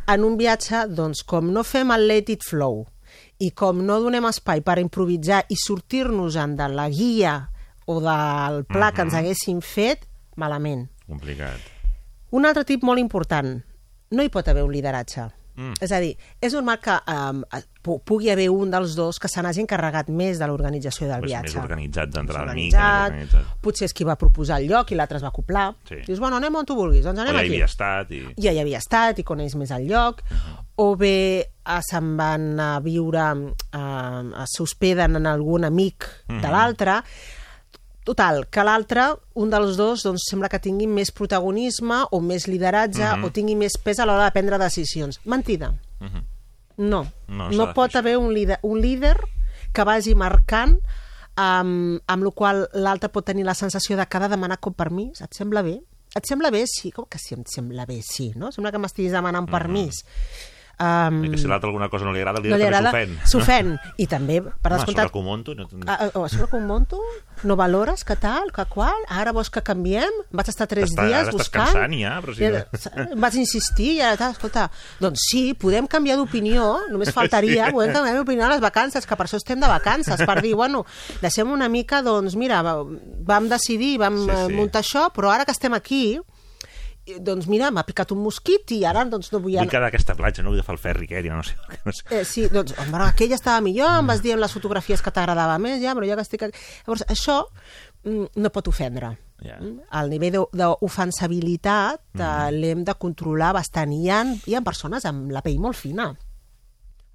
en 0.07 0.23
un 0.23 0.37
viatge, 0.39 0.85
doncs, 0.87 1.23
com 1.27 1.51
no 1.51 1.63
fem 1.67 1.91
el 1.91 2.07
let 2.07 2.29
it 2.31 2.43
flow 2.47 2.85
i 3.39 3.51
com 3.51 3.83
no 3.85 3.99
donem 3.99 4.23
espai 4.25 4.61
per 4.61 4.79
improvisar 4.79 5.43
i 5.49 5.55
sortir-nos-en 5.59 6.55
de 6.55 6.69
la 6.69 6.87
guia 6.89 7.49
o 7.85 7.99
del 7.99 8.65
pla 8.65 8.91
que 8.91 9.03
Mhm. 9.03 9.07
ens 9.07 9.13
haguéssim 9.13 9.61
fet, 9.61 10.07
malament. 10.35 10.89
Complicat. 11.07 11.59
Un 12.31 12.45
altre 12.45 12.63
tip 12.65 12.83
molt 12.83 12.99
important, 12.99 13.61
no 14.11 14.23
hi 14.23 14.29
pot 14.29 14.47
haver 14.47 14.63
un 14.63 14.71
lideratge. 14.71 15.29
Mm. 15.55 15.73
És 15.85 15.91
a 15.91 15.99
dir, 15.99 16.17
és 16.41 16.51
normal 16.51 16.79
que 16.81 16.95
um, 17.13 17.43
pu- 17.83 17.99
pugui 18.03 18.31
haver 18.31 18.49
un 18.49 18.71
dels 18.71 18.95
dos 18.95 19.19
que 19.19 19.27
se 19.29 19.39
n'hagi 19.39 19.61
encarregat 19.61 20.09
més 20.09 20.39
de 20.39 20.47
l'organització 20.47 21.05
del 21.07 21.21
viatge. 21.21 21.53
més 21.53 21.63
organitzat 21.63 22.07
mig, 22.15 22.25
més 22.25 22.35
organitzat, 22.35 23.11
organitzat. 23.11 23.45
potser 23.61 23.85
és 23.85 23.93
qui 23.93 24.03
va 24.03 24.15
proposar 24.15 24.57
el 24.61 24.67
lloc 24.71 24.89
i 24.91 24.95
l'altre 24.95 25.17
es 25.17 25.23
va 25.23 25.27
acoplar. 25.29 25.75
Sí. 25.87 25.97
Dius, 26.07 26.17
bueno, 26.19 26.37
anem 26.37 26.55
on 26.55 26.65
tu 26.65 26.73
vulguis, 26.73 27.03
doncs 27.05 27.19
O 27.19 27.21
anem 27.21 27.35
ja 27.35 27.41
hi 27.43 27.45
aquí 27.45 27.53
havia 27.53 27.65
estat 27.65 28.11
i... 28.11 28.33
ja 28.41 28.51
hi 28.51 28.59
havia 28.59 28.79
estat 28.79 29.19
i 29.19 29.23
coneix 29.23 29.53
més 29.53 29.69
el 29.69 29.85
lloc, 29.87 30.23
o 30.75 30.95
bé 30.95 31.41
eh, 31.41 31.79
se'n 31.87 32.17
van 32.17 32.59
a 32.59 32.79
viure, 32.79 33.53
eh, 33.71 34.45
s'hospeden 34.57 35.17
en 35.17 35.27
algun 35.27 35.65
amic 35.65 36.07
de 36.29 36.47
l'altre. 36.49 37.03
Total, 38.03 38.47
que 38.51 38.63
l'altre, 38.67 39.05
un 39.39 39.49
dels 39.49 39.77
dos, 39.79 40.03
doncs, 40.03 40.25
sembla 40.29 40.49
que 40.51 40.59
tingui 40.59 40.89
més 40.91 41.11
protagonisme 41.15 42.01
o 42.11 42.19
més 42.19 42.49
lideratge 42.51 43.13
o 43.23 43.29
tingui 43.31 43.55
més 43.55 43.77
pes 43.79 43.99
a 43.99 44.05
l'hora 44.05 44.25
de 44.25 44.33
prendre 44.35 44.59
decisions. 44.59 45.21
Mentida. 45.23 45.71
No, 46.01 46.09
No 46.77 47.05
no, 47.27 47.51
s'ha 47.51 47.57
no 47.57 47.67
de 47.67 47.73
pot 47.73 47.95
haver 47.95 48.17
un 48.17 48.33
líder, 48.33 48.57
un 48.63 48.81
líder 48.81 49.15
que 49.71 49.83
vagi 49.87 50.15
marcant 50.15 50.79
amb, 51.35 52.01
amb 52.05 52.23
la 52.27 52.31
qual 52.31 52.67
l'altre 52.73 53.09
pot 53.09 53.25
tenir 53.25 53.45
la 53.45 53.55
sensació 53.55 53.95
de 53.97 54.05
que 54.05 54.17
ha 54.17 54.25
de 54.25 54.29
demanar 54.35 54.59
com 54.59 54.73
permís. 54.73 55.21
Et 55.21 55.33
sembla 55.33 55.61
bé? 55.63 55.79
Et 56.13 56.27
sembla 56.27 56.51
bé? 56.51 56.65
Sí. 56.67 56.91
Com 56.91 57.05
que 57.09 57.17
sí, 57.17 57.33
em 57.37 57.45
sembla 57.49 57.85
bé? 57.89 58.01
Sí, 58.05 58.33
no? 58.35 58.51
Sembla 58.51 58.71
que 58.71 58.81
m'estiguis 58.83 59.13
demanant 59.15 59.47
permís. 59.49 60.03
Um, 60.83 61.19
I 61.23 61.29
que 61.31 61.37
si 61.39 61.47
l'altre 61.47 61.69
alguna 61.69 61.87
cosa 61.87 62.03
no 62.03 62.11
li 62.11 62.19
agrada, 62.19 62.41
el 62.43 62.49
no 62.51 62.57
li 62.59 62.65
agrada, 62.67 62.91
també 62.91 63.05
s'ofèn. 63.23 63.29
s'ofèn. 63.31 63.93
I 64.03 64.07
també, 64.11 64.41
per 64.41 64.73
Home, 64.73 64.79
descomptat... 64.81 65.05
sobre 65.07 65.13
Comonto... 65.13 65.55
No... 65.55 65.67
Ah, 65.87 66.09
ah, 66.11 66.27
sobre 66.27 66.47
com 66.51 66.65
monto? 66.67 66.99
No 67.47 67.55
valores? 67.55 68.03
Que 68.03 68.17
tal? 68.19 68.51
Que 68.51 68.65
qual? 68.67 69.05
Ara 69.07 69.31
vols 69.31 69.49
que 69.53 69.61
canviem? 69.63 70.11
Vaig 70.35 70.49
estar 70.51 70.67
tres 70.67 70.89
T'està- 70.91 71.05
dies 71.07 71.21
ara 71.29 71.31
buscant. 71.37 71.71
cansant 71.71 71.95
ja, 71.95 72.17
però 72.25 72.35
ara- 72.49 73.07
Em 73.13 73.23
vaig 73.23 73.37
insistir 73.39 73.93
i 73.95 74.01
ara, 74.01 74.17
tal, 74.19 74.35
escolta, 74.35 74.67
doncs 74.99 75.23
sí, 75.29 75.53
podem 75.53 75.87
canviar 75.87 76.17
d'opinió, 76.19 76.67
només 76.91 77.13
faltaria, 77.17 77.69
Sí. 77.69 77.77
podem 77.77 77.93
canviar 77.95 78.17
d'opinió 78.19 78.45
a 78.45 78.51
les 78.55 78.61
vacances, 78.65 79.05
que 79.07 79.15
per 79.15 79.27
això 79.29 79.39
estem 79.39 79.59
de 79.63 79.67
vacances, 79.71 80.19
per 80.27 80.41
dir, 80.41 80.53
bueno, 80.59 80.83
deixem 81.21 81.49
una 81.51 81.69
mica, 81.69 82.01
doncs, 82.03 82.35
mira, 82.35 82.61
va- 82.65 82.83
vam 82.83 83.47
decidir, 83.47 83.95
vam 84.03 84.17
Sí, 84.25 84.29
sí, 84.29 84.43
sí. 84.47 84.53
muntar 84.59 84.81
això, 84.83 85.07
però 85.15 85.31
ara 85.31 85.45
que 85.45 85.51
estem 85.55 85.73
aquí, 85.73 86.19
doncs 87.19 87.47
mira, 87.51 87.69
m'ha 87.71 87.83
picat 87.83 88.11
un 88.15 88.21
mosquit 88.23 88.71
i 88.71 88.83
ara 88.87 89.03
doncs 89.05 89.31
no 89.33 89.39
vull 89.39 89.51
Vull 89.53 89.61
anar. 89.65 89.71
quedar 89.71 89.89
a 89.89 89.91
aquesta 89.91 90.15
platja, 90.15 90.43
no 90.43 90.49
vull 90.53 90.59
agafar 90.61 90.75
el 90.77 90.79
ferri 90.79 91.05
aquest, 91.09 91.27
ja 91.27 91.35
no 91.35 91.43
sé. 91.43 91.55
No 91.85 91.91
sé. 91.91 92.03
Eh, 92.15 92.23
sí, 92.25 92.45
doncs, 92.53 92.73
home, 92.79 93.01
aquella 93.03 93.35
estava 93.35 93.61
millor, 93.61 93.99
em 93.99 94.07
vas 94.07 94.21
dir 94.23 94.33
amb 94.37 94.41
les 94.45 94.53
fotografies 94.55 95.01
que 95.03 95.11
t'agradava 95.11 95.57
més, 95.59 95.81
ja, 95.83 95.93
però 95.97 96.07
ja 96.07 96.15
que 96.15 96.23
estic 96.27 96.43
aquí... 96.47 96.57
Llavors, 96.87 97.03
això 97.11 97.41
mm, 98.05 98.33
no 98.39 98.49
pot 98.55 98.67
ofendre. 98.71 99.13
Mm, 99.43 99.81
El 99.99 100.09
nivell 100.13 100.31
d'o- 100.37 100.49
d'ofensabilitat 100.55 101.99
mm. 102.15 102.59
l'hem 102.59 102.83
de 102.87 102.93
controlar 102.95 103.53
bastant. 103.57 103.91
Hi 103.91 104.09
ha, 104.09 104.21
hi 104.47 104.55
ha 104.55 104.61
persones 104.63 105.03
amb 105.09 105.31
la 105.35 105.41
pell 105.43 105.59
molt 105.59 105.75
fina, 105.75 106.13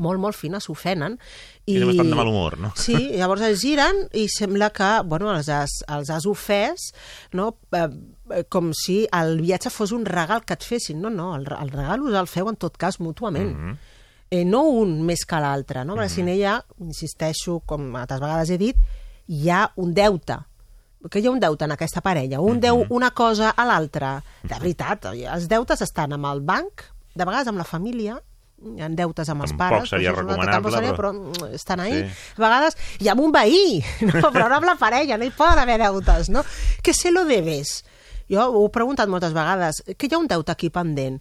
molt, 0.03 0.21
molt 0.23 0.37
fina, 0.37 0.61
s'ofenen. 0.63 1.17
I 1.67 1.77
anem 1.77 1.93
bastant 1.93 2.13
de 2.13 2.19
mal 2.19 2.31
humor, 2.31 2.57
no? 2.63 2.71
Sí, 2.79 2.97
llavors 3.19 3.45
es 3.49 3.61
giren 3.63 4.05
i 4.17 4.27
sembla 4.33 4.71
que 4.75 4.91
bueno, 5.09 5.31
els, 5.35 5.51
has, 5.53 5.81
els 5.91 6.11
has 6.15 6.27
ofès 6.31 6.89
no? 7.37 7.51
eh, 7.77 7.87
eh, 8.35 8.45
com 8.51 8.73
si 8.77 9.01
el 9.15 9.39
viatge 9.43 9.73
fos 9.75 9.93
un 9.97 10.07
regal 10.09 10.45
que 10.47 10.57
et 10.57 10.67
fessin. 10.67 11.01
No, 11.03 11.11
no, 11.11 11.33
el, 11.37 11.47
el 11.59 11.73
regal 11.75 12.07
us 12.07 12.19
el 12.19 12.31
feu 12.31 12.51
en 12.51 12.59
tot 12.61 12.79
cas 12.79 13.01
mútuament. 13.01 13.53
Mm 13.53 13.71
-hmm. 13.71 13.77
eh, 14.31 14.45
no 14.45 14.63
un 14.63 15.03
més 15.03 15.25
que 15.25 15.41
l'altre, 15.41 15.85
no? 15.85 15.97
Perquè 15.97 16.09
si 16.09 16.23
no 16.23 16.33
hi 16.33 16.45
ha, 16.45 16.63
insisteixo, 16.81 17.61
com 17.67 17.97
altres 17.97 18.21
vegades 18.21 18.51
he 18.51 18.59
dit, 18.59 18.77
hi 19.27 19.51
ha 19.51 19.73
un 19.77 19.95
deute 19.95 20.39
que 21.11 21.21
hi 21.21 21.27
ha 21.27 21.31
un 21.31 21.41
deute 21.41 21.65
en 21.65 21.73
aquesta 21.73 22.01
parella, 22.01 22.41
un 22.41 22.59
deu 22.61 22.85
una 22.91 23.13
cosa 23.13 23.51
a 23.51 23.65
l'altra. 23.65 24.23
De 24.43 24.59
veritat, 24.59 25.05
els 25.05 25.47
deutes 25.49 25.81
estan 25.81 26.13
amb 26.13 26.27
el 26.27 26.41
banc, 26.41 26.83
de 27.15 27.25
vegades 27.25 27.47
amb 27.47 27.59
la 27.59 27.65
família, 27.65 28.19
hi 28.59 28.83
ha 28.83 28.89
deutes 28.89 29.29
amb 29.31 29.43
els 29.45 29.53
Tampoc 29.53 29.69
pares, 29.79 29.91
seria 29.91 30.13
però 30.13 30.25
una 30.25 30.51
tampoc 30.51 30.73
seria, 30.75 30.95
però- 30.95 31.13
però 31.13 31.13
mm, 31.49 31.55
estan 31.55 31.81
ahí. 31.81 31.93
Sí. 31.93 32.09
Sí. 32.09 32.33
A 32.39 32.41
vegades, 32.43 32.77
i 33.01 33.09
amb 33.09 33.21
un 33.21 33.33
veí, 33.33 33.85
no? 34.09 34.33
però 34.35 34.49
no 34.49 34.57
amb 34.57 34.67
la 34.67 34.75
parella, 34.81 35.17
no 35.19 35.25
hi 35.25 35.31
poden 35.31 35.59
haver 35.63 35.79
deutes, 35.79 36.29
no? 36.31 36.43
Que 36.83 36.95
se 36.95 37.11
lo 37.13 37.25
debes? 37.25 37.85
Jo 38.29 38.49
ho 38.51 38.67
he 38.67 38.71
preguntat 38.71 39.09
moltes 39.09 39.33
vegades, 39.33 39.83
que 39.97 40.07
hi 40.11 40.15
ha 40.15 40.19
un 40.19 40.27
deute 40.29 40.53
aquí 40.53 40.69
pendent? 40.71 41.21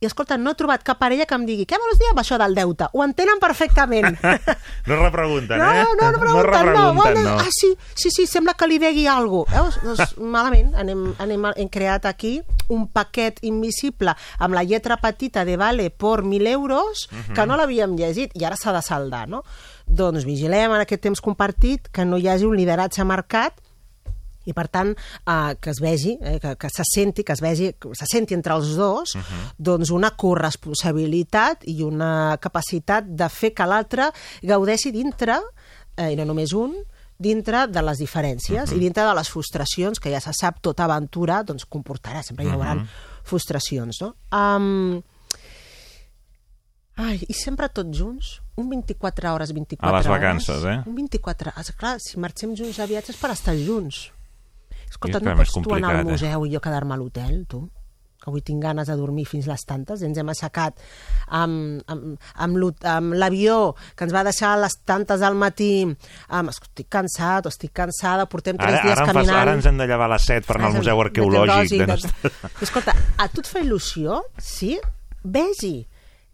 I 0.00 0.06
escolta, 0.06 0.36
no 0.38 0.52
he 0.52 0.54
trobat 0.54 0.84
cap 0.86 0.98
parella 1.00 1.24
que 1.26 1.34
em 1.34 1.42
digui 1.46 1.64
què 1.66 1.74
vols 1.82 1.98
dir 1.98 2.06
amb 2.12 2.20
això 2.22 2.36
del 2.38 2.54
deute? 2.54 2.86
Ho 2.92 3.02
entenen 3.02 3.40
perfectament. 3.42 4.14
No 4.88 4.96
repregunten, 5.02 5.58
No, 5.58 5.66
eh? 5.68 5.82
no, 5.82 5.94
no, 5.98 6.10
no 6.12 6.18
pregunten, 6.20 6.44
no. 6.44 6.52
repregunten, 6.52 6.96
Bueno, 6.96 7.22
no. 7.22 7.38
Ah, 7.40 7.48
sí, 7.50 7.74
sí, 7.94 8.10
sí, 8.14 8.26
sembla 8.26 8.54
que 8.54 8.66
li 8.70 8.78
degui 8.78 9.06
alguna 9.06 9.44
cosa. 9.44 9.62
Veus? 9.82 9.98
Doncs 9.98 10.14
malament, 10.36 10.70
anem, 10.80 11.02
anem, 11.20 11.44
hem 11.56 11.68
creat 11.68 12.06
aquí 12.08 12.38
un 12.72 12.86
paquet 12.92 13.38
invisible 13.42 14.14
amb 14.38 14.54
la 14.54 14.62
lletra 14.64 14.96
petita 15.02 15.44
de 15.44 15.56
vale 15.60 15.90
por 15.90 16.22
1.000 16.24 16.46
euros 16.54 17.08
que 17.34 17.46
no 17.46 17.56
l'havíem 17.56 17.96
llegit 17.98 18.32
i 18.38 18.44
ara 18.44 18.56
s'ha 18.56 18.72
de 18.76 18.82
saldar, 18.84 19.26
no? 19.28 19.42
Doncs 19.86 20.24
vigilem 20.28 20.72
en 20.76 20.82
aquest 20.84 21.02
temps 21.04 21.20
compartit 21.24 21.88
que 21.92 22.04
no 22.04 22.18
hi 22.20 22.28
hagi 22.28 22.44
un 22.48 22.56
lideratge 22.56 23.04
marcat 23.08 23.56
i 24.48 24.54
per 24.56 24.66
tant 24.72 24.94
eh, 24.94 25.54
que 25.60 25.72
es 25.74 25.80
vegi, 25.84 26.16
eh, 26.20 26.38
que, 26.42 26.54
que 26.56 26.70
se 26.72 26.86
senti, 26.88 27.24
que 27.24 27.36
es 27.36 27.42
vegi, 27.44 27.72
que 27.78 27.94
se 27.98 28.08
senti 28.10 28.36
entre 28.36 28.56
els 28.56 28.74
dos, 28.76 29.14
uh 29.14 29.20
-huh. 29.20 29.54
doncs 29.58 29.90
una 29.90 30.10
corresponsabilitat 30.10 31.64
i 31.68 31.82
una 31.82 32.38
capacitat 32.40 33.04
de 33.04 33.28
fer 33.28 33.52
que 33.54 33.66
l'altre 33.66 34.10
gaudeixi 34.42 34.90
dintre, 34.90 35.40
eh, 35.96 36.12
i 36.12 36.16
no 36.16 36.24
només 36.24 36.52
un, 36.52 36.74
dintre 37.18 37.66
de 37.66 37.82
les 37.82 37.98
diferències 37.98 38.62
uh 38.62 38.72
-huh. 38.72 38.76
i 38.76 38.78
dintre 38.78 39.02
de 39.02 39.14
les 39.14 39.28
frustracions, 39.28 39.98
que 39.98 40.10
ja 40.10 40.20
se 40.20 40.32
sap, 40.32 40.60
tota 40.60 40.84
aventura 40.84 41.42
doncs, 41.42 41.66
comportarà, 41.66 42.22
sempre 42.22 42.44
hi 42.44 42.48
haurà 42.48 42.74
uh 42.74 42.80
-huh. 42.80 42.86
frustracions. 43.24 44.00
No? 44.00 44.14
Um, 44.32 45.02
Ai, 46.98 47.20
i 47.28 47.32
sempre 47.32 47.68
tots 47.68 47.94
junts? 47.94 48.40
Un 48.58 48.68
24 48.68 49.32
hores, 49.32 49.52
24 49.52 49.88
A 49.88 49.98
les 49.98 50.06
hores. 50.06 50.20
vacances, 50.20 50.64
eh? 50.64 50.82
Un 50.84 50.94
24 50.96 51.52
hores. 51.54 51.72
Clar, 51.78 52.00
si 52.00 52.18
marxem 52.18 52.56
junts 52.56 52.80
a 52.80 52.86
viatges 52.86 53.16
per 53.16 53.30
estar 53.30 53.54
junts. 53.54 54.10
Escolta, 54.88 55.20
no 55.20 55.34
pots 55.38 55.56
tu 55.58 55.74
anar 55.74 55.96
al 55.96 56.06
eh? 56.06 56.10
museu 56.10 56.46
i 56.46 56.54
jo 56.54 56.60
quedar-me 56.64 56.96
a 56.96 56.98
l'hotel, 57.00 57.42
tu? 57.50 57.66
Que 58.18 58.32
avui 58.32 58.42
tinc 58.42 58.58
ganes 58.64 58.88
de 58.90 58.96
dormir 58.98 59.24
fins 59.30 59.46
les 59.46 59.62
tantes. 59.62 60.00
Ens 60.02 60.18
hem 60.18 60.30
aixecat 60.32 60.80
amb, 61.28 61.84
amb, 61.86 62.16
amb, 62.42 62.70
amb 62.90 63.14
l'avió 63.14 63.58
que 63.94 64.08
ens 64.08 64.14
va 64.14 64.24
deixar 64.26 64.56
a 64.56 64.60
les 64.64 64.74
tantes 64.88 65.22
al 65.22 65.36
matí. 65.38 65.86
Amb, 66.34 66.50
estic 66.50 66.88
cansat 66.90 67.46
o 67.46 67.52
estic 67.52 67.70
cansada, 67.78 68.26
portem 68.26 68.58
tres 68.58 68.74
Ara, 68.74 68.82
dies 68.82 68.96
ara, 68.96 69.04
em 69.04 69.12
fas, 69.12 69.14
caminant. 69.20 69.42
ara 69.44 69.54
ens 69.60 69.68
hem 69.70 69.78
de 69.78 69.86
llevar 69.86 70.10
a 70.10 70.14
les 70.16 70.26
7 70.32 70.48
per 70.48 70.56
anar 70.58 70.72
al 70.72 70.80
Museu 70.80 71.04
Arqueològic. 71.04 71.84
De... 71.86 71.98
de... 72.26 72.32
Escolta, 72.66 72.96
a 73.16 73.28
tu 73.30 73.44
et 73.46 73.52
fa 73.52 73.62
il·lusió? 73.62 74.18
Sí? 74.42 74.74
Vegi. 75.22 75.76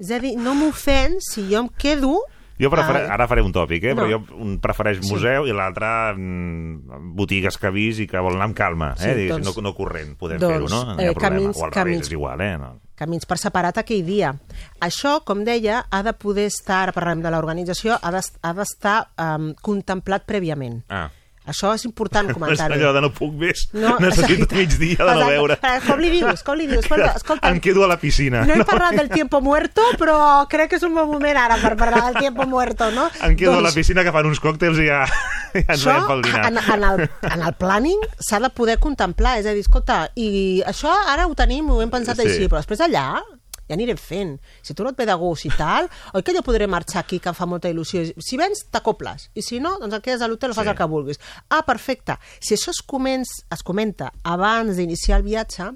És 0.01 0.09
a 0.11 0.23
dir, 0.25 0.39
no 0.41 0.57
m'ofèn 0.59 1.21
si 1.23 1.51
jo 1.53 1.67
em 1.67 1.69
quedo... 1.79 2.17
Jo 2.61 2.71
prefere... 2.71 3.01
Ai. 3.05 3.11
ara 3.11 3.27
faré 3.27 3.43
un 3.43 3.51
tòpic, 3.53 3.83
eh? 3.83 3.95
però 3.99 4.07
No. 4.07 4.19
jo 4.21 4.37
un 4.39 4.59
prefereix 4.63 5.01
museu 5.11 5.47
i 5.49 5.53
l'altre 5.53 5.89
mm, 6.17 7.15
botigues 7.19 7.59
que 7.59 7.67
ha 7.67 7.73
vist 7.75 8.01
i 8.01 8.07
que 8.07 8.21
vol 8.23 8.37
anar 8.37 8.47
amb 8.51 8.55
calma, 8.57 8.93
eh? 8.95 9.15
Sí, 9.15 9.29
doncs- 9.29 9.57
no, 9.57 9.63
no 9.63 9.75
corrent, 9.75 10.15
podem 10.17 10.39
doncs, 10.39 10.53
fer-ho, 10.55 10.69
no? 10.71 10.95
No 10.95 11.01
hi 11.03 11.07
eh, 11.07 11.11
ha 11.11 11.15
problema. 11.15 11.37
camins- 11.41 11.59
o 11.59 11.65
al 11.65 11.71
camins- 11.75 11.85
revés, 11.99 12.07
és 12.07 12.13
igual, 12.13 12.41
eh? 12.41 12.57
No. 12.59 12.71
camins 12.95 13.27
per 13.27 13.39
separat 13.43 13.79
aquell 13.79 14.05
dia. 14.07 14.35
Això, 14.81 15.17
com 15.27 15.43
deia, 15.45 15.85
ha 15.91 16.03
de 16.07 16.13
poder 16.13 16.45
estar, 16.47 16.83
ara 16.85 16.93
parlem 16.95 17.23
de 17.25 17.31
l'organització, 17.35 17.97
ha 18.01 18.53
d'estar 18.55 19.09
um, 19.19 19.53
contemplat 19.61 20.23
prèviament. 20.25 20.85
Ah. 20.89 21.09
Això 21.47 21.75
és 21.77 21.85
important 21.85 22.31
comentar-ho. 22.37 22.73
allò 22.75 22.93
de 22.97 23.01
no 23.05 23.11
puc 23.13 23.35
més, 23.37 23.67
No, 23.75 23.99
necessito 24.05 24.45
exacte. 24.45 24.57
mig 24.57 24.79
dia 24.79 24.97
de 24.97 25.05
no 25.05 25.13
Exacte. 25.13 25.33
veure. 25.35 25.59
Com 25.87 25.99
li 26.01 26.11
dius? 26.11 26.43
Com 26.43 26.57
li 26.57 26.67
dius? 26.67 26.85
Escolta, 26.85 27.13
escolta, 27.17 27.51
Em 27.51 27.61
quedo 27.61 27.85
a 27.85 27.89
la 27.89 27.99
piscina. 28.01 28.45
no 28.49 28.55
he 28.55 28.65
parlat 28.65 28.95
del 28.97 29.11
tiempo 29.11 29.41
muerto, 29.41 29.83
però 30.01 30.47
crec 30.49 30.71
que 30.71 30.77
és 30.77 30.83
un 30.89 30.95
bon 30.95 31.11
moment 31.13 31.37
ara 31.37 31.57
per 31.61 31.75
parlar 31.77 32.05
del 32.13 32.17
tiempo 32.23 32.47
muerto, 32.47 32.91
no? 32.93 33.11
Em 33.23 33.37
quedo 33.37 33.53
a 33.53 33.61
la 33.61 33.69
Doncs 33.69 33.75
piscina 33.77 34.01
agafant 34.01 34.27
uns 34.27 34.41
còctels 34.41 34.79
i 34.81 34.87
ja, 34.89 35.05
ja 35.05 35.61
ens 35.61 35.69
això, 35.85 35.93
veiem 35.93 36.07
pel 36.09 36.23
dinar. 36.23 36.47
en, 36.49 36.59
en, 36.59 36.85
el, 36.91 37.09
en 37.31 37.43
el 37.51 37.55
planning 37.61 38.01
s'ha 38.19 38.41
de 38.41 38.49
poder 38.51 38.79
contemplar, 38.79 39.39
és 39.41 39.47
a 39.47 39.53
dir, 39.53 39.61
escolta, 39.67 40.09
i 40.17 40.63
això 40.67 40.89
ara 41.13 41.27
ho 41.29 41.35
tenim, 41.35 41.69
ho 41.71 41.81
hem 41.85 41.91
pensat 41.93 42.17
Sí. 42.21 42.27
així, 42.29 42.49
però 42.49 42.63
després 42.63 42.81
allà 42.81 43.21
ja 43.69 43.75
anirem 43.77 43.97
fent. 43.97 44.39
Si 44.63 44.75
tu 44.75 44.85
no 44.85 44.91
et 44.91 44.97
ve 44.99 45.07
de 45.07 45.15
gust 45.21 45.47
i 45.47 45.51
tal, 45.57 45.89
oi 46.13 46.23
que 46.23 46.35
jo 46.37 46.43
podré 46.45 46.67
marxar 46.69 47.01
aquí, 47.05 47.19
que 47.21 47.29
em 47.31 47.35
fa 47.39 47.47
molta 47.47 47.71
il·lusió. 47.73 48.03
Si 48.21 48.37
vens, 48.37 48.67
t'acoples. 48.71 49.31
I 49.35 49.43
si 49.43 49.61
no, 49.61 49.79
doncs 49.81 49.95
et 49.99 50.05
quedes 50.05 50.23
a 50.23 50.29
l'hotel 50.29 50.51
o 50.51 50.55
fas 50.55 50.65
Sí. 50.65 50.71
el 50.71 50.77
que 50.77 50.85
vulguis. 50.85 51.21
Ah, 51.49 51.63
perfecte. 51.65 52.19
Si 52.41 52.55
això 52.55 52.71
es, 52.71 52.83
començ, 52.83 53.27
es 53.51 53.63
comenta 53.63 54.13
abans 54.23 54.77
d'iniciar 54.77 55.19
el 55.19 55.25
viatge, 55.25 55.71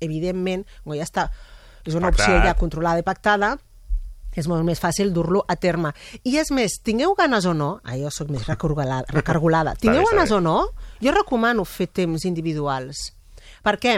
evidentment, 0.00 0.64
com 0.84 0.94
ja 0.96 1.04
està, 1.04 1.30
és 1.84 1.94
una 1.94 2.10
Pactat. 2.10 2.26
opció 2.28 2.42
ja 2.44 2.54
controlada 2.54 3.00
i 3.00 3.02
pactada, 3.02 3.58
és 4.36 4.46
molt 4.46 4.62
més 4.64 4.78
fàcil 4.80 5.12
dur-lo 5.12 5.44
a 5.48 5.56
terme. 5.56 5.90
I 6.24 6.36
és 6.38 6.50
més, 6.54 6.78
tingueu 6.84 7.14
ganes 7.18 7.44
o 7.46 7.54
no, 7.54 7.80
ah, 7.84 7.96
jo 7.98 8.10
sóc 8.14 8.28
més 8.30 8.46
recargolada, 8.50 9.04
recargolada. 9.08 9.74
tingueu 9.76 10.04
bé, 10.04 10.12
ganes 10.14 10.30
o 10.30 10.40
no, 10.40 10.68
jo 11.02 11.12
recomano 11.12 11.64
fer 11.64 11.88
temps 11.88 12.24
individuals. 12.24 13.12
Per 13.62 13.76
què? 13.78 13.96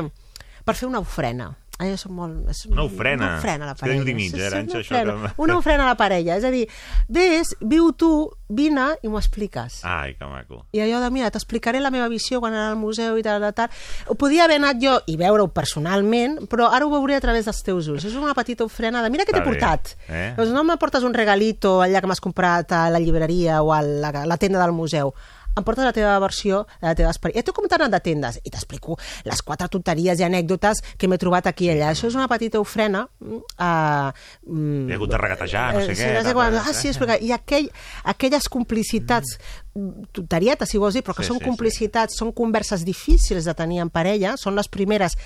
Per 0.64 0.74
fer 0.74 0.88
una 0.88 1.00
ofrena. 1.02 1.50
Ah, 1.80 1.86
jo 1.88 1.96
soc 1.98 2.12
molt... 2.14 2.44
És 2.52 2.66
Una 2.68 2.84
ofrena? 2.84 3.24
Una 3.26 3.38
ofrena 3.38 3.64
a 3.64 3.66
la 3.66 3.72
És 3.72 3.80
parella. 3.80 4.04
límits, 4.04 4.34
eh, 4.38 4.46
Arantxa, 4.46 4.76
una, 4.76 4.82
això 4.84 4.92
ofrena, 4.94 5.14
que- 5.32 5.42
una 5.42 5.56
ofrena 5.56 5.82
a 5.84 5.86
la 5.88 5.96
parella. 5.96 6.36
És 6.36 6.44
a 6.44 6.50
dir, 6.52 6.66
ves, 7.08 7.56
viu 7.60 7.88
tu, 7.98 8.10
vine 8.52 8.84
i 9.02 9.08
m'ho 9.08 9.18
expliques. 9.18 9.80
Ai, 9.88 10.12
que 10.14 10.28
maco. 10.28 10.60
I 10.76 10.82
allò 10.84 11.00
de, 11.02 11.08
mira, 11.10 11.30
t'explicaré 11.32 11.80
la 11.80 11.90
meva 11.90 12.06
visió 12.12 12.38
quan 12.44 12.52
anar 12.54 12.68
al 12.70 12.78
museu 12.78 13.16
i 13.18 13.24
tal, 13.26 13.40
tal, 13.42 13.54
tal. 13.56 13.70
Ho 14.06 14.14
podia 14.20 14.44
haver 14.44 14.60
anat 14.60 14.78
jo 14.84 14.98
i 15.10 15.16
veure-ho 15.16 15.48
personalment, 15.48 16.42
però 16.46 16.68
ara 16.70 16.86
ho 16.86 16.90
veuré 16.92 17.16
a 17.16 17.24
través 17.24 17.48
dels 17.48 17.62
teus 17.66 17.88
ulls. 17.88 18.04
És 18.04 18.14
una 18.14 18.34
petita 18.36 18.62
ofrena 18.68 19.02
de, 19.02 19.10
mira 19.10 19.24
què 19.26 19.32
t'he 19.34 19.42
portat. 19.42 19.96
eh? 20.08 20.34
Doncs 20.36 20.52
no 20.54 20.62
me 20.68 20.76
portes 20.78 21.02
un 21.02 21.14
regalito 21.16 21.80
allà 21.82 22.00
que 22.04 22.06
m'has 22.06 22.20
comprat 22.22 22.70
a 22.78 22.90
la 22.92 23.00
llibreria 23.02 23.62
o 23.62 23.72
a 23.72 23.80
la, 23.82 24.12
la 24.28 24.36
tenda 24.36 24.60
del 24.62 24.72
museu 24.76 25.14
em 25.56 25.64
portes 25.64 25.84
la 25.84 25.92
teva 25.96 26.14
versió 26.22 26.62
de 26.80 26.86
la 26.86 26.94
teva 26.98 27.10
experiència. 27.12 27.46
Tu 27.46 27.54
com 27.56 27.68
t'ha 27.68 27.78
anat 27.80 27.92
de 27.96 28.00
tendes? 28.04 28.38
I 28.42 28.52
t'explico 28.52 28.96
les 29.28 29.42
quatre 29.44 29.68
tonteries 29.72 30.20
i 30.20 30.26
anècdotes 30.26 30.82
que 30.98 31.10
m'he 31.10 31.18
trobat 31.20 31.48
aquí 31.50 31.68
i 31.68 31.72
allà. 31.74 31.92
Això 31.92 32.08
és 32.08 32.16
una 32.18 32.28
petita 32.30 32.60
ofrena. 32.62 33.04
Uh, 33.20 34.10
mm, 34.48 34.88
Hi 34.88 34.94
ha 34.94 34.98
hagut 35.00 35.12
de 35.12 35.20
regatejar, 35.20 35.66
no 35.76 35.84
sé 35.84 35.92
eh, 35.92 35.96
què. 35.96 36.08
sí, 36.08 36.16
no 36.16 36.24
sé 36.26 36.34
quan, 36.38 36.58
ah, 36.60 36.72
sí, 36.72 36.88
eh? 36.88 36.94
explica. 36.94 37.18
I 37.20 37.34
aquell, 37.36 37.68
aquelles 38.14 38.48
complicitats, 38.52 39.36
mm. 39.74 40.08
tonterietes, 40.16 40.72
si 40.72 40.80
vols 40.82 40.98
dir, 40.98 41.04
però 41.06 41.16
que 41.16 41.26
Sí, 41.26 41.30
són 41.30 41.38
sí, 41.38 41.46
complicitats, 41.46 42.18
són 42.18 42.32
converses 42.34 42.82
difícils 42.88 43.46
de 43.46 43.54
tenir 43.54 43.82
en 43.84 43.92
parella, 43.92 44.36
són 44.40 44.56
les 44.58 44.68
primeres 44.68 45.16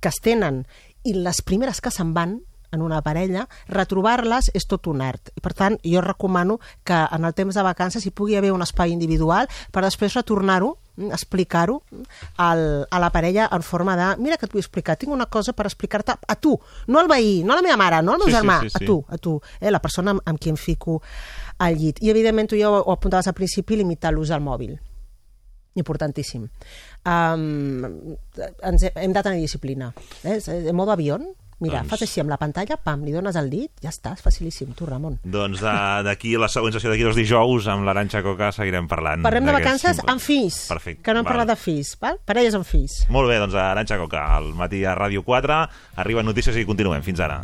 que 0.00 0.10
es 0.10 0.20
tenen 0.22 0.64
i 1.06 1.14
les 1.14 1.40
primeres 1.46 1.80
que 1.80 1.92
se'n 1.94 2.12
van 2.16 2.40
en 2.76 2.82
una 2.84 3.00
parella, 3.02 3.48
retrobar-les 3.72 4.50
és 4.54 4.66
tot 4.68 4.86
un 4.92 5.00
art. 5.02 5.32
I 5.34 5.40
per 5.42 5.54
tant, 5.56 5.78
jo 5.82 6.00
recomano 6.04 6.60
que 6.84 6.94
en 7.10 7.24
el 7.24 7.34
temps 7.34 7.56
de 7.56 7.62
vacances 7.66 8.04
hi 8.06 8.12
pugui 8.12 8.36
haver 8.36 8.52
un 8.52 8.62
espai 8.62 8.92
individual 8.92 9.48
per 9.72 9.82
després 9.82 10.14
retornar-ho 10.14 10.76
mm, 10.96 11.10
explicar-ho 11.16 11.80
al- 12.36 12.86
a 12.90 13.00
la 13.00 13.10
parella 13.10 13.48
en 13.52 13.62
forma 13.62 13.96
de 13.96 14.10
mira 14.22 14.36
que 14.36 14.46
et 14.46 14.52
vull 14.52 14.62
explicar, 14.62 14.96
tinc 14.96 15.12
una 15.12 15.26
cosa 15.26 15.52
per 15.52 15.66
explicar-te 15.66 16.14
a 16.26 16.36
tu, 16.36 16.54
no 16.86 17.00
al 17.00 17.08
veí, 17.08 17.42
no 17.44 17.52
a 17.52 17.56
la 17.56 17.62
meva 17.66 17.76
mare, 17.76 18.02
no 18.02 18.12
al 18.14 18.18
meu 18.18 18.28
Sí, 18.28 18.32
sí, 18.32 18.38
germà, 18.38 18.60
sí, 18.62 18.70
sí. 18.70 18.84
a 18.84 18.86
tu, 18.86 18.98
a 19.08 19.18
tu, 19.18 19.40
eh, 19.60 19.70
la 19.70 19.80
persona 19.80 20.12
amb, 20.14 20.20
amb 20.24 20.38
qui 20.40 20.50
em 20.52 20.56
fico 20.56 21.00
al 21.58 21.76
llit. 21.76 22.02
I, 22.02 22.10
evidentment, 22.10 22.48
tu 22.52 22.56
ja 22.60 22.68
ho, 22.70 22.82
ho 22.84 22.92
apuntaves 22.92 23.26
al 23.26 23.34
principi, 23.34 23.76
limitar 23.76 24.12
l'ús 24.12 24.28
del 24.28 24.40
mòbil. 24.44 24.76
Importantíssim. 25.76 26.46
Um, 27.04 28.16
ens 28.64 28.82
he- 28.82 28.92
hem 28.96 29.12
de 29.12 29.22
tenir 29.22 29.40
disciplina. 29.42 29.92
Eh? 30.24 30.38
En 30.48 30.74
modo 30.74 30.92
avió, 30.92 31.18
mira, 31.60 31.78
Doncs- 31.78 31.90
fas 31.90 32.02
així 32.02 32.20
amb 32.20 32.30
la 32.30 32.36
pantalla, 32.36 32.76
pam, 32.76 33.02
li 33.04 33.12
dones 33.12 33.36
el 33.36 33.48
dit, 33.50 33.70
ja 33.82 33.88
està, 33.90 34.12
és 34.14 34.22
facilíssim, 34.22 34.72
tu, 34.74 34.86
Ramon. 34.86 35.18
Doncs 35.24 35.60
de- 35.60 36.02
d'aquí 36.04 36.36
la 36.36 36.48
següent 36.48 36.72
sessió 36.74 36.90
d'aquí 36.90 37.02
dos 37.02 37.16
dijous 37.16 37.66
amb 37.68 37.84
l'Aranxa 37.84 38.22
Coca 38.22 38.52
seguirem 38.52 38.88
parlant. 38.88 39.22
Parlem 39.22 39.44
de 39.46 39.52
vacances 39.52 40.00
amb 40.06 40.20
fills, 40.20 40.66
Perfecte. 40.68 41.02
que 41.02 41.12
no 41.12 41.20
hem 41.20 41.24
val. 41.24 41.32
parlat 41.32 41.48
de 41.48 41.56
fills, 41.56 41.96
val? 42.00 42.18
parelles 42.24 42.54
amb 42.54 42.64
fills. 42.64 43.06
Molt 43.08 43.28
bé, 43.28 43.38
doncs 43.38 43.54
Aranxa 43.54 43.96
Coca, 43.98 44.36
al 44.36 44.52
matí 44.54 44.84
a 44.84 44.94
Ràdio 44.96 45.22
4. 45.24 45.68
Arriben 45.96 46.24
notícies 46.26 46.56
i 46.56 46.64
continuem. 46.64 47.02
Fins 47.02 47.20
ara. 47.20 47.42